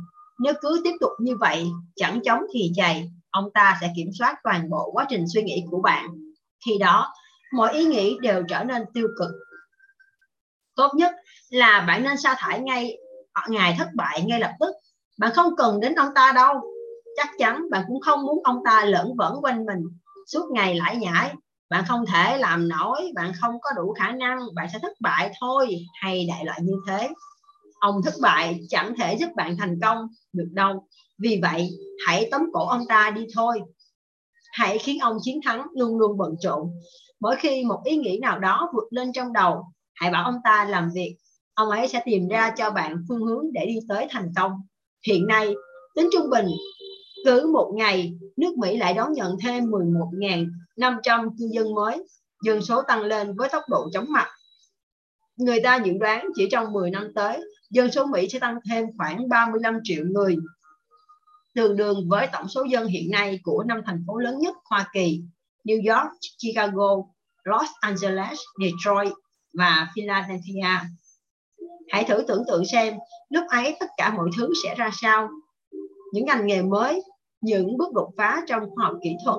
nếu 0.42 0.54
cứ 0.62 0.82
tiếp 0.84 0.94
tục 1.00 1.12
như 1.20 1.36
vậy, 1.40 1.68
chẳng 1.96 2.20
chống 2.26 2.40
thì 2.54 2.72
chày, 2.76 3.12
ông 3.30 3.50
ta 3.54 3.78
sẽ 3.82 3.92
kiểm 3.96 4.10
soát 4.20 4.36
toàn 4.44 4.70
bộ 4.70 4.92
quá 4.94 5.06
trình 5.10 5.26
suy 5.34 5.44
nghĩ 5.44 5.64
của 5.72 5.82
bạn. 5.82 6.10
Khi 6.66 6.78
đó, 6.78 7.14
mọi 7.54 7.74
ý 7.74 7.86
nghĩ 7.86 8.18
đều 8.22 8.44
trở 8.50 8.64
nên 8.64 8.82
tiêu 8.94 9.08
cực. 9.20 9.30
Tốt 10.76 10.92
nhất 10.96 11.16
là 11.50 11.86
bạn 11.88 12.04
nên 12.04 12.18
sa 12.18 12.36
thải 12.38 12.60
ngay 12.60 12.98
ngày 13.50 13.76
thất 13.78 13.88
bại 13.96 14.24
ngay 14.28 14.40
lập 14.40 14.52
tức. 14.60 14.76
Bạn 15.20 15.32
không 15.36 15.56
cần 15.56 15.80
đến 15.80 15.96
ông 15.96 16.10
ta 16.16 16.32
đâu. 16.36 16.62
Chắc 17.16 17.30
chắn 17.38 17.70
bạn 17.72 17.84
cũng 17.88 18.02
không 18.02 18.24
muốn 18.24 18.40
ông 18.44 18.60
ta 18.66 18.86
lẫn 18.86 19.16
vẩn 19.18 19.36
quanh 19.42 19.66
mình, 19.66 19.80
suốt 20.28 20.52
ngày 20.52 20.76
lải 20.76 20.96
nhải. 20.96 21.34
Bạn 21.70 21.84
không 21.88 22.06
thể 22.06 22.38
làm 22.38 22.68
nổi, 22.70 23.12
bạn 23.16 23.32
không 23.42 23.56
có 23.62 23.70
đủ 23.76 23.94
khả 24.00 24.12
năng, 24.12 24.40
bạn 24.56 24.68
sẽ 24.74 24.80
thất 24.82 24.92
bại 25.00 25.34
thôi, 25.42 25.78
hay 26.02 26.26
đại 26.30 26.46
loại 26.46 26.60
như 26.64 26.74
thế 26.88 27.10
ông 27.82 28.02
thất 28.04 28.14
bại, 28.22 28.60
chẳng 28.70 28.94
thể 28.98 29.16
giúp 29.20 29.30
bạn 29.36 29.58
thành 29.58 29.80
công 29.82 29.98
được 30.34 30.48
đâu. 30.52 30.88
Vì 31.18 31.40
vậy, 31.42 31.70
hãy 32.06 32.28
tóm 32.32 32.42
cổ 32.54 32.68
ông 32.68 32.82
ta 32.88 33.12
đi 33.16 33.28
thôi. 33.36 33.62
Hãy 34.52 34.78
khiến 34.78 35.00
ông 35.00 35.18
chiến 35.22 35.40
thắng 35.46 35.68
luôn 35.76 35.98
luôn 35.98 36.18
bận 36.18 36.36
rộn. 36.42 36.72
Mỗi 37.20 37.36
khi 37.36 37.64
một 37.66 37.82
ý 37.86 37.98
nghĩ 37.98 38.20
nào 38.22 38.40
đó 38.40 38.70
vượt 38.74 38.88
lên 38.90 39.14
trong 39.14 39.34
đầu, 39.34 39.64
hãy 39.94 40.12
bảo 40.12 40.24
ông 40.24 40.36
ta 40.44 40.66
làm 40.70 40.90
việc. 40.94 41.18
Ông 41.54 41.70
ấy 41.70 41.88
sẽ 41.88 42.02
tìm 42.06 42.28
ra 42.28 42.54
cho 42.58 42.72
bạn 42.72 42.98
phương 43.10 43.24
hướng 43.24 43.46
để 43.54 43.66
đi 43.66 43.80
tới 43.90 44.08
thành 44.10 44.32
công. 44.36 44.52
Hiện 45.08 45.28
nay, 45.28 45.54
tính 45.96 46.10
trung 46.14 46.30
bình, 46.30 46.48
cứ 47.26 47.50
một 47.54 47.74
ngày, 47.76 48.14
nước 48.38 48.58
Mỹ 48.58 48.78
lại 48.78 48.94
đón 48.94 49.14
nhận 49.14 49.36
thêm 49.44 49.66
11.500 49.66 51.30
cư 51.30 51.50
dân 51.54 51.74
mới. 51.74 52.04
Dân 52.44 52.62
số 52.62 52.82
tăng 52.82 53.02
lên 53.02 53.36
với 53.36 53.50
tốc 53.50 53.64
độ 53.70 53.90
chóng 53.94 54.06
mặt 54.10 54.28
người 55.46 55.60
ta 55.64 55.76
dự 55.86 55.94
đoán 56.00 56.28
chỉ 56.36 56.48
trong 56.52 56.74
10 56.74 56.92
năm 56.92 57.12
tới 57.16 57.42
dân 57.70 57.92
số 57.92 58.06
Mỹ 58.06 58.30
sẽ 58.30 58.40
tăng 58.40 58.60
thêm 58.70 58.86
khoảng 58.98 59.30
35 59.30 59.80
triệu 59.84 60.06
người 60.06 60.38
tương 61.56 61.78
đương 61.78 62.10
với 62.10 62.28
tổng 62.34 62.48
số 62.48 62.64
dân 62.64 62.88
hiện 62.88 63.12
nay 63.12 63.40
của 63.44 63.64
năm 63.64 63.82
thành 63.86 64.04
phố 64.08 64.18
lớn 64.18 64.40
nhất 64.40 64.56
Hoa 64.70 64.88
Kỳ 64.94 65.22
New 65.64 65.96
York, 65.96 66.12
Chicago, 66.38 66.98
Los 67.44 67.70
Angeles, 67.80 68.40
Detroit 68.62 69.14
và 69.54 69.88
Philadelphia. 69.96 70.80
Hãy 71.90 72.04
thử 72.04 72.24
tưởng 72.28 72.44
tượng 72.48 72.64
xem 72.66 72.94
lúc 73.30 73.44
ấy 73.50 73.78
tất 73.80 73.86
cả 73.98 74.14
mọi 74.18 74.30
thứ 74.38 74.54
sẽ 74.64 74.76
ra 74.76 74.90
sao. 75.02 75.30
Những 76.14 76.26
ngành 76.26 76.48
nghề 76.48 76.62
mới, 76.62 77.04
những 77.42 77.78
bước 77.78 77.94
đột 77.94 78.12
phá 78.18 78.42
trong 78.48 78.64
khoa 78.76 78.86
học 78.86 78.98
kỹ 79.04 79.10
thuật, 79.26 79.38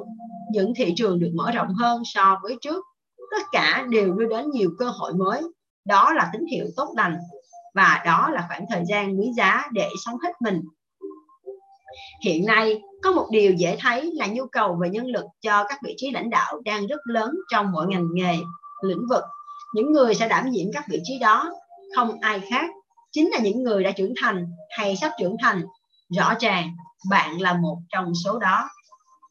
những 0.53 0.73
thị 0.77 0.93
trường 0.97 1.21
được 1.21 1.31
mở 1.35 1.51
rộng 1.51 1.75
hơn 1.75 2.03
so 2.05 2.41
với 2.43 2.57
trước, 2.61 2.85
tất 3.31 3.43
cả 3.53 3.87
đều 3.91 4.15
đưa 4.15 4.27
đến 4.27 4.51
nhiều 4.51 4.71
cơ 4.79 4.89
hội 4.89 5.13
mới. 5.15 5.43
Đó 5.85 6.13
là 6.13 6.31
tín 6.33 6.47
hiệu 6.47 6.67
tốt 6.77 6.95
lành 6.97 7.17
và 7.75 8.03
đó 8.05 8.31
là 8.33 8.45
khoảng 8.49 8.65
thời 8.71 8.83
gian 8.89 9.21
quý 9.21 9.31
giá 9.37 9.65
để 9.73 9.89
sống 10.05 10.19
hết 10.23 10.33
mình 10.41 10.61
Hiện 12.25 12.47
nay, 12.47 12.81
có 13.03 13.13
một 13.13 13.27
điều 13.31 13.53
dễ 13.53 13.77
thấy 13.81 14.11
là 14.15 14.27
nhu 14.27 14.47
cầu 14.47 14.79
về 14.83 14.89
nhân 14.91 15.07
lực 15.07 15.25
cho 15.41 15.65
các 15.69 15.79
vị 15.85 15.95
trí 15.97 16.11
lãnh 16.11 16.31
đạo 16.31 16.61
đang 16.65 16.87
rất 16.87 17.01
lớn 17.05 17.35
trong 17.53 17.73
mọi 17.73 17.87
ngành 17.87 18.09
nghề, 18.13 18.37
lĩnh 18.83 19.07
vực. 19.11 19.25
Những 19.75 19.93
người 19.93 20.15
sẽ 20.15 20.29
đảm 20.29 20.51
nhiệm 20.51 20.67
các 20.73 20.85
vị 20.89 21.01
trí 21.05 21.19
đó 21.19 21.51
không 21.97 22.21
ai 22.21 22.41
khác, 22.51 22.71
chính 23.13 23.31
là 23.31 23.39
những 23.39 23.63
người 23.63 23.85
đã 23.85 23.91
trưởng 23.91 24.15
thành 24.23 24.47
hay 24.71 24.97
sắp 24.97 25.13
trưởng 25.19 25.37
thành. 25.43 25.63
Rõ 26.19 26.35
ràng, 26.41 26.71
bạn 27.11 27.41
là 27.41 27.55
một 27.55 27.79
trong 27.89 28.13
số 28.25 28.39
đó. 28.39 28.69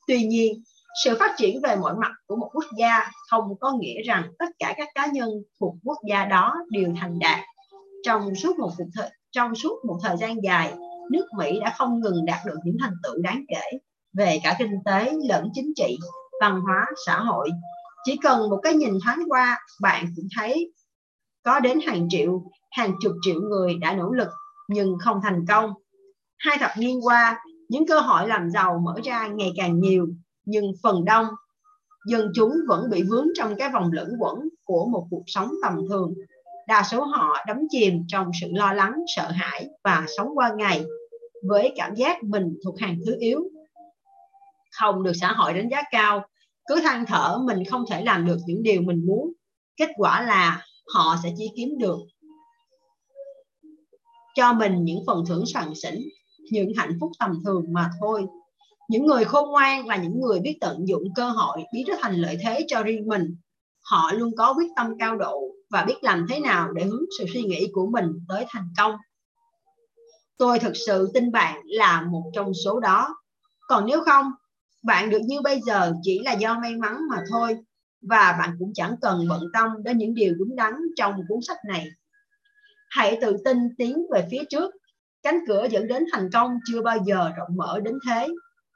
Tuy 0.07 0.23
nhiên, 0.23 0.63
sự 1.03 1.17
phát 1.19 1.31
triển 1.37 1.61
về 1.61 1.75
mọi 1.75 1.93
mặt 1.95 2.11
của 2.27 2.35
một 2.35 2.49
quốc 2.53 2.65
gia 2.77 3.11
không 3.29 3.43
có 3.59 3.71
nghĩa 3.79 4.01
rằng 4.05 4.23
tất 4.39 4.45
cả 4.59 4.73
các 4.77 4.87
cá 4.95 5.05
nhân 5.05 5.29
thuộc 5.59 5.75
quốc 5.83 5.97
gia 6.09 6.25
đó 6.25 6.55
đều 6.69 6.93
thành 6.99 7.19
đạt 7.19 7.39
trong 8.03 8.35
suốt 8.35 8.59
một 8.59 8.71
thời 8.95 9.09
trong 9.31 9.55
suốt 9.55 9.85
một 9.87 9.99
thời 10.03 10.17
gian 10.17 10.35
dài 10.43 10.73
nước 11.11 11.25
Mỹ 11.37 11.59
đã 11.59 11.73
không 11.77 11.99
ngừng 11.99 12.25
đạt 12.25 12.39
được 12.45 12.57
những 12.63 12.77
thành 12.81 12.93
tựu 13.03 13.21
đáng 13.21 13.43
kể 13.47 13.77
về 14.13 14.39
cả 14.43 14.55
kinh 14.59 14.83
tế 14.85 15.13
lẫn 15.29 15.49
chính 15.53 15.73
trị, 15.75 15.97
văn 16.41 16.61
hóa, 16.61 16.85
xã 17.05 17.19
hội. 17.19 17.49
Chỉ 18.03 18.17
cần 18.17 18.49
một 18.49 18.59
cái 18.63 18.73
nhìn 18.73 18.93
thoáng 19.05 19.19
qua, 19.27 19.59
bạn 19.81 20.05
cũng 20.15 20.25
thấy 20.37 20.73
có 21.43 21.59
đến 21.59 21.79
hàng 21.87 22.07
triệu, 22.09 22.43
hàng 22.71 22.93
chục 23.01 23.13
triệu 23.21 23.41
người 23.41 23.75
đã 23.75 23.95
nỗ 23.95 24.09
lực 24.11 24.29
nhưng 24.69 24.97
không 24.99 25.19
thành 25.23 25.45
công. 25.47 25.73
Hai 26.37 26.57
thập 26.57 26.71
niên 26.77 26.99
qua, 27.05 27.39
những 27.69 27.87
cơ 27.87 27.99
hội 27.99 28.27
làm 28.27 28.49
giàu 28.49 28.81
mở 28.85 28.95
ra 29.03 29.27
ngày 29.27 29.51
càng 29.57 29.79
nhiều, 29.79 30.07
nhưng 30.45 30.71
phần 30.83 31.05
đông 31.05 31.25
dân 32.05 32.31
chúng 32.35 32.53
vẫn 32.67 32.89
bị 32.89 33.03
vướng 33.03 33.27
trong 33.35 33.55
cái 33.55 33.69
vòng 33.73 33.91
lẫn 33.91 34.09
quẩn 34.19 34.35
của 34.63 34.85
một 34.85 35.07
cuộc 35.09 35.23
sống 35.27 35.49
tầm 35.63 35.75
thường. 35.89 36.13
Đa 36.67 36.83
số 36.91 37.03
họ 37.03 37.35
đắm 37.47 37.57
chìm 37.69 38.03
trong 38.07 38.31
sự 38.41 38.47
lo 38.51 38.73
lắng, 38.73 38.93
sợ 39.15 39.31
hãi 39.31 39.67
và 39.83 40.05
sống 40.17 40.27
qua 40.35 40.53
ngày 40.57 40.83
với 41.47 41.73
cảm 41.75 41.95
giác 41.95 42.23
mình 42.23 42.55
thuộc 42.63 42.79
hàng 42.79 42.97
thứ 43.05 43.15
yếu. 43.19 43.43
Không 44.79 45.03
được 45.03 45.13
xã 45.21 45.31
hội 45.31 45.53
đánh 45.53 45.69
giá 45.69 45.81
cao 45.91 46.25
cứ 46.69 46.81
than 46.81 47.05
thở 47.05 47.37
mình 47.45 47.65
không 47.65 47.85
thể 47.89 48.03
làm 48.03 48.25
được 48.25 48.37
những 48.45 48.63
điều 48.63 48.81
mình 48.81 49.05
muốn. 49.05 49.33
Kết 49.77 49.89
quả 49.95 50.21
là 50.21 50.65
họ 50.93 51.15
sẽ 51.23 51.29
chỉ 51.37 51.51
kiếm 51.55 51.77
được 51.77 51.99
cho 54.35 54.53
mình 54.53 54.83
những 54.83 54.99
phần 55.07 55.23
thưởng 55.27 55.43
sàn 55.45 55.75
xỉn 55.75 55.95
những 56.51 56.73
hạnh 56.77 56.97
phúc 56.99 57.11
tầm 57.19 57.31
thường 57.45 57.65
mà 57.73 57.89
thôi 57.99 58.25
những 58.91 59.05
người 59.05 59.25
khôn 59.25 59.49
ngoan 59.49 59.87
là 59.87 59.95
những 59.95 60.21
người 60.21 60.39
biết 60.39 60.57
tận 60.61 60.87
dụng 60.87 61.03
cơ 61.15 61.29
hội 61.29 61.63
biến 61.73 61.85
nó 61.89 61.95
thành 62.01 62.15
lợi 62.15 62.37
thế 62.43 62.65
cho 62.67 62.83
riêng 62.83 63.07
mình. 63.07 63.35
Họ 63.81 64.11
luôn 64.13 64.31
có 64.37 64.53
quyết 64.53 64.67
tâm 64.75 64.97
cao 64.99 65.17
độ 65.17 65.41
và 65.69 65.85
biết 65.85 65.95
làm 66.01 66.25
thế 66.29 66.39
nào 66.39 66.71
để 66.71 66.83
hướng 66.83 67.05
sự 67.19 67.25
suy 67.33 67.41
nghĩ 67.41 67.67
của 67.73 67.87
mình 67.87 68.05
tới 68.29 68.45
thành 68.49 68.67
công. 68.77 68.95
Tôi 70.37 70.59
thực 70.59 70.73
sự 70.87 71.11
tin 71.13 71.31
bạn 71.31 71.61
là 71.65 72.01
một 72.01 72.31
trong 72.33 72.53
số 72.65 72.79
đó. 72.79 73.15
Còn 73.67 73.85
nếu 73.85 74.03
không, 74.05 74.25
bạn 74.83 75.09
được 75.09 75.21
như 75.25 75.41
bây 75.41 75.61
giờ 75.61 75.93
chỉ 76.01 76.19
là 76.19 76.33
do 76.33 76.59
may 76.59 76.75
mắn 76.75 76.97
mà 77.09 77.17
thôi, 77.29 77.57
và 78.01 78.35
bạn 78.39 78.55
cũng 78.59 78.71
chẳng 78.73 78.95
cần 79.01 79.27
bận 79.29 79.41
tâm 79.53 79.69
đến 79.83 79.97
những 79.97 80.13
điều 80.13 80.33
đúng 80.37 80.55
đắn 80.55 80.73
trong 80.95 81.13
cuốn 81.27 81.39
sách 81.47 81.57
này. 81.67 81.87
Hãy 82.89 83.17
tự 83.21 83.37
tin 83.45 83.57
tiến 83.77 84.05
về 84.13 84.27
phía 84.31 84.43
trước. 84.49 84.71
Cánh 85.23 85.39
cửa 85.47 85.67
dẫn 85.71 85.87
đến 85.87 86.05
thành 86.11 86.29
công 86.33 86.51
chưa 86.67 86.81
bao 86.81 86.97
giờ 87.05 87.31
rộng 87.37 87.57
mở 87.57 87.79
đến 87.79 87.93
thế 88.07 88.27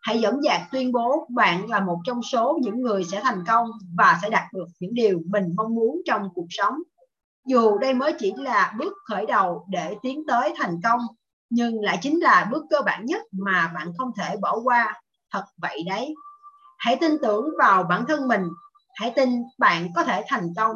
hãy 0.06 0.20
dẫn 0.22 0.44
dạt 0.44 0.62
tuyên 0.72 0.92
bố 0.92 1.28
bạn 1.30 1.70
là 1.70 1.80
một 1.80 1.98
trong 2.06 2.24
số 2.24 2.60
những 2.62 2.82
người 2.82 3.04
sẽ 3.04 3.20
thành 3.24 3.44
công 3.48 3.68
và 3.98 4.20
sẽ 4.22 4.30
đạt 4.30 4.54
được 4.54 4.66
những 4.80 4.94
điều 4.94 5.22
mình 5.30 5.44
mong 5.58 5.76
muốn 5.76 6.02
trong 6.06 6.30
cuộc 6.36 6.46
sống. 6.50 6.74
Dù 7.48 7.78
đây 7.78 7.94
mới 7.94 8.14
chỉ 8.20 8.34
là 8.38 8.74
bước 8.78 8.94
khởi 9.06 9.26
đầu 9.26 9.66
để 9.70 9.96
tiến 10.02 10.24
tới 10.28 10.54
thành 10.58 10.80
công, 10.84 11.00
nhưng 11.50 11.82
lại 11.82 11.98
chính 12.02 12.20
là 12.20 12.48
bước 12.52 12.66
cơ 12.70 12.82
bản 12.86 13.06
nhất 13.06 13.22
mà 13.32 13.72
bạn 13.76 13.92
không 13.98 14.12
thể 14.18 14.36
bỏ 14.42 14.60
qua. 14.64 15.02
Thật 15.32 15.44
vậy 15.58 15.84
đấy. 15.86 16.14
Hãy 16.78 16.96
tin 16.96 17.12
tưởng 17.22 17.46
vào 17.60 17.84
bản 17.84 18.06
thân 18.08 18.28
mình. 18.28 18.44
Hãy 18.96 19.14
tin 19.16 19.30
bạn 19.58 19.88
có 19.96 20.04
thể 20.04 20.24
thành 20.28 20.48
công. 20.58 20.76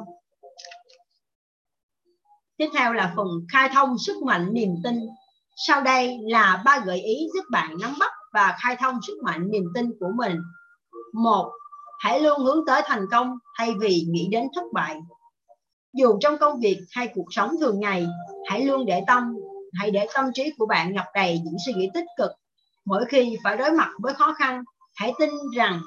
Tiếp 2.58 2.70
theo 2.74 2.94
là 2.94 3.14
phần 3.16 3.28
khai 3.54 3.70
thông 3.74 3.98
sức 3.98 4.24
mạnh 4.24 4.54
niềm 4.54 4.76
tin. 4.84 4.96
Sau 5.68 5.82
đây 5.82 6.18
là 6.22 6.62
ba 6.66 6.80
gợi 6.86 7.02
ý 7.02 7.28
giúp 7.36 7.44
bạn 7.52 7.78
nắm 7.82 7.94
bắt 8.00 8.12
và 8.34 8.56
khai 8.64 8.76
thông 8.80 9.00
sức 9.08 9.18
mạnh 9.24 9.52
niềm 9.52 9.64
tin 9.76 9.92
của 10.00 10.12
mình. 10.16 10.42
Một, 11.14 11.52
hãy 12.00 12.20
luôn 12.22 12.40
hướng 12.40 12.66
tới 12.68 12.82
thành 12.86 13.06
công 13.12 13.38
thay 13.58 13.74
vì 13.80 14.06
nghĩ 14.10 14.28
đến 14.32 14.48
thất 14.56 14.64
bại. 14.74 15.00
Dù 15.94 16.18
trong 16.22 16.38
công 16.38 16.60
việc 16.60 16.80
hay 16.92 17.10
cuộc 17.16 17.26
sống 17.30 17.56
thường 17.60 17.80
ngày, 17.80 18.08
hãy 18.50 18.66
luôn 18.66 18.86
để 18.86 19.04
tâm, 19.08 19.36
hãy 19.80 19.92
để 19.92 20.08
tâm 20.14 20.26
trí 20.34 20.54
của 20.58 20.66
bạn 20.66 20.94
ngập 20.94 21.06
đầy 21.16 21.42
những 21.44 21.58
suy 21.66 21.74
nghĩ 21.74 21.90
tích 21.94 22.06
cực. 22.18 22.32
Mỗi 22.86 23.06
khi 23.06 23.38
phải 23.44 23.58
đối 23.58 23.72
mặt 23.72 23.90
với 24.00 24.14
khó 24.14 24.34
khăn, 24.34 24.64
hãy 24.96 25.14
tin 25.20 25.30
rằng, 25.56 25.82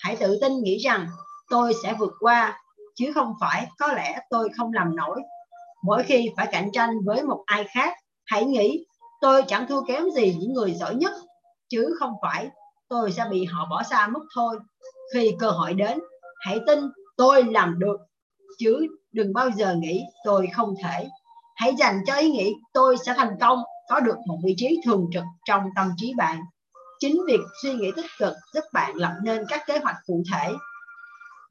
hãy 0.00 0.16
tự 0.16 0.38
tin 0.40 0.62
nghĩ 0.62 0.78
rằng, 0.78 1.06
tôi 1.50 1.74
sẽ 1.82 1.94
vượt 1.98 2.12
qua, 2.20 2.60
chứ 2.94 3.12
không 3.14 3.34
phải 3.40 3.66
có 3.78 3.86
lẽ 3.86 4.20
tôi 4.30 4.48
không 4.56 4.72
làm 4.72 4.96
nổi. 4.96 5.20
Mỗi 5.82 6.02
khi 6.02 6.30
phải 6.36 6.48
cạnh 6.52 6.70
tranh 6.72 6.90
với 7.04 7.22
một 7.22 7.42
ai 7.46 7.64
khác, 7.74 7.94
hãy 8.26 8.44
nghĩ 8.44 8.84
tôi 9.24 9.42
chẳng 9.48 9.66
thua 9.68 9.84
kém 9.84 10.10
gì 10.10 10.36
những 10.40 10.52
người 10.52 10.74
giỏi 10.74 10.94
nhất, 10.94 11.12
chứ 11.68 11.94
không 11.98 12.12
phải 12.22 12.48
tôi 12.88 13.12
sẽ 13.12 13.24
bị 13.30 13.44
họ 13.44 13.66
bỏ 13.70 13.82
xa 13.82 14.06
mất 14.06 14.20
thôi. 14.34 14.58
Khi 15.14 15.32
cơ 15.38 15.50
hội 15.50 15.74
đến, 15.74 15.98
hãy 16.40 16.60
tin 16.66 16.78
tôi 17.16 17.44
làm 17.44 17.78
được, 17.78 17.96
chứ 18.58 18.86
đừng 19.12 19.32
bao 19.32 19.50
giờ 19.50 19.74
nghĩ 19.78 20.02
tôi 20.24 20.48
không 20.54 20.74
thể. 20.82 21.08
Hãy 21.56 21.74
dành 21.78 22.00
cho 22.06 22.14
ý 22.14 22.30
nghĩ 22.30 22.54
tôi 22.72 22.96
sẽ 23.06 23.14
thành 23.16 23.36
công, 23.40 23.62
có 23.88 24.00
được 24.00 24.16
một 24.26 24.38
vị 24.44 24.54
trí 24.56 24.80
thường 24.84 25.06
trực 25.12 25.24
trong 25.44 25.62
tâm 25.76 25.90
trí 25.96 26.12
bạn. 26.16 26.40
Chính 27.00 27.20
việc 27.26 27.40
suy 27.62 27.74
nghĩ 27.74 27.90
tích 27.96 28.10
cực 28.18 28.32
giúp 28.54 28.64
bạn 28.72 28.94
lập 28.94 29.12
nên 29.22 29.44
các 29.48 29.62
kế 29.66 29.78
hoạch 29.78 29.96
cụ 30.06 30.22
thể 30.32 30.52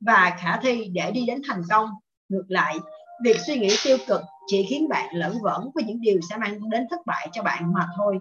và 0.06 0.38
khả 0.40 0.60
thi 0.64 0.88
để 0.94 1.12
đi 1.12 1.26
đến 1.26 1.42
thành 1.48 1.62
công. 1.70 1.90
Ngược 2.30 2.46
lại 2.48 2.78
việc 3.24 3.38
suy 3.48 3.60
nghĩ 3.60 3.76
tiêu 3.84 3.98
cực 4.08 4.22
chỉ 4.48 4.66
khiến 4.70 4.90
bạn 4.90 5.16
lẫn 5.16 5.38
vẩn 5.44 5.70
với 5.76 5.84
những 5.84 6.02
điều 6.02 6.20
sẽ 6.30 6.38
mang 6.38 6.70
đến 6.70 6.88
thất 6.90 7.00
bại 7.06 7.30
cho 7.34 7.44
bạn 7.44 7.74
mà 7.74 7.88
thôi. 7.98 8.20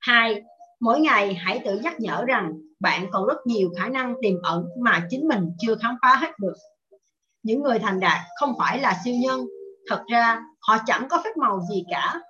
Hai, 0.00 0.42
mỗi 0.80 1.00
ngày 1.00 1.34
hãy 1.34 1.60
tự 1.64 1.78
nhắc 1.78 2.00
nhở 2.00 2.24
rằng 2.24 2.52
bạn 2.80 3.06
còn 3.12 3.26
rất 3.26 3.46
nhiều 3.46 3.70
khả 3.78 3.88
năng 3.88 4.14
tiềm 4.22 4.42
ẩn 4.42 4.64
mà 4.80 5.06
chính 5.10 5.28
mình 5.28 5.50
chưa 5.58 5.76
khám 5.76 5.96
phá 6.02 6.16
hết 6.16 6.38
được. 6.38 6.54
Những 7.42 7.62
người 7.62 7.78
thành 7.78 8.00
đạt 8.00 8.20
không 8.40 8.54
phải 8.58 8.78
là 8.78 9.00
siêu 9.04 9.14
nhân, 9.20 9.46
thật 9.88 10.04
ra 10.12 10.42
họ 10.60 10.76
chẳng 10.86 11.08
có 11.08 11.20
phép 11.24 11.36
màu 11.36 11.60
gì 11.70 11.84
cả. 11.90 12.20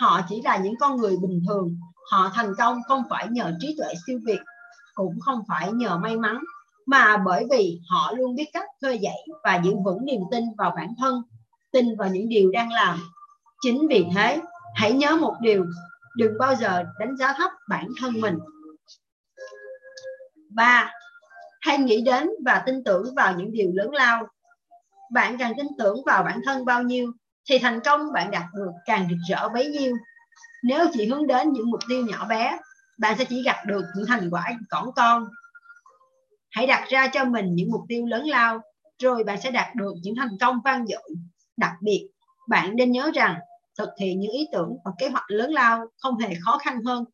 Họ 0.00 0.20
chỉ 0.28 0.42
là 0.44 0.56
những 0.56 0.74
con 0.80 0.96
người 0.96 1.16
bình 1.22 1.42
thường, 1.48 1.76
họ 2.12 2.30
thành 2.34 2.54
công 2.58 2.78
không 2.88 3.02
phải 3.10 3.26
nhờ 3.30 3.52
trí 3.60 3.74
tuệ 3.78 3.94
siêu 4.06 4.18
việt, 4.26 4.40
cũng 4.94 5.20
không 5.20 5.40
phải 5.48 5.72
nhờ 5.72 5.98
may 5.98 6.16
mắn 6.16 6.38
mà 6.86 7.16
bởi 7.16 7.46
vì 7.50 7.80
họ 7.90 8.12
luôn 8.16 8.34
biết 8.34 8.46
cách 8.52 8.64
khơi 8.82 8.98
dậy 8.98 9.26
và 9.44 9.60
giữ 9.64 9.74
vững 9.84 10.04
niềm 10.04 10.20
tin 10.30 10.44
vào 10.58 10.72
bản 10.76 10.94
thân, 10.98 11.22
tin 11.72 11.96
vào 11.96 12.08
những 12.08 12.28
điều 12.28 12.50
đang 12.50 12.72
làm. 12.72 12.98
Chính 13.60 13.86
vì 13.88 14.06
thế, 14.14 14.40
hãy 14.74 14.92
nhớ 14.92 15.16
một 15.16 15.34
điều, 15.40 15.64
đừng 16.16 16.38
bao 16.38 16.54
giờ 16.54 16.84
đánh 16.98 17.16
giá 17.16 17.32
thấp 17.32 17.50
bản 17.68 17.88
thân 18.00 18.20
mình. 18.20 18.38
Ba, 20.50 20.92
hãy 21.60 21.78
nghĩ 21.78 22.00
đến 22.00 22.28
và 22.44 22.62
tin 22.66 22.84
tưởng 22.84 23.14
vào 23.14 23.34
những 23.38 23.52
điều 23.52 23.70
lớn 23.74 23.90
lao. 23.90 24.26
Bạn 25.12 25.38
càng 25.38 25.52
tin 25.56 25.66
tưởng 25.78 26.04
vào 26.06 26.22
bản 26.22 26.40
thân 26.46 26.64
bao 26.64 26.82
nhiêu, 26.82 27.12
thì 27.50 27.58
thành 27.58 27.80
công 27.84 28.12
bạn 28.12 28.30
đạt 28.30 28.44
được 28.54 28.70
càng 28.84 29.08
rực 29.10 29.18
rỡ 29.28 29.48
bấy 29.48 29.66
nhiêu. 29.66 29.96
Nếu 30.64 30.86
chỉ 30.92 31.06
hướng 31.06 31.26
đến 31.26 31.52
những 31.52 31.70
mục 31.70 31.80
tiêu 31.88 32.06
nhỏ 32.06 32.26
bé, 32.28 32.58
bạn 32.98 33.18
sẽ 33.18 33.24
chỉ 33.24 33.42
gặp 33.42 33.56
được 33.66 33.82
những 33.96 34.06
thành 34.06 34.30
quả 34.30 34.44
cỏn 34.70 34.84
con 34.96 35.28
hãy 36.56 36.66
đặt 36.66 36.88
ra 36.88 37.08
cho 37.12 37.24
mình 37.24 37.54
những 37.54 37.70
mục 37.70 37.80
tiêu 37.88 38.06
lớn 38.06 38.26
lao, 38.26 38.60
rồi 39.02 39.24
bạn 39.24 39.40
sẽ 39.40 39.50
đạt 39.50 39.74
được 39.74 39.92
những 40.02 40.14
thành 40.16 40.36
công 40.40 40.58
vang 40.64 40.86
dội 40.86 41.14
đặc 41.56 41.72
biệt, 41.82 42.08
bạn 42.48 42.76
nên 42.76 42.90
nhớ 42.90 43.10
rằng 43.14 43.36
thực 43.78 43.88
hiện 44.00 44.20
những 44.20 44.32
ý 44.32 44.48
tưởng 44.52 44.76
và 44.84 44.90
kế 44.98 45.08
hoạch 45.08 45.24
lớn 45.28 45.52
lao 45.52 45.86
không 45.98 46.18
hề 46.18 46.34
khó 46.44 46.58
khăn 46.58 46.84
hơn, 46.84 47.04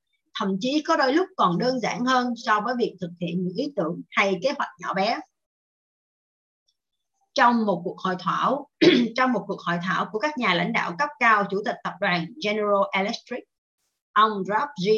thậm 0.41 0.57
chí 0.61 0.83
có 0.87 0.97
đôi 0.97 1.13
lúc 1.13 1.27
còn 1.37 1.59
đơn 1.59 1.81
giản 1.81 2.05
hơn 2.05 2.35
so 2.37 2.61
với 2.61 2.75
việc 2.79 2.97
thực 3.01 3.11
hiện 3.21 3.45
những 3.45 3.57
ý 3.57 3.73
tưởng 3.77 4.01
hay 4.11 4.39
kế 4.43 4.53
hoạch 4.59 4.71
nhỏ 4.81 4.95
bé 4.95 5.19
trong 7.35 7.67
một 7.67 7.81
cuộc 7.85 7.99
hội 7.99 8.17
thảo, 8.19 8.69
trong 9.17 9.33
một 9.33 9.45
cuộc 9.47 9.61
hội 9.67 9.79
thảo 9.83 10.09
của 10.13 10.19
các 10.19 10.39
nhà 10.39 10.55
lãnh 10.55 10.73
đạo 10.73 10.93
cấp 10.99 11.09
cao 11.19 11.45
chủ 11.51 11.63
tịch 11.65 11.77
tập 11.85 11.93
đoàn 12.01 12.27
General 12.45 12.83
Electric, 12.93 13.45
ông 14.13 14.33
Rob 14.45 14.69
G. 14.87 14.89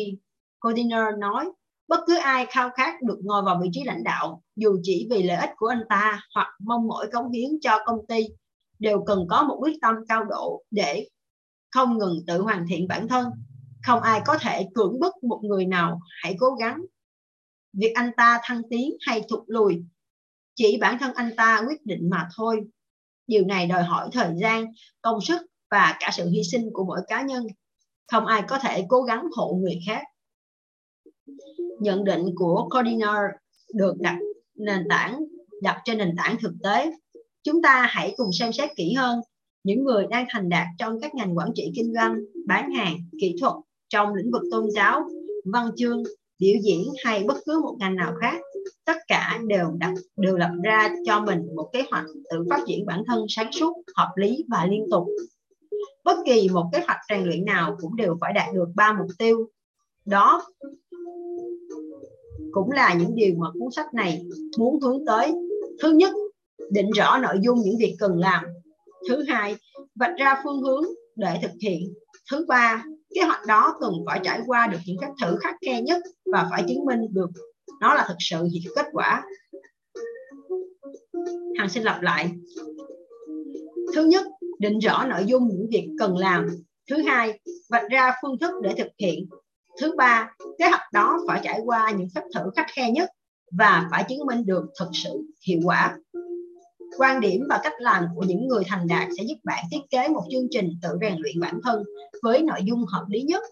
Codiner 0.60 1.18
nói 1.18 1.50
bất 1.94 2.00
cứ 2.06 2.16
ai 2.16 2.46
khao 2.46 2.70
khát 2.70 3.02
được 3.02 3.18
ngồi 3.22 3.42
vào 3.42 3.60
vị 3.62 3.68
trí 3.72 3.84
lãnh 3.84 4.04
đạo, 4.04 4.42
dù 4.56 4.78
chỉ 4.82 5.08
vì 5.10 5.22
lợi 5.22 5.36
ích 5.36 5.50
của 5.56 5.66
anh 5.66 5.82
ta 5.88 6.20
hoặc 6.34 6.48
mong 6.58 6.86
mỏi 6.88 7.06
cống 7.12 7.32
hiến 7.32 7.50
cho 7.60 7.78
công 7.86 8.06
ty, 8.08 8.26
đều 8.78 9.04
cần 9.06 9.26
có 9.30 9.42
một 9.42 9.56
quyết 9.60 9.78
tâm 9.82 9.94
cao 10.08 10.24
độ 10.24 10.62
để 10.70 11.08
không 11.70 11.98
ngừng 11.98 12.18
tự 12.26 12.42
hoàn 12.42 12.66
thiện 12.68 12.88
bản 12.88 13.08
thân. 13.08 13.30
Không 13.86 14.00
ai 14.00 14.22
có 14.26 14.38
thể 14.38 14.66
cưỡng 14.74 15.00
bức 15.00 15.24
một 15.24 15.40
người 15.42 15.66
nào, 15.66 16.00
hãy 16.22 16.36
cố 16.38 16.46
gắng. 16.60 16.82
Việc 17.72 17.92
anh 17.94 18.10
ta 18.16 18.40
thăng 18.42 18.62
tiến 18.70 18.92
hay 19.06 19.22
thụt 19.28 19.40
lùi, 19.46 19.84
chỉ 20.54 20.78
bản 20.80 20.98
thân 21.00 21.14
anh 21.14 21.30
ta 21.36 21.62
quyết 21.68 21.86
định 21.86 22.10
mà 22.10 22.28
thôi. 22.36 22.60
Điều 23.26 23.44
này 23.44 23.66
đòi 23.66 23.82
hỏi 23.82 24.08
thời 24.12 24.34
gian, 24.40 24.66
công 25.02 25.20
sức 25.20 25.42
và 25.70 25.96
cả 26.00 26.10
sự 26.12 26.28
hy 26.28 26.42
sinh 26.52 26.70
của 26.72 26.84
mỗi 26.84 27.00
cá 27.08 27.22
nhân. 27.22 27.46
Không 28.12 28.26
ai 28.26 28.42
có 28.48 28.58
thể 28.58 28.84
cố 28.88 29.02
gắng 29.02 29.24
hộ 29.36 29.58
người 29.62 29.80
khác 29.86 30.02
nhận 31.80 32.04
định 32.04 32.24
của 32.36 32.68
Cordiner 32.76 33.18
được 33.74 33.94
đặt 33.98 34.18
nền 34.54 34.86
tảng, 34.88 35.24
đặt 35.62 35.82
trên 35.84 35.98
nền 35.98 36.14
tảng 36.16 36.36
thực 36.42 36.52
tế. 36.62 36.92
Chúng 37.42 37.62
ta 37.62 37.86
hãy 37.90 38.14
cùng 38.16 38.32
xem 38.32 38.52
xét 38.52 38.70
kỹ 38.76 38.92
hơn 38.92 39.20
những 39.64 39.84
người 39.84 40.06
đang 40.10 40.26
thành 40.30 40.48
đạt 40.48 40.66
trong 40.78 41.00
các 41.00 41.14
ngành 41.14 41.38
quản 41.38 41.48
trị 41.54 41.72
kinh 41.74 41.92
doanh, 41.94 42.16
bán 42.46 42.70
hàng, 42.72 42.96
kỹ 43.20 43.36
thuật 43.40 43.52
trong 43.88 44.14
lĩnh 44.14 44.30
vực 44.30 44.42
tôn 44.50 44.70
giáo, 44.74 45.08
văn 45.44 45.70
chương, 45.76 46.02
biểu 46.38 46.54
diễn 46.62 46.84
hay 47.04 47.24
bất 47.24 47.36
cứ 47.46 47.60
một 47.62 47.76
ngành 47.78 47.96
nào 47.96 48.14
khác. 48.20 48.40
Tất 48.84 48.96
cả 49.08 49.40
đều 49.46 49.70
đặt, 49.78 49.92
đều 50.16 50.36
lập 50.36 50.50
ra 50.64 50.88
cho 51.06 51.20
mình 51.20 51.40
một 51.56 51.70
kế 51.72 51.84
hoạch 51.90 52.04
tự 52.30 52.44
phát 52.50 52.60
triển 52.66 52.86
bản 52.86 53.02
thân 53.06 53.26
sáng 53.28 53.52
suốt, 53.52 53.82
hợp 53.96 54.12
lý 54.16 54.44
và 54.48 54.66
liên 54.66 54.86
tục. 54.90 55.06
Bất 56.04 56.16
kỳ 56.26 56.48
một 56.48 56.64
kế 56.72 56.80
hoạch 56.86 56.98
rèn 57.08 57.24
luyện 57.24 57.44
nào 57.44 57.76
cũng 57.80 57.96
đều 57.96 58.16
phải 58.20 58.32
đạt 58.32 58.54
được 58.54 58.68
ba 58.74 58.92
mục 58.92 59.08
tiêu. 59.18 59.48
Đó 60.04 60.42
cũng 62.54 62.70
là 62.70 62.94
những 62.94 63.14
điều 63.14 63.34
mà 63.38 63.46
cuốn 63.58 63.70
sách 63.76 63.94
này 63.94 64.24
muốn 64.58 64.80
hướng 64.80 65.06
tới. 65.06 65.32
Thứ 65.82 65.90
nhất, 65.90 66.12
định 66.70 66.90
rõ 66.90 67.18
nội 67.18 67.36
dung 67.40 67.58
những 67.64 67.78
việc 67.78 67.96
cần 67.98 68.18
làm. 68.18 68.44
Thứ 69.08 69.22
hai, 69.28 69.56
vạch 69.94 70.12
ra 70.18 70.40
phương 70.44 70.62
hướng 70.62 70.84
để 71.16 71.38
thực 71.42 71.52
hiện. 71.60 71.94
Thứ 72.30 72.44
ba, 72.48 72.84
kế 73.14 73.22
hoạch 73.22 73.46
đó 73.46 73.76
cần 73.80 73.92
phải 74.06 74.20
trải 74.24 74.40
qua 74.46 74.66
được 74.66 74.78
những 74.86 74.96
cách 75.00 75.10
thử 75.22 75.36
khắc 75.40 75.54
khe 75.66 75.82
nhất 75.82 76.02
và 76.32 76.48
phải 76.50 76.64
chứng 76.68 76.84
minh 76.84 77.00
được 77.10 77.30
nó 77.80 77.94
là 77.94 78.04
thực 78.08 78.16
sự 78.18 78.48
gì 78.48 78.64
kết 78.76 78.86
quả. 78.92 79.24
Hằng 81.58 81.68
xin 81.68 81.82
lặp 81.82 82.02
lại. 82.02 82.30
Thứ 83.94 84.04
nhất, 84.04 84.26
định 84.58 84.78
rõ 84.78 85.04
nội 85.04 85.24
dung 85.26 85.48
những 85.48 85.66
việc 85.70 85.88
cần 85.98 86.16
làm. 86.16 86.46
Thứ 86.90 86.96
hai, 86.96 87.40
vạch 87.70 87.90
ra 87.90 88.12
phương 88.22 88.38
thức 88.38 88.50
để 88.62 88.74
thực 88.78 88.88
hiện 88.98 89.28
thứ 89.80 89.92
ba, 89.96 90.30
kế 90.58 90.68
hoạch 90.68 90.92
đó 90.92 91.18
phải 91.28 91.40
trải 91.44 91.60
qua 91.64 91.90
những 91.90 92.08
phép 92.14 92.22
thử 92.34 92.50
khắc 92.56 92.66
khe 92.76 92.90
nhất 92.90 93.10
và 93.58 93.88
phải 93.90 94.04
chứng 94.08 94.26
minh 94.26 94.46
được 94.46 94.64
thực 94.80 94.88
sự 94.92 95.10
hiệu 95.46 95.60
quả. 95.64 95.96
Quan 96.98 97.20
điểm 97.20 97.42
và 97.48 97.60
cách 97.62 97.72
làm 97.78 98.04
của 98.14 98.22
những 98.22 98.48
người 98.48 98.64
thành 98.66 98.86
đạt 98.86 99.08
sẽ 99.18 99.24
giúp 99.24 99.36
bạn 99.44 99.64
thiết 99.70 99.80
kế 99.90 100.08
một 100.08 100.22
chương 100.32 100.48
trình 100.50 100.70
tự 100.82 100.88
rèn 101.00 101.16
luyện 101.18 101.40
bản 101.40 101.60
thân 101.64 101.84
với 102.22 102.42
nội 102.42 102.60
dung 102.64 102.84
hợp 102.86 103.04
lý 103.08 103.22
nhất. 103.22 103.42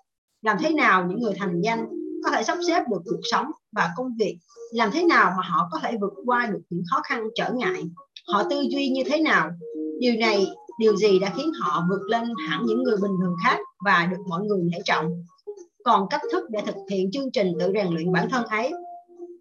Làm 0.43 0.57
thế 0.61 0.71
nào 0.71 1.07
những 1.07 1.21
người 1.21 1.35
thành 1.39 1.61
danh 1.61 1.87
có 2.25 2.31
thể 2.31 2.43
sắp 2.43 2.59
xếp 2.69 2.83
được 2.91 3.03
cuộc 3.05 3.21
sống 3.23 3.47
và 3.73 3.91
công 3.97 4.17
việc? 4.19 4.39
Làm 4.73 4.91
thế 4.93 5.05
nào 5.05 5.33
mà 5.37 5.43
họ 5.49 5.69
có 5.73 5.79
thể 5.83 5.97
vượt 6.01 6.13
qua 6.27 6.47
được 6.47 6.61
những 6.71 6.83
khó 6.91 7.01
khăn 7.05 7.29
trở 7.35 7.53
ngại? 7.53 7.83
Họ 8.29 8.43
tư 8.51 8.61
duy 8.71 8.89
như 8.89 9.03
thế 9.07 9.19
nào? 9.19 9.51
Điều 9.99 10.15
này, 10.21 10.47
điều 10.79 10.97
gì 10.97 11.19
đã 11.19 11.33
khiến 11.37 11.53
họ 11.61 11.87
vượt 11.89 12.03
lên 12.09 12.25
hẳn 12.49 12.63
những 12.67 12.83
người 12.83 12.97
bình 12.97 13.13
thường 13.23 13.37
khác 13.45 13.59
và 13.85 14.09
được 14.11 14.23
mọi 14.29 14.43
người 14.43 14.61
nể 14.63 14.79
trọng? 14.85 15.25
Còn 15.85 16.09
cách 16.11 16.21
thức 16.33 16.45
để 16.51 16.61
thực 16.67 16.75
hiện 16.91 17.11
chương 17.11 17.31
trình 17.33 17.53
tự 17.61 17.73
rèn 17.75 17.87
luyện 17.87 18.13
bản 18.13 18.29
thân 18.31 18.45
ấy. 18.45 18.73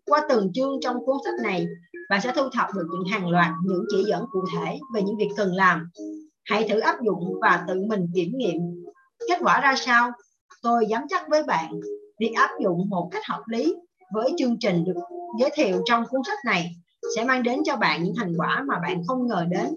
Qua 0.05 0.21
từng 0.29 0.53
chương 0.53 0.79
trong 0.81 1.05
cuốn 1.05 1.15
sách 1.25 1.33
này, 1.43 1.67
bạn 2.09 2.21
sẽ 2.21 2.31
thu 2.35 2.41
thập 2.53 2.67
được 2.75 2.87
những 2.91 3.11
hàng 3.11 3.29
loạt 3.29 3.51
những 3.65 3.83
chỉ 3.89 4.03
dẫn 4.07 4.25
cụ 4.31 4.39
thể 4.55 4.79
về 4.95 5.01
những 5.01 5.17
việc 5.17 5.29
cần 5.37 5.53
làm. 5.53 5.89
Hãy 6.45 6.67
thử 6.69 6.79
áp 6.79 6.95
dụng 7.05 7.39
và 7.41 7.65
tự 7.67 7.73
mình 7.87 8.07
kiểm 8.15 8.31
nghiệm. 8.37 8.57
Kết 9.29 9.37
quả 9.41 9.61
ra 9.61 9.75
sao? 9.77 10.11
Tôi 10.63 10.85
dám 10.89 11.03
chắc 11.09 11.29
với 11.29 11.43
bạn, 11.43 11.71
việc 12.19 12.31
áp 12.35 12.49
dụng 12.63 12.89
một 12.89 13.09
cách 13.11 13.23
hợp 13.29 13.41
lý 13.47 13.75
với 14.13 14.33
chương 14.37 14.59
trình 14.59 14.83
được 14.83 15.01
giới 15.39 15.49
thiệu 15.53 15.81
trong 15.85 16.03
cuốn 16.09 16.21
sách 16.27 16.39
này 16.45 16.71
sẽ 17.15 17.23
mang 17.23 17.43
đến 17.43 17.59
cho 17.65 17.75
bạn 17.75 18.03
những 18.03 18.13
thành 18.17 18.33
quả 18.37 18.63
mà 18.67 18.79
bạn 18.83 19.01
không 19.07 19.27
ngờ 19.27 19.45
đến. 19.49 19.67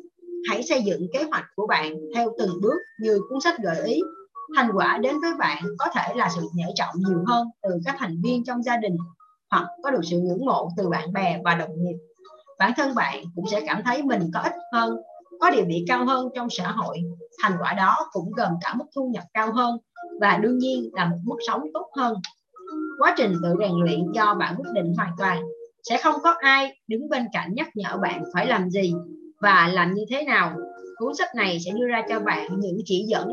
Hãy 0.51 0.63
xây 0.63 0.83
dựng 0.83 1.07
kế 1.13 1.23
hoạch 1.23 1.45
của 1.57 1.67
bạn 1.67 1.95
theo 2.15 2.33
từng 2.39 2.51
bước 2.63 2.79
như 3.01 3.21
cuốn 3.29 3.41
sách 3.41 3.55
gợi 3.63 3.87
ý 3.87 4.01
thành 4.57 4.71
quả 4.75 4.99
đến 5.03 5.21
với 5.21 5.31
bạn 5.39 5.63
có 5.79 5.87
thể 5.95 6.15
là 6.15 6.29
sự 6.35 6.49
nể 6.55 6.65
trọng 6.75 6.95
nhiều 6.97 7.25
hơn 7.27 7.49
từ 7.63 7.71
các 7.85 7.97
thành 7.99 8.17
viên 8.23 8.45
trong 8.45 8.63
gia 8.63 8.77
đình 8.77 8.97
hoặc 9.51 9.67
có 9.83 9.91
được 9.91 10.01
sự 10.05 10.21
ngưỡng 10.21 10.45
mộ 10.45 10.69
từ 10.77 10.89
bạn 10.89 11.13
bè 11.13 11.41
và 11.45 11.55
đồng 11.55 11.71
nghiệp. 11.77 11.97
Bản 12.59 12.73
thân 12.77 12.95
bạn 12.95 13.25
cũng 13.35 13.47
sẽ 13.51 13.61
cảm 13.67 13.83
thấy 13.85 14.03
mình 14.03 14.31
có 14.35 14.41
ích 14.41 14.55
hơn, 14.73 14.97
có 15.41 15.51
địa 15.51 15.65
vị 15.67 15.85
cao 15.89 16.07
hơn 16.07 16.29
trong 16.35 16.51
xã 16.51 16.71
hội. 16.71 16.99
Thành 17.43 17.57
quả 17.61 17.73
đó 17.73 17.97
cũng 18.13 18.33
gồm 18.33 18.53
cả 18.61 18.75
mức 18.75 18.85
thu 18.97 19.11
nhập 19.13 19.25
cao 19.35 19.53
hơn 19.53 19.79
và 20.21 20.37
đương 20.37 20.59
nhiên 20.59 20.91
là 20.93 21.05
một 21.05 21.19
mức 21.25 21.37
sống 21.47 21.63
tốt 21.75 21.87
hơn. 21.97 22.17
Quá 22.99 23.15
trình 23.17 23.35
tự 23.43 23.55
rèn 23.59 23.73
luyện 23.73 24.13
do 24.13 24.35
bạn 24.35 24.55
quyết 24.57 24.71
định 24.73 24.93
hoàn 24.97 25.13
toàn. 25.19 25.43
Sẽ 25.83 25.99
không 26.03 26.15
có 26.23 26.35
ai 26.39 26.79
đứng 26.89 27.09
bên 27.09 27.27
cạnh 27.33 27.55
nhắc 27.55 27.69
nhở 27.75 27.97
bạn 27.97 28.25
phải 28.35 28.47
làm 28.47 28.71
gì 28.71 28.95
và 29.41 29.71
làm 29.73 29.95
như 29.95 30.05
thế 30.11 30.25
nào. 30.25 30.57
Cuốn 30.97 31.15
sách 31.15 31.29
này 31.35 31.59
sẽ 31.65 31.71
đưa 31.71 31.87
ra 31.87 32.03
cho 32.09 32.21
bạn 32.21 32.61
những 32.61 32.79
chỉ 32.85 33.05
dẫn 33.09 33.33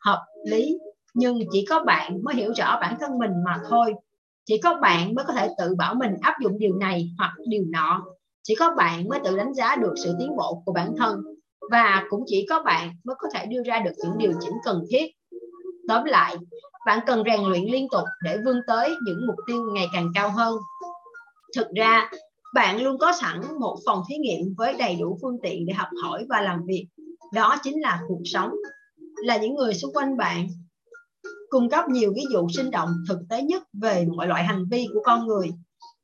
hợp 0.00 0.26
lý. 0.44 0.78
Nhưng 1.14 1.38
chỉ 1.52 1.64
có 1.68 1.84
bạn 1.84 2.22
mới 2.22 2.34
hiểu 2.34 2.52
rõ 2.56 2.78
bản 2.80 2.96
thân 3.00 3.18
mình 3.18 3.30
mà 3.44 3.58
thôi. 3.68 3.94
Chỉ 4.44 4.58
có 4.58 4.78
bạn 4.82 5.14
mới 5.14 5.24
có 5.24 5.32
thể 5.32 5.48
tự 5.58 5.74
bảo 5.74 5.94
mình 5.94 6.14
áp 6.20 6.34
dụng 6.42 6.58
điều 6.58 6.74
này 6.74 7.10
hoặc 7.18 7.32
điều 7.46 7.64
nọ. 7.68 8.04
Chỉ 8.42 8.54
có 8.54 8.74
bạn 8.76 9.08
mới 9.08 9.20
tự 9.24 9.36
đánh 9.36 9.54
giá 9.54 9.76
được 9.76 9.94
sự 10.04 10.14
tiến 10.18 10.36
bộ 10.36 10.62
của 10.64 10.72
bản 10.72 10.94
thân. 10.98 11.20
Và 11.70 12.04
cũng 12.10 12.24
chỉ 12.26 12.46
có 12.50 12.62
bạn 12.62 12.90
mới 13.04 13.16
có 13.18 13.28
thể 13.34 13.46
đưa 13.46 13.62
ra 13.62 13.80
được 13.80 13.92
những 13.96 14.18
điều 14.18 14.32
chỉnh 14.40 14.54
cần 14.64 14.84
thiết. 14.90 15.12
Tóm 15.88 16.04
lại, 16.04 16.36
bạn 16.86 16.98
cần 17.06 17.22
rèn 17.26 17.40
luyện 17.40 17.62
liên 17.64 17.86
tục 17.92 18.04
để 18.24 18.38
vươn 18.44 18.60
tới 18.66 18.94
những 19.06 19.26
mục 19.26 19.36
tiêu 19.46 19.62
ngày 19.74 19.86
càng 19.92 20.08
cao 20.14 20.30
hơn. 20.30 20.58
Thực 21.56 21.66
ra, 21.76 22.10
bạn 22.54 22.82
luôn 22.82 22.98
có 22.98 23.12
sẵn 23.20 23.40
một 23.60 23.78
phòng 23.86 24.02
thí 24.08 24.16
nghiệm 24.16 24.54
với 24.58 24.74
đầy 24.78 24.96
đủ 25.00 25.18
phương 25.22 25.38
tiện 25.42 25.66
để 25.66 25.74
học 25.74 25.88
hỏi 26.02 26.26
và 26.28 26.40
làm 26.40 26.64
việc. 26.66 26.86
Đó 27.32 27.56
chính 27.62 27.80
là 27.80 28.00
cuộc 28.08 28.20
sống 28.24 28.50
là 29.22 29.36
những 29.36 29.54
người 29.54 29.74
xung 29.74 29.92
quanh 29.92 30.16
bạn. 30.16 30.48
Cung 31.50 31.70
cấp 31.70 31.84
nhiều 31.88 32.12
ví 32.16 32.22
dụ 32.32 32.48
sinh 32.48 32.70
động, 32.70 32.88
thực 33.08 33.18
tế 33.28 33.42
nhất 33.42 33.62
về 33.72 34.06
mọi 34.16 34.26
loại 34.26 34.44
hành 34.44 34.64
vi 34.70 34.86
của 34.94 35.00
con 35.04 35.26
người. 35.26 35.50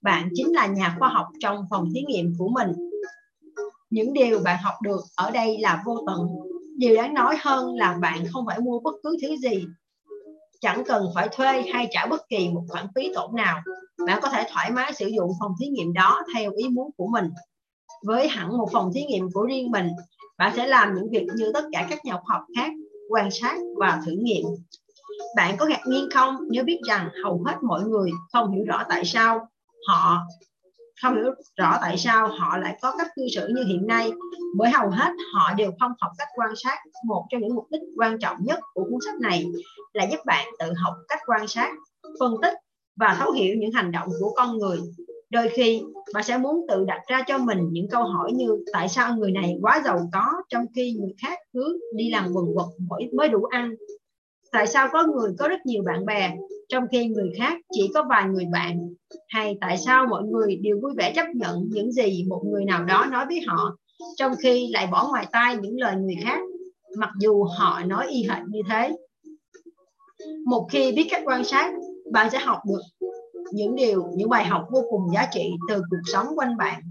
Bạn 0.00 0.28
chính 0.34 0.54
là 0.54 0.66
nhà 0.66 0.96
khoa 0.98 1.08
học 1.08 1.26
trong 1.40 1.64
phòng 1.70 1.88
thí 1.94 2.00
nghiệm 2.06 2.34
của 2.38 2.48
mình. 2.48 2.72
Những 3.90 4.12
điều 4.12 4.40
bạn 4.40 4.62
học 4.62 4.74
được 4.82 5.00
ở 5.16 5.30
đây 5.30 5.58
là 5.58 5.82
vô 5.86 6.04
tận. 6.06 6.26
Điều 6.76 6.96
đáng 6.96 7.14
nói 7.14 7.36
hơn 7.40 7.74
là 7.74 7.98
bạn 8.00 8.24
không 8.32 8.46
phải 8.46 8.60
mua 8.60 8.80
bất 8.80 8.94
cứ 9.02 9.16
thứ 9.22 9.36
gì. 9.36 9.64
Chẳng 10.60 10.84
cần 10.86 11.06
phải 11.14 11.28
thuê 11.32 11.62
hay 11.72 11.88
trả 11.90 12.06
bất 12.06 12.28
kỳ 12.28 12.48
một 12.48 12.64
khoản 12.68 12.86
phí 12.94 13.12
tổn 13.14 13.36
nào. 13.36 13.60
Bạn 14.06 14.18
có 14.22 14.30
thể 14.30 14.44
thoải 14.52 14.70
mái 14.70 14.92
sử 14.92 15.06
dụng 15.06 15.30
phòng 15.40 15.52
thí 15.60 15.66
nghiệm 15.66 15.92
đó 15.92 16.22
theo 16.34 16.52
ý 16.52 16.68
muốn 16.68 16.90
của 16.96 17.06
mình. 17.06 17.30
Với 18.06 18.28
hẳn 18.28 18.58
một 18.58 18.68
phòng 18.72 18.90
thí 18.94 19.04
nghiệm 19.04 19.28
của 19.32 19.42
riêng 19.42 19.70
mình, 19.70 19.88
bạn 20.38 20.52
sẽ 20.56 20.66
làm 20.66 20.94
những 20.94 21.10
việc 21.10 21.26
như 21.36 21.50
tất 21.54 21.64
cả 21.72 21.86
các 21.90 22.04
nhà 22.04 22.12
khoa 22.12 22.36
học 22.36 22.42
khác 22.56 22.72
quan 23.08 23.30
sát 23.30 23.56
và 23.76 24.00
thử 24.06 24.12
nghiệm. 24.12 24.44
Bạn 25.36 25.56
có 25.58 25.66
ngạc 25.66 25.80
nhiên 25.86 26.08
không? 26.14 26.36
Nếu 26.50 26.64
biết 26.64 26.80
rằng 26.88 27.08
hầu 27.24 27.42
hết 27.46 27.54
mọi 27.62 27.82
người 27.82 28.10
không 28.32 28.52
hiểu 28.52 28.64
rõ 28.68 28.84
tại 28.88 29.04
sao 29.04 29.48
họ, 29.88 30.18
không 31.02 31.14
hiểu 31.14 31.32
rõ 31.56 31.78
tại 31.80 31.98
sao 31.98 32.28
họ 32.28 32.58
lại 32.58 32.78
có 32.82 32.94
cách 32.98 33.08
cư 33.16 33.22
xử 33.34 33.48
như 33.48 33.64
hiện 33.64 33.86
nay, 33.86 34.12
bởi 34.56 34.70
hầu 34.70 34.90
hết 34.90 35.12
họ 35.34 35.54
đều 35.54 35.70
không 35.80 35.92
học 36.00 36.12
cách 36.18 36.28
quan 36.36 36.50
sát. 36.56 36.78
Một 37.06 37.26
trong 37.30 37.40
những 37.40 37.54
mục 37.54 37.66
đích 37.70 37.80
quan 37.96 38.18
trọng 38.18 38.36
nhất 38.40 38.58
của 38.74 38.84
cuốn 38.90 38.98
sách 39.04 39.20
này 39.20 39.44
là 39.92 40.04
giúp 40.10 40.20
bạn 40.26 40.48
tự 40.58 40.72
học 40.84 40.94
cách 41.08 41.20
quan 41.26 41.48
sát, 41.48 41.72
phân 42.20 42.34
tích 42.42 42.54
và 42.96 43.16
thấu 43.20 43.32
hiểu 43.32 43.56
những 43.58 43.72
hành 43.72 43.92
động 43.92 44.08
của 44.20 44.32
con 44.36 44.58
người 44.58 44.78
đôi 45.30 45.48
khi 45.48 45.82
bạn 46.14 46.24
sẽ 46.24 46.38
muốn 46.38 46.66
tự 46.68 46.84
đặt 46.84 47.00
ra 47.06 47.22
cho 47.26 47.38
mình 47.38 47.58
những 47.70 47.88
câu 47.88 48.02
hỏi 48.02 48.32
như, 48.32 48.64
tại 48.72 48.88
sao 48.88 49.16
người 49.16 49.32
này 49.32 49.56
quá 49.62 49.82
giàu 49.84 50.08
có, 50.12 50.24
trong 50.48 50.66
khi 50.76 50.92
người 50.92 51.14
khác 51.22 51.38
cứ 51.52 51.80
đi 51.94 52.10
làm 52.10 52.32
quần 52.32 52.46
quật 52.54 52.66
mỗi, 52.88 53.08
mới 53.12 53.28
đủ 53.28 53.44
ăn? 53.44 53.74
Tại 54.52 54.66
sao 54.66 54.88
có 54.92 55.06
người, 55.06 55.30
có 55.38 55.48
rất 55.48 55.66
nhiều 55.66 55.82
bạn 55.86 56.06
bè, 56.06 56.36
trong 56.68 56.84
khi 56.92 57.06
người 57.06 57.30
khác 57.38 57.56
chỉ 57.72 57.90
có 57.94 58.04
vài 58.08 58.24
người 58.28 58.44
bạn? 58.52 58.94
Hay 59.28 59.58
tại 59.60 59.78
sao 59.78 60.06
mọi 60.06 60.22
người 60.24 60.56
đều 60.56 60.78
vui 60.82 60.92
vẻ 60.96 61.12
chấp 61.16 61.26
nhận 61.34 61.68
những 61.70 61.92
gì 61.92 62.24
một 62.28 62.42
người 62.44 62.64
nào 62.64 62.84
đó 62.84 63.06
nói 63.10 63.26
với 63.26 63.40
họ, 63.46 63.76
trong 64.16 64.32
khi 64.42 64.68
lại 64.72 64.86
bỏ 64.92 65.08
ngoài 65.08 65.26
tai 65.32 65.56
những 65.56 65.80
lời 65.80 65.96
người 65.96 66.16
khác, 66.24 66.40
mặc 66.96 67.10
dù 67.20 67.44
họ 67.44 67.80
nói 67.86 68.06
y 68.08 68.22
hệt 68.22 68.42
như 68.48 68.60
thế? 68.68 68.96
Một 70.46 70.68
khi 70.72 70.92
biết 70.92 71.06
cách 71.10 71.22
quan 71.24 71.44
sát 71.44 71.72
bạn 72.12 72.30
sẽ 72.30 72.38
học 72.38 72.58
được 72.68 73.08
những 73.52 73.74
điều, 73.74 74.06
những 74.16 74.28
bài 74.28 74.44
học 74.44 74.66
vô 74.70 74.84
cùng 74.90 75.02
giá 75.14 75.28
trị 75.32 75.50
từ 75.68 75.82
cuộc 75.90 76.02
sống 76.12 76.26
quanh 76.36 76.56
bạn. 76.56 76.82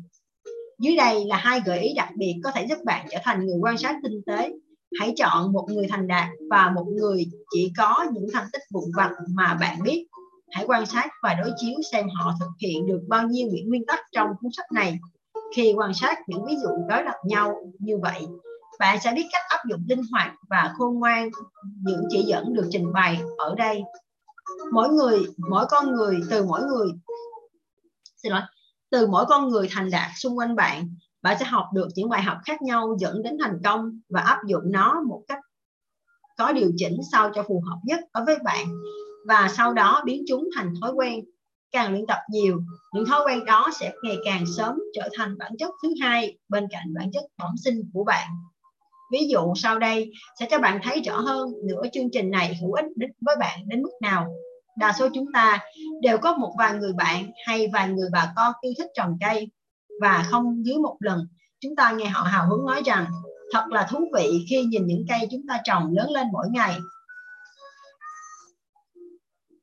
Dưới 0.80 0.96
đây 0.96 1.26
là 1.26 1.38
hai 1.38 1.62
gợi 1.66 1.80
ý 1.80 1.94
đặc 1.94 2.10
biệt 2.18 2.36
có 2.44 2.52
thể 2.52 2.66
giúp 2.70 2.78
bạn 2.86 3.06
trở 3.12 3.18
thành 3.24 3.46
người 3.46 3.58
quan 3.62 3.78
sát 3.78 3.96
tinh 4.04 4.22
tế. 4.26 4.52
Hãy 5.00 5.14
chọn 5.18 5.54
một 5.54 5.68
người 5.70 5.88
thành 5.90 6.08
đạt 6.08 6.28
và 6.50 6.72
một 6.76 6.86
người 6.88 7.26
chỉ 7.52 7.72
có 7.78 8.06
những 8.14 8.26
thành 8.34 8.48
tích 8.54 8.62
vụn 8.74 8.84
vặt 8.98 9.12
mà 9.30 9.58
bạn 9.62 9.80
biết. 9.84 10.08
Hãy 10.52 10.66
quan 10.68 10.86
sát 10.86 11.08
và 11.24 11.34
đối 11.34 11.52
chiếu 11.58 11.76
xem 11.92 12.08
họ 12.16 12.34
thực 12.40 12.50
hiện 12.60 12.88
được 12.88 13.02
bao 13.08 13.28
nhiêu 13.28 13.48
những 13.52 13.70
nguyên 13.70 13.86
tắc 13.86 14.00
trong 14.12 14.28
cuốn 14.42 14.52
sách 14.58 14.72
này. 14.72 15.00
Khi 15.56 15.74
quan 15.78 15.94
sát 15.94 16.18
những 16.28 16.46
ví 16.46 16.56
dụ 16.64 16.70
đối 16.90 17.04
lập 17.04 17.16
nhau 17.26 17.56
như 17.80 17.98
vậy, 17.98 18.28
bạn 18.80 18.98
sẽ 19.04 19.14
biết 19.16 19.26
cách 19.32 19.42
áp 19.50 19.60
dụng 19.70 19.82
linh 19.88 20.02
hoạt 20.12 20.32
và 20.50 20.74
khôn 20.78 21.00
ngoan 21.00 21.30
những 21.84 22.04
chỉ 22.10 22.24
dẫn 22.24 22.54
được 22.54 22.68
trình 22.72 22.94
bày 22.94 23.20
ở 23.38 23.56
đây 23.56 23.84
mỗi 24.72 24.90
người, 24.90 25.28
mỗi 25.50 25.66
con 25.70 25.96
người, 25.96 26.20
từ 26.30 26.46
mỗi 26.46 26.62
người. 26.62 26.88
Xin 28.24 28.32
lỗi. 28.32 28.42
Từ 28.90 29.08
mỗi 29.08 29.26
con 29.26 29.50
người 29.50 29.68
thành 29.72 29.90
đạt 29.92 30.12
xung 30.18 30.38
quanh 30.38 30.56
bạn 30.56 30.90
bạn 31.22 31.38
sẽ 31.40 31.46
học 31.46 31.66
được 31.74 31.88
những 31.96 32.10
bài 32.10 32.22
học 32.22 32.38
khác 32.46 32.62
nhau 32.62 32.96
dẫn 33.00 33.24
đến 33.24 33.38
thành 33.44 33.60
công 33.64 34.00
và 34.10 34.22
áp 34.22 34.40
dụng 34.48 34.72
nó 34.72 35.02
một 35.08 35.24
cách 35.28 35.40
có 36.38 36.52
điều 36.52 36.72
chỉnh 36.78 36.98
sao 37.12 37.32
cho 37.36 37.44
phù 37.44 37.64
hợp 37.68 37.78
nhất 37.84 38.00
đối 38.14 38.26
với 38.26 38.38
bạn. 38.44 38.68
Và 39.28 39.50
sau 39.58 39.74
đó 39.74 40.02
biến 40.06 40.24
chúng 40.28 40.50
thành 40.56 40.74
thói 40.82 40.92
quen. 40.92 41.26
Càng 41.72 41.92
luyện 41.92 42.06
tập 42.08 42.20
nhiều, 42.30 42.62
những 42.94 43.06
thói 43.06 43.22
quen 43.26 43.46
đó 43.46 43.70
sẽ 43.80 43.94
ngày 44.04 44.18
càng 44.26 44.44
sớm 44.58 44.76
trở 44.94 45.10
thành 45.18 45.38
bản 45.38 45.52
chất 45.60 45.72
thứ 45.84 45.94
hai 46.02 46.38
bên 46.50 46.68
cạnh 46.72 46.94
bản 46.94 47.12
chất 47.14 47.24
bẩm 47.38 47.56
sinh 47.64 47.90
của 47.94 48.04
bạn 48.04 48.28
ví 49.12 49.28
dụ 49.30 49.54
sau 49.56 49.80
đây 49.80 50.12
sẽ 50.40 50.48
cho 50.50 50.60
bạn 50.60 50.80
thấy 50.84 51.02
rõ 51.02 51.20
hơn 51.20 51.54
nữa 51.68 51.82
chương 51.94 52.12
trình 52.12 52.32
này 52.32 52.58
hữu 52.62 52.74
ích 52.74 52.86
đến 52.96 53.12
với 53.22 53.36
bạn 53.40 53.60
đến 53.66 53.82
mức 53.82 53.92
nào. 54.02 54.28
Đa 54.78 54.94
số 55.00 55.08
chúng 55.14 55.26
ta 55.34 55.60
đều 56.02 56.18
có 56.18 56.34
một 56.34 56.54
vài 56.58 56.74
người 56.74 56.94
bạn 56.98 57.32
hay 57.48 57.68
vài 57.74 57.90
người 57.90 58.10
bà 58.14 58.34
con 58.36 58.54
yêu 58.62 58.74
thích 58.78 58.92
trồng 58.94 59.18
cây. 59.22 59.48
Và 60.02 60.26
không 60.30 60.66
dưới 60.66 60.78
một 60.78 60.98
lần, 61.00 61.28
chúng 61.60 61.76
ta 61.76 61.92
nghe 61.92 62.06
họ 62.06 62.24
hào 62.24 62.50
hứng 62.50 62.66
nói 62.66 62.82
rằng, 62.86 63.06
thật 63.52 63.66
là 63.70 63.88
thú 63.92 64.12
vị 64.16 64.46
khi 64.50 64.64
nhìn 64.64 64.86
những 64.86 65.06
cây 65.10 65.28
chúng 65.32 65.42
ta 65.48 65.60
trồng 65.64 65.94
lớn 65.94 66.12
lên 66.12 66.28
mỗi 66.32 66.46
ngày. 66.52 66.78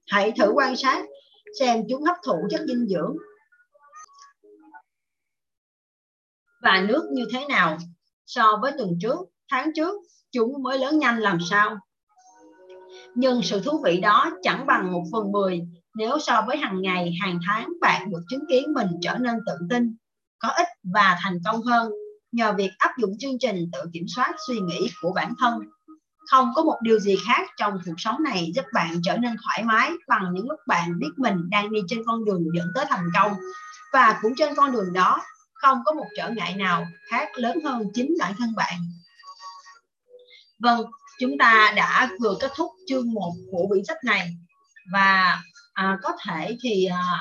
Hãy 0.07 0.33
thử 0.39 0.53
quan 0.55 0.77
sát 0.77 1.05
xem 1.61 1.83
chúng 1.89 2.03
hấp 2.03 2.17
thụ 2.27 2.35
chất 2.51 2.61
dinh 2.69 2.87
dưỡng 2.87 3.17
và 6.63 6.85
nước 6.89 7.09
như 7.13 7.25
thế 7.33 7.47
nào 7.49 7.79
so 8.27 8.59
với 8.63 8.73
tuần 8.79 8.99
trước 9.01 9.19
tháng 9.51 9.71
trước, 9.77 9.95
chúng 10.33 10.63
mới 10.63 10.79
lớn 10.79 10.99
nhanh 10.99 11.19
làm 11.19 11.39
sao? 11.51 11.79
Nhưng 13.15 13.43
sự 13.43 13.61
thú 13.61 13.83
vị 13.85 14.01
đó 14.01 14.31
chẳng 14.43 14.67
bằng 14.67 14.93
một 14.93 15.05
phần 15.13 15.33
mười 15.33 15.61
nếu 15.95 16.19
so 16.19 16.45
với 16.47 16.57
hàng 16.57 16.83
ngày, 16.83 17.13
hàng 17.21 17.39
tháng 17.47 17.73
bạn 17.81 18.11
được 18.11 18.21
chứng 18.31 18.45
kiến 18.49 18.73
mình 18.75 18.89
trở 19.03 19.19
nên 19.19 19.35
tự 19.47 19.53
tin, 19.71 19.97
có 20.39 20.49
ích 20.49 20.69
và 20.95 21.19
thành 21.23 21.39
công 21.45 21.63
hơn 21.63 21.93
nhờ 22.33 22.53
việc 22.53 22.71
áp 22.79 22.91
dụng 22.99 23.19
chương 23.19 23.39
trình 23.41 23.71
tự 23.73 23.81
kiểm 23.93 24.05
soát 24.17 24.35
suy 24.47 24.59
nghĩ 24.59 24.91
của 25.03 25.13
bản 25.15 25.35
thân. 25.39 25.61
Không 26.31 26.53
có 26.55 26.63
một 26.65 26.79
điều 26.83 26.99
gì 26.99 27.17
khác 27.27 27.51
trong 27.57 27.79
cuộc 27.87 27.95
sống 27.97 28.23
này 28.23 28.51
giúp 28.55 28.65
bạn 28.73 29.01
trở 29.05 29.17
nên 29.17 29.37
thoải 29.45 29.65
mái 29.65 29.91
bằng 30.09 30.31
những 30.33 30.49
lúc 30.49 30.61
bạn 30.67 30.99
biết 30.99 31.11
mình 31.17 31.51
đang 31.51 31.73
đi 31.73 31.81
trên 31.89 32.03
con 32.07 32.25
đường 32.25 32.45
dẫn 32.57 32.67
tới 32.75 32.85
thành 32.89 33.07
công. 33.15 33.33
Và 33.93 34.19
cũng 34.23 34.35
trên 34.37 34.55
con 34.55 34.73
đường 34.73 34.93
đó, 34.93 35.21
không 35.55 35.79
có 35.85 35.93
một 35.93 36.07
trở 36.17 36.31
ngại 36.31 36.55
nào 36.55 36.87
khác 37.11 37.29
lớn 37.35 37.59
hơn 37.65 37.83
chính 37.95 38.15
bản 38.21 38.35
thân 38.39 38.55
bạn 38.57 38.79
vâng 40.59 40.85
chúng 41.21 41.39
ta 41.39 41.73
đã 41.77 42.11
vừa 42.21 42.35
kết 42.41 42.53
thúc 42.57 42.71
chương 42.87 43.13
1 43.13 43.33
của 43.51 43.67
quyển 43.69 43.85
sách 43.85 43.99
này. 44.05 44.31
Và 44.93 45.43
à, 45.73 45.99
có 46.03 46.13
thể 46.27 46.57
thì 46.63 46.85
à, 46.85 47.21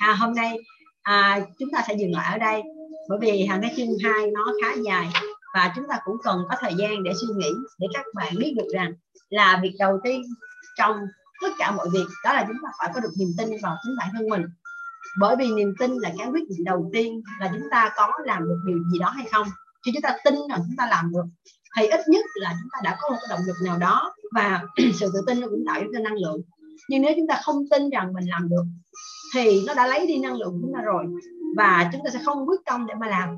à, 0.00 0.06
à, 0.08 0.14
hôm 0.14 0.34
nay 0.34 0.58
à, 1.02 1.40
chúng 1.58 1.68
ta 1.72 1.82
sẽ 1.88 1.94
dừng 1.94 2.12
lại 2.12 2.32
ở 2.32 2.38
đây. 2.38 2.62
Bởi 3.08 3.18
vì 3.20 3.46
hàng 3.46 3.62
cái 3.62 3.74
chương 3.76 3.88
2 4.04 4.30
nó 4.30 4.52
khá 4.62 4.74
dài 4.84 5.08
và 5.54 5.72
chúng 5.76 5.84
ta 5.88 5.98
cũng 6.04 6.16
cần 6.22 6.38
có 6.48 6.56
thời 6.60 6.74
gian 6.78 7.02
để 7.02 7.12
suy 7.20 7.28
nghĩ 7.36 7.50
để 7.78 7.86
các 7.94 8.04
bạn 8.14 8.34
biết 8.38 8.54
được 8.56 8.68
rằng 8.74 8.92
là 9.30 9.58
việc 9.62 9.72
đầu 9.78 10.00
tiên 10.04 10.22
trong 10.78 10.96
tất 11.42 11.48
cả 11.58 11.70
mọi 11.70 11.88
việc 11.92 12.06
đó 12.24 12.32
là 12.32 12.44
chúng 12.48 12.56
ta 12.62 12.68
phải 12.78 12.90
có 12.94 13.00
được 13.00 13.12
niềm 13.18 13.28
tin 13.38 13.48
vào 13.62 13.76
chính 13.82 13.96
bản 13.98 14.08
thân 14.12 14.28
mình. 14.28 14.42
Bởi 15.20 15.36
vì 15.36 15.50
niềm 15.50 15.74
tin 15.78 15.90
là 15.90 16.12
cái 16.18 16.28
quyết 16.32 16.48
định 16.48 16.64
đầu 16.64 16.90
tiên 16.92 17.22
là 17.40 17.50
chúng 17.52 17.68
ta 17.70 17.92
có 17.96 18.12
làm 18.24 18.48
được 18.48 18.62
điều 18.66 18.78
gì 18.92 18.98
đó 18.98 19.08
hay 19.08 19.26
không. 19.32 19.46
Chứ 19.84 19.90
chúng 19.94 20.02
ta 20.02 20.16
tin 20.24 20.34
rằng 20.50 20.60
chúng 20.66 20.76
ta 20.78 20.86
làm 20.90 21.12
được 21.12 21.24
thì 21.78 21.86
ít 21.86 22.00
nhất 22.08 22.24
là 22.34 22.54
chúng 22.60 22.68
ta 22.72 22.78
đã 22.84 22.96
có 23.00 23.08
một 23.08 23.16
cái 23.20 23.36
động 23.36 23.46
lực 23.46 23.56
nào 23.64 23.78
đó 23.78 24.14
và 24.34 24.62
sự 24.94 25.10
tự 25.14 25.20
tin 25.26 25.40
nó 25.40 25.46
cũng 25.48 25.64
tạo 25.66 25.82
ra 25.92 26.00
năng 26.00 26.16
lượng. 26.16 26.40
Nhưng 26.88 27.02
nếu 27.02 27.12
chúng 27.16 27.26
ta 27.26 27.40
không 27.42 27.68
tin 27.70 27.90
rằng 27.90 28.12
mình 28.12 28.24
làm 28.28 28.48
được 28.48 28.64
thì 29.34 29.62
nó 29.66 29.74
đã 29.74 29.86
lấy 29.86 30.06
đi 30.06 30.18
năng 30.18 30.36
lượng 30.36 30.48
của 30.52 30.58
chúng 30.62 30.74
ta 30.74 30.82
rồi 30.82 31.04
và 31.56 31.90
chúng 31.92 32.00
ta 32.04 32.10
sẽ 32.10 32.18
không 32.24 32.48
quyết 32.48 32.60
tâm 32.66 32.86
để 32.86 32.94
mà 33.00 33.06
làm. 33.06 33.36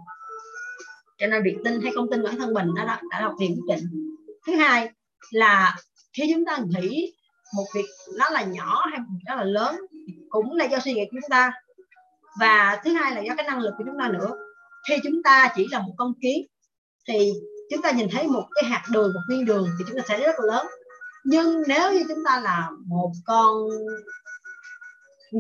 Cho 1.18 1.26
nên 1.26 1.43
việc 1.43 1.57
tin 1.64 1.80
hay 1.82 1.93
không 1.95 2.11
tin 2.11 2.22
bản 2.22 2.38
thân 2.38 2.55
mình 2.55 2.66
nó 2.76 2.84
đã, 2.84 3.01
đã 3.11 3.20
là 3.20 3.28
một 3.28 3.34
quyết 3.38 3.57
định. 3.68 4.16
Thứ 4.47 4.57
hai 4.57 4.91
là 5.30 5.76
khi 6.12 6.32
chúng 6.34 6.45
ta 6.45 6.59
nghĩ 6.68 7.12
một 7.57 7.64
việc 7.74 7.86
nó 8.18 8.30
là 8.30 8.43
nhỏ 8.43 8.86
hay 8.91 8.99
một 8.99 9.07
việc 9.11 9.24
nó 9.26 9.34
là 9.34 9.45
lớn 9.45 9.76
cũng 10.28 10.57
là 10.57 10.64
do 10.64 10.78
suy 10.78 10.93
nghĩ 10.93 11.05
của 11.05 11.18
chúng 11.22 11.30
ta. 11.30 11.53
Và 12.41 12.80
thứ 12.84 12.93
hai 12.93 13.14
là 13.14 13.20
do 13.20 13.34
cái 13.36 13.47
năng 13.47 13.61
lực 13.61 13.74
của 13.78 13.84
chúng 13.86 13.99
ta 13.99 14.09
nữa. 14.09 14.30
Khi 14.88 14.95
chúng 15.05 15.22
ta 15.22 15.53
chỉ 15.57 15.66
là 15.70 15.78
một 15.78 15.95
con 15.97 16.12
kiến 16.22 16.47
thì 17.09 17.32
chúng 17.70 17.82
ta 17.82 17.90
nhìn 17.90 18.08
thấy 18.12 18.28
một 18.28 18.48
cái 18.54 18.70
hạt 18.70 18.82
đường, 18.90 19.12
một 19.14 19.20
viên 19.28 19.44
đường 19.44 19.68
thì 19.78 19.84
chúng 19.88 19.96
ta 19.96 20.02
sẽ 20.08 20.18
rất 20.18 20.34
là 20.38 20.54
lớn. 20.54 20.66
Nhưng 21.24 21.62
nếu 21.66 21.92
như 21.92 22.04
chúng 22.08 22.24
ta 22.26 22.40
là 22.40 22.70
một 22.86 23.12
con 23.24 23.68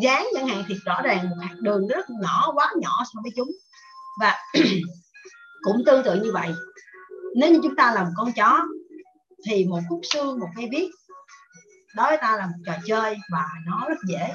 dán 0.02 0.26
chẳng 0.34 0.48
hạn 0.48 0.64
thì 0.68 0.74
rõ 0.84 1.02
ràng 1.02 1.30
một 1.30 1.36
hạt 1.40 1.54
đường 1.60 1.88
rất 1.88 2.10
nhỏ, 2.22 2.52
quá 2.54 2.72
nhỏ 2.80 3.02
so 3.14 3.20
với 3.22 3.32
chúng. 3.36 3.48
Và 4.20 4.36
cũng 5.62 5.82
tương 5.86 6.04
tự 6.04 6.14
như 6.14 6.32
vậy. 6.32 6.54
Nếu 7.36 7.52
như 7.52 7.60
chúng 7.62 7.76
ta 7.76 7.94
là 7.94 8.04
một 8.04 8.10
con 8.16 8.32
chó 8.32 8.60
thì 9.48 9.64
một 9.64 9.80
khúc 9.88 10.00
xương, 10.12 10.40
một 10.40 10.48
cây 10.56 10.68
viết 10.72 10.90
đối 11.96 12.06
với 12.06 12.18
ta 12.20 12.36
là 12.36 12.46
một 12.46 12.62
trò 12.66 12.72
chơi 12.86 13.16
và 13.32 13.44
nó 13.66 13.86
rất 13.88 13.98
dễ. 14.08 14.34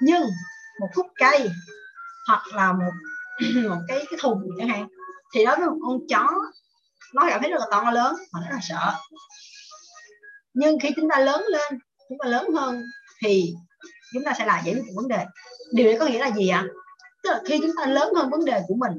Nhưng 0.00 0.22
một 0.80 0.88
khúc 0.94 1.06
cây 1.14 1.50
hoặc 2.28 2.42
là 2.54 2.72
một 2.72 2.92
một 3.68 3.80
cái 3.88 3.98
cái 4.10 4.18
thùng 4.22 4.42
chẳng 4.58 4.68
hạn 4.68 4.88
thì 5.34 5.44
đối 5.44 5.56
với 5.56 5.66
một 5.66 5.76
con 5.82 5.98
chó 6.08 6.28
nó 7.14 7.22
cảm 7.28 7.40
thấy 7.40 7.50
rất 7.50 7.60
là 7.60 7.66
to 7.70 7.90
lớn 7.90 8.14
mà 8.32 8.40
nó 8.40 8.46
rất 8.46 8.54
là 8.54 8.60
sợ 8.62 8.92
nhưng 10.54 10.78
khi 10.78 10.88
chúng 10.96 11.08
ta 11.10 11.18
lớn 11.18 11.44
lên 11.48 11.78
chúng 12.08 12.18
ta 12.18 12.28
lớn 12.28 12.46
hơn 12.54 12.82
thì 13.22 13.54
chúng 14.14 14.24
ta 14.24 14.32
sẽ 14.38 14.46
là 14.46 14.62
giải 14.64 14.74
quyết 14.74 14.84
vấn 14.94 15.08
đề 15.08 15.24
điều 15.72 15.86
này 15.86 15.96
có 16.00 16.06
nghĩa 16.06 16.18
là 16.18 16.30
gì 16.30 16.48
ạ 16.48 16.66
tức 17.22 17.30
là 17.30 17.40
khi 17.46 17.58
chúng 17.62 17.72
ta 17.76 17.86
lớn 17.86 18.14
hơn 18.14 18.30
vấn 18.30 18.44
đề 18.44 18.62
của 18.68 18.74
mình 18.74 18.92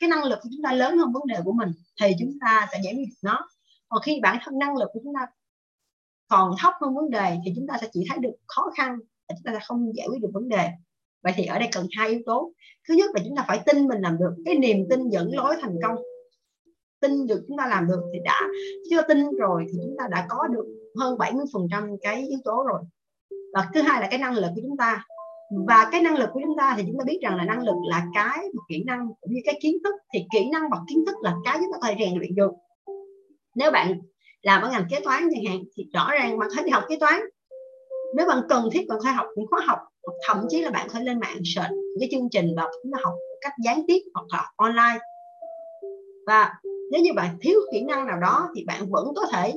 cái 0.00 0.08
năng 0.08 0.24
lực 0.24 0.38
của 0.42 0.48
chúng 0.52 0.62
ta 0.64 0.72
lớn 0.72 0.98
hơn 0.98 1.12
vấn 1.12 1.22
đề 1.26 1.36
của 1.44 1.52
mình 1.52 1.72
thì 2.00 2.12
chúng 2.18 2.32
ta 2.40 2.68
sẽ 2.72 2.80
giải 2.84 2.94
quyết 2.94 3.08
nó 3.22 3.48
còn 3.88 4.02
khi 4.02 4.20
bản 4.22 4.38
thân 4.44 4.58
năng 4.58 4.76
lực 4.76 4.90
của 4.92 5.00
chúng 5.04 5.14
ta 5.14 5.26
còn 6.28 6.54
thấp 6.58 6.74
hơn 6.80 6.94
vấn 6.94 7.10
đề 7.10 7.36
thì 7.44 7.52
chúng 7.56 7.66
ta 7.66 7.74
sẽ 7.80 7.88
chỉ 7.92 8.04
thấy 8.08 8.18
được 8.18 8.32
khó 8.46 8.70
khăn 8.76 8.98
và 9.28 9.34
chúng 9.34 9.44
ta 9.44 9.52
sẽ 9.52 9.58
không 9.64 9.92
giải 9.96 10.06
quyết 10.10 10.22
được 10.22 10.30
vấn 10.32 10.48
đề 10.48 10.68
vậy 11.22 11.32
thì 11.36 11.44
ở 11.44 11.58
đây 11.58 11.68
cần 11.72 11.86
hai 11.98 12.08
yếu 12.08 12.20
tố 12.26 12.52
thứ 12.88 12.94
nhất 12.94 13.10
là 13.14 13.22
chúng 13.24 13.36
ta 13.36 13.44
phải 13.48 13.60
tin 13.66 13.88
mình 13.88 14.00
làm 14.00 14.18
được 14.18 14.34
cái 14.44 14.54
niềm 14.54 14.86
tin 14.90 15.08
dẫn 15.08 15.30
lối 15.32 15.56
thành 15.60 15.76
công 15.82 15.96
tin 17.00 17.26
được 17.26 17.44
chúng 17.48 17.58
ta 17.58 17.66
làm 17.66 17.88
được 17.88 18.00
thì 18.12 18.18
đã. 18.24 18.40
Chưa 18.90 19.02
tin 19.08 19.30
rồi 19.38 19.66
thì 19.68 19.78
chúng 19.84 19.96
ta 19.98 20.08
đã 20.10 20.26
có 20.28 20.46
được 20.46 20.64
hơn 20.98 21.18
70 21.18 21.46
phần 21.52 21.66
trăm 21.70 21.96
cái 22.02 22.26
yếu 22.28 22.38
tố 22.44 22.64
rồi. 22.68 22.80
Và 23.54 23.68
thứ 23.74 23.80
hai 23.80 24.00
là 24.00 24.08
cái 24.10 24.18
năng 24.18 24.34
lực 24.34 24.48
của 24.54 24.60
chúng 24.62 24.76
ta. 24.76 25.04
Và 25.66 25.88
cái 25.92 26.02
năng 26.02 26.18
lực 26.18 26.30
của 26.32 26.40
chúng 26.44 26.56
ta 26.58 26.74
thì 26.76 26.82
chúng 26.86 26.98
ta 26.98 27.04
biết 27.04 27.18
rằng 27.22 27.36
là 27.36 27.44
năng 27.44 27.62
lực 27.62 27.76
là 27.88 28.06
cái 28.14 28.38
một 28.54 28.62
kỹ 28.68 28.84
năng 28.86 29.08
cũng 29.20 29.32
như 29.32 29.40
cái 29.44 29.58
kiến 29.62 29.76
thức. 29.84 29.94
Thì 30.14 30.24
kỹ 30.32 30.48
năng 30.52 30.70
bằng 30.70 30.84
kiến 30.88 31.04
thức 31.06 31.14
là 31.22 31.36
cái 31.44 31.56
chúng 31.60 31.72
ta 31.72 31.78
có 31.80 31.88
thể 31.88 31.94
rèn 32.04 32.18
luyện 32.18 32.34
được. 32.34 32.52
Nếu 33.54 33.70
bạn 33.70 34.00
làm 34.42 34.62
ở 34.62 34.70
ngành 34.70 34.86
kế 34.90 35.00
toán 35.04 35.28
chẳng 35.34 35.44
hạn, 35.48 35.64
thì 35.76 35.86
rõ 35.94 36.08
ràng 36.12 36.38
bạn 36.38 36.48
phải 36.54 36.64
đi 36.64 36.70
học 36.70 36.84
kế 36.88 36.96
toán. 36.96 37.20
Nếu 38.16 38.26
bạn 38.26 38.42
cần 38.48 38.68
thiết, 38.72 38.86
bạn 38.88 38.98
phải 39.04 39.12
học 39.12 39.26
những 39.36 39.46
khóa 39.50 39.60
học 39.66 39.78
thậm 40.28 40.46
chí 40.48 40.62
là 40.62 40.70
bạn 40.70 40.88
phải 40.88 41.04
lên 41.04 41.20
mạng 41.20 41.38
search 41.44 41.70
cái 42.00 42.08
chương 42.12 42.28
trình 42.30 42.54
và 42.56 42.70
chúng 42.82 42.92
ta 42.92 42.98
học 43.02 43.14
cách 43.40 43.52
gián 43.64 43.82
tiếp 43.86 43.98
hoặc 44.14 44.26
là 44.32 44.50
online. 44.56 44.98
Và 46.26 46.52
nếu 46.90 47.00
như 47.02 47.12
bạn 47.12 47.36
thiếu 47.40 47.60
kỹ 47.72 47.84
năng 47.84 48.06
nào 48.06 48.20
đó 48.20 48.48
thì 48.56 48.64
bạn 48.64 48.90
vẫn 48.90 49.06
có 49.16 49.22
thể 49.32 49.52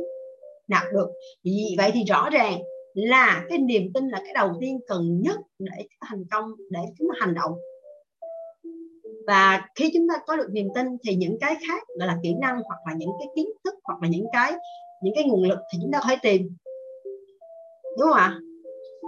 nạp 0.68 0.84
được. 0.94 1.08
Vì 1.44 1.76
vậy 1.78 1.92
thì 1.94 2.04
rõ 2.04 2.30
ràng 2.30 2.60
là 2.94 3.46
cái 3.50 3.58
niềm 3.58 3.94
tin 3.94 4.10
là 4.10 4.22
cái 4.26 4.34
đầu 4.34 4.52
tiên 4.60 4.80
cần 4.88 5.22
nhất 5.22 5.40
để 5.60 5.88
thành 6.10 6.24
công, 6.32 6.52
để 6.70 6.80
chúng 7.00 7.08
ta 7.08 7.26
hành 7.26 7.34
động. 7.34 7.54
Và 9.28 9.68
khi 9.76 9.92
chúng 9.94 10.08
ta 10.10 10.16
có 10.28 10.36
được 10.36 10.48
niềm 10.52 10.68
tin 10.76 10.88
thì 11.08 11.16
những 11.16 11.38
cái 11.42 11.56
khác 11.68 11.84
gọi 12.00 12.08
là 12.08 12.18
kỹ 12.24 12.34
năng 12.42 12.62
hoặc 12.66 12.80
là 12.88 12.94
những 12.98 13.10
cái 13.20 13.28
kiến 13.36 13.46
thức 13.64 13.74
hoặc 13.84 14.02
là 14.02 14.08
những 14.08 14.26
cái 14.34 14.54
những 15.04 15.14
cái 15.16 15.24
nguồn 15.24 15.44
lực 15.44 15.60
thì 15.74 15.80
chúng 15.82 15.92
ta 15.92 16.00
có 16.02 16.06
thể 16.10 16.16
tìm. 16.22 16.56
Đúng 18.00 18.08
không 18.08 18.18
ạ? 18.18 18.40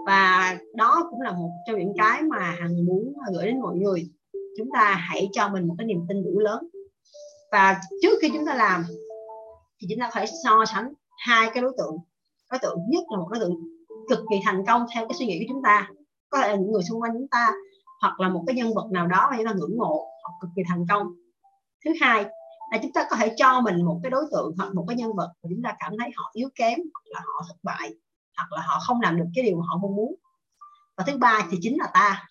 Và 0.05 0.57
đó 0.76 1.07
cũng 1.11 1.21
là 1.21 1.32
một 1.32 1.49
trong 1.67 1.80
những 1.80 1.93
cái 1.97 2.21
mà 2.21 2.39
hằng 2.39 2.86
muốn 2.86 3.13
gửi 3.34 3.45
đến 3.45 3.61
mọi 3.61 3.76
người. 3.76 4.09
Chúng 4.57 4.69
ta 4.73 4.95
hãy 5.09 5.30
cho 5.32 5.49
mình 5.49 5.67
một 5.67 5.76
cái 5.78 5.86
niềm 5.86 5.99
tin 6.09 6.23
đủ 6.23 6.39
lớn 6.39 6.67
và 7.56 7.82
trước 8.01 8.18
khi 8.22 8.30
chúng 8.34 8.45
ta 8.45 8.56
làm, 8.56 8.86
thì 9.80 9.88
chúng 9.89 9.99
ta 9.99 10.10
phải 10.14 10.28
so 10.43 10.66
sánh 10.66 10.93
hai 11.18 11.49
cái 11.53 11.64
đối 11.64 11.74
tượng. 11.78 11.97
Đối 12.51 12.60
tượng 12.60 12.78
nhất 12.89 13.03
là 13.10 13.18
một 13.18 13.28
đối 13.32 13.39
tượng 13.39 13.56
cực 14.10 14.20
kỳ 14.30 14.36
thành 14.45 14.66
công 14.66 14.86
theo 14.93 15.08
cái 15.08 15.16
suy 15.18 15.26
nghĩ 15.26 15.39
của 15.39 15.53
chúng 15.53 15.64
ta. 15.64 15.89
Có 16.30 16.38
thể 16.38 16.47
là 16.47 16.56
những 16.56 16.72
người 16.72 16.84
xung 16.84 17.01
quanh 17.01 17.12
chúng 17.14 17.28
ta, 17.28 17.51
hoặc 18.01 18.20
là 18.20 18.30
một 18.30 18.43
cái 18.47 18.56
nhân 18.56 18.74
vật 18.76 18.86
nào 18.91 19.08
đó 19.08 19.28
mà 19.32 19.38
chúng 19.38 19.45
ta 19.45 19.53
ngưỡng 19.53 19.78
mộ, 19.78 20.08
hoặc 20.24 20.34
cực 20.41 20.49
kỳ 20.56 20.62
thành 20.70 20.86
công. 20.89 21.08
Thứ 21.86 21.91
hai 22.01 22.26
là 22.72 22.78
chúng 22.82 22.93
ta 22.93 23.08
có 23.10 23.16
thể 23.16 23.34
cho 23.38 23.62
mình 23.62 23.86
một 23.86 23.99
cái 24.03 24.10
đối 24.10 24.26
tượng 24.32 24.56
hoặc 24.58 24.74
một 24.74 24.86
cái 24.88 24.97
nhân 24.97 25.16
vật 25.16 25.34
mà 25.43 25.49
chúng 25.49 25.62
ta 25.64 25.76
cảm 25.80 25.93
thấy 25.99 26.10
họ 26.16 26.32
yếu 26.34 26.49
kém, 26.56 26.80
hoặc 26.93 27.03
là 27.06 27.20
họ 27.20 27.43
thất 27.47 27.58
bại, 27.64 27.93
hoặc 28.38 28.51
là 28.51 28.62
họ 28.66 28.80
không 28.80 29.01
làm 29.01 29.18
được 29.18 29.26
cái 29.36 29.45
điều 29.45 29.58
mà 29.58 29.66
họ 29.68 29.78
mong 29.82 29.95
muốn. 29.95 30.16
Và 30.97 31.03
thứ 31.08 31.18
ba 31.18 31.47
thì 31.51 31.58
chính 31.62 31.78
là 31.80 31.88
ta. 31.93 32.28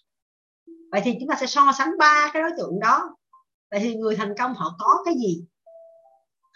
Vậy 0.92 1.00
thì 1.04 1.16
chúng 1.20 1.28
ta 1.28 1.36
sẽ 1.40 1.46
so 1.46 1.72
sánh 1.78 1.98
ba 1.98 2.30
cái 2.32 2.42
đối 2.42 2.52
tượng 2.58 2.80
đó 2.80 3.16
vậy 3.74 3.82
thì 3.82 3.94
người 3.94 4.16
thành 4.16 4.34
công 4.38 4.54
họ 4.54 4.76
có 4.78 5.02
cái 5.04 5.14
gì? 5.14 5.46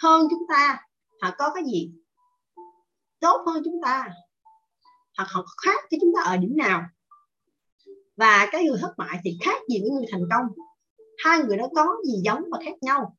Hơn 0.02 0.26
chúng 0.30 0.42
ta, 0.48 0.86
họ 1.22 1.30
có 1.38 1.50
cái 1.54 1.64
gì? 1.64 1.92
Tốt 3.20 3.44
hơn 3.46 3.62
chúng 3.64 3.80
ta. 3.84 4.08
Hoặc 5.16 5.28
họ 5.30 5.44
khác 5.64 5.80
với 5.90 5.98
chúng 6.00 6.12
ta 6.16 6.22
ở 6.22 6.36
điểm 6.36 6.56
nào? 6.56 6.82
Và 8.16 8.48
cái 8.52 8.64
người 8.64 8.78
thất 8.80 8.94
bại 8.98 9.20
thì 9.24 9.38
khác 9.44 9.58
gì 9.68 9.80
với 9.80 9.90
người 9.90 10.06
thành 10.12 10.22
công. 10.30 10.46
Hai 11.24 11.38
người 11.38 11.56
đó 11.56 11.68
có 11.76 11.96
gì 12.06 12.20
giống 12.24 12.42
và 12.50 12.58
khác 12.64 12.74
nhau? 12.80 13.16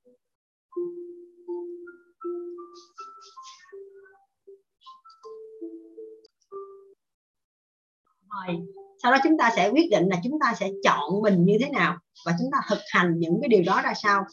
Rồi 8.29 8.57
sau 9.03 9.11
đó 9.11 9.17
chúng 9.23 9.37
ta 9.37 9.51
sẽ 9.55 9.69
quyết 9.69 9.89
định 9.91 10.07
là 10.09 10.17
chúng 10.23 10.39
ta 10.39 10.53
sẽ 10.59 10.69
chọn 10.83 11.21
mình 11.21 11.45
như 11.45 11.57
thế 11.61 11.69
nào 11.69 11.97
và 12.25 12.33
chúng 12.39 12.51
ta 12.51 12.57
thực 12.69 12.79
hành 12.93 13.19
những 13.19 13.37
cái 13.41 13.49
điều 13.49 13.63
đó 13.65 13.81
ra 13.83 13.93
sao. 14.03 14.23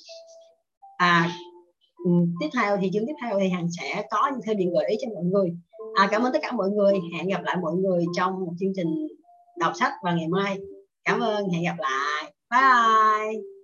À 0.96 1.30
ừ, 2.04 2.10
tiếp 2.40 2.48
theo 2.54 2.76
thì 2.80 2.90
chương 2.94 3.06
tiếp 3.06 3.14
theo 3.22 3.38
thì 3.40 3.48
hằng 3.48 3.68
sẽ 3.80 4.02
có 4.10 4.30
những 4.32 4.40
thêm 4.46 4.56
điện 4.56 4.72
gợi 4.72 4.86
ý 4.90 4.96
cho 5.00 5.08
mọi 5.14 5.24
người. 5.24 5.52
À, 5.94 6.08
cảm 6.10 6.22
ơn 6.22 6.32
tất 6.32 6.38
cả 6.42 6.52
mọi 6.52 6.70
người. 6.70 6.92
Hẹn 7.16 7.28
gặp 7.28 7.42
lại 7.42 7.56
mọi 7.62 7.74
người 7.74 8.04
trong 8.16 8.32
một 8.32 8.52
chương 8.60 8.72
trình 8.76 9.08
đọc 9.58 9.72
sách 9.76 9.92
vào 10.02 10.16
ngày 10.16 10.28
mai. 10.28 10.58
Cảm 11.04 11.20
ơn. 11.20 11.48
Hẹn 11.48 11.64
gặp 11.64 11.76
lại. 11.78 12.32
Bye. 12.50 13.55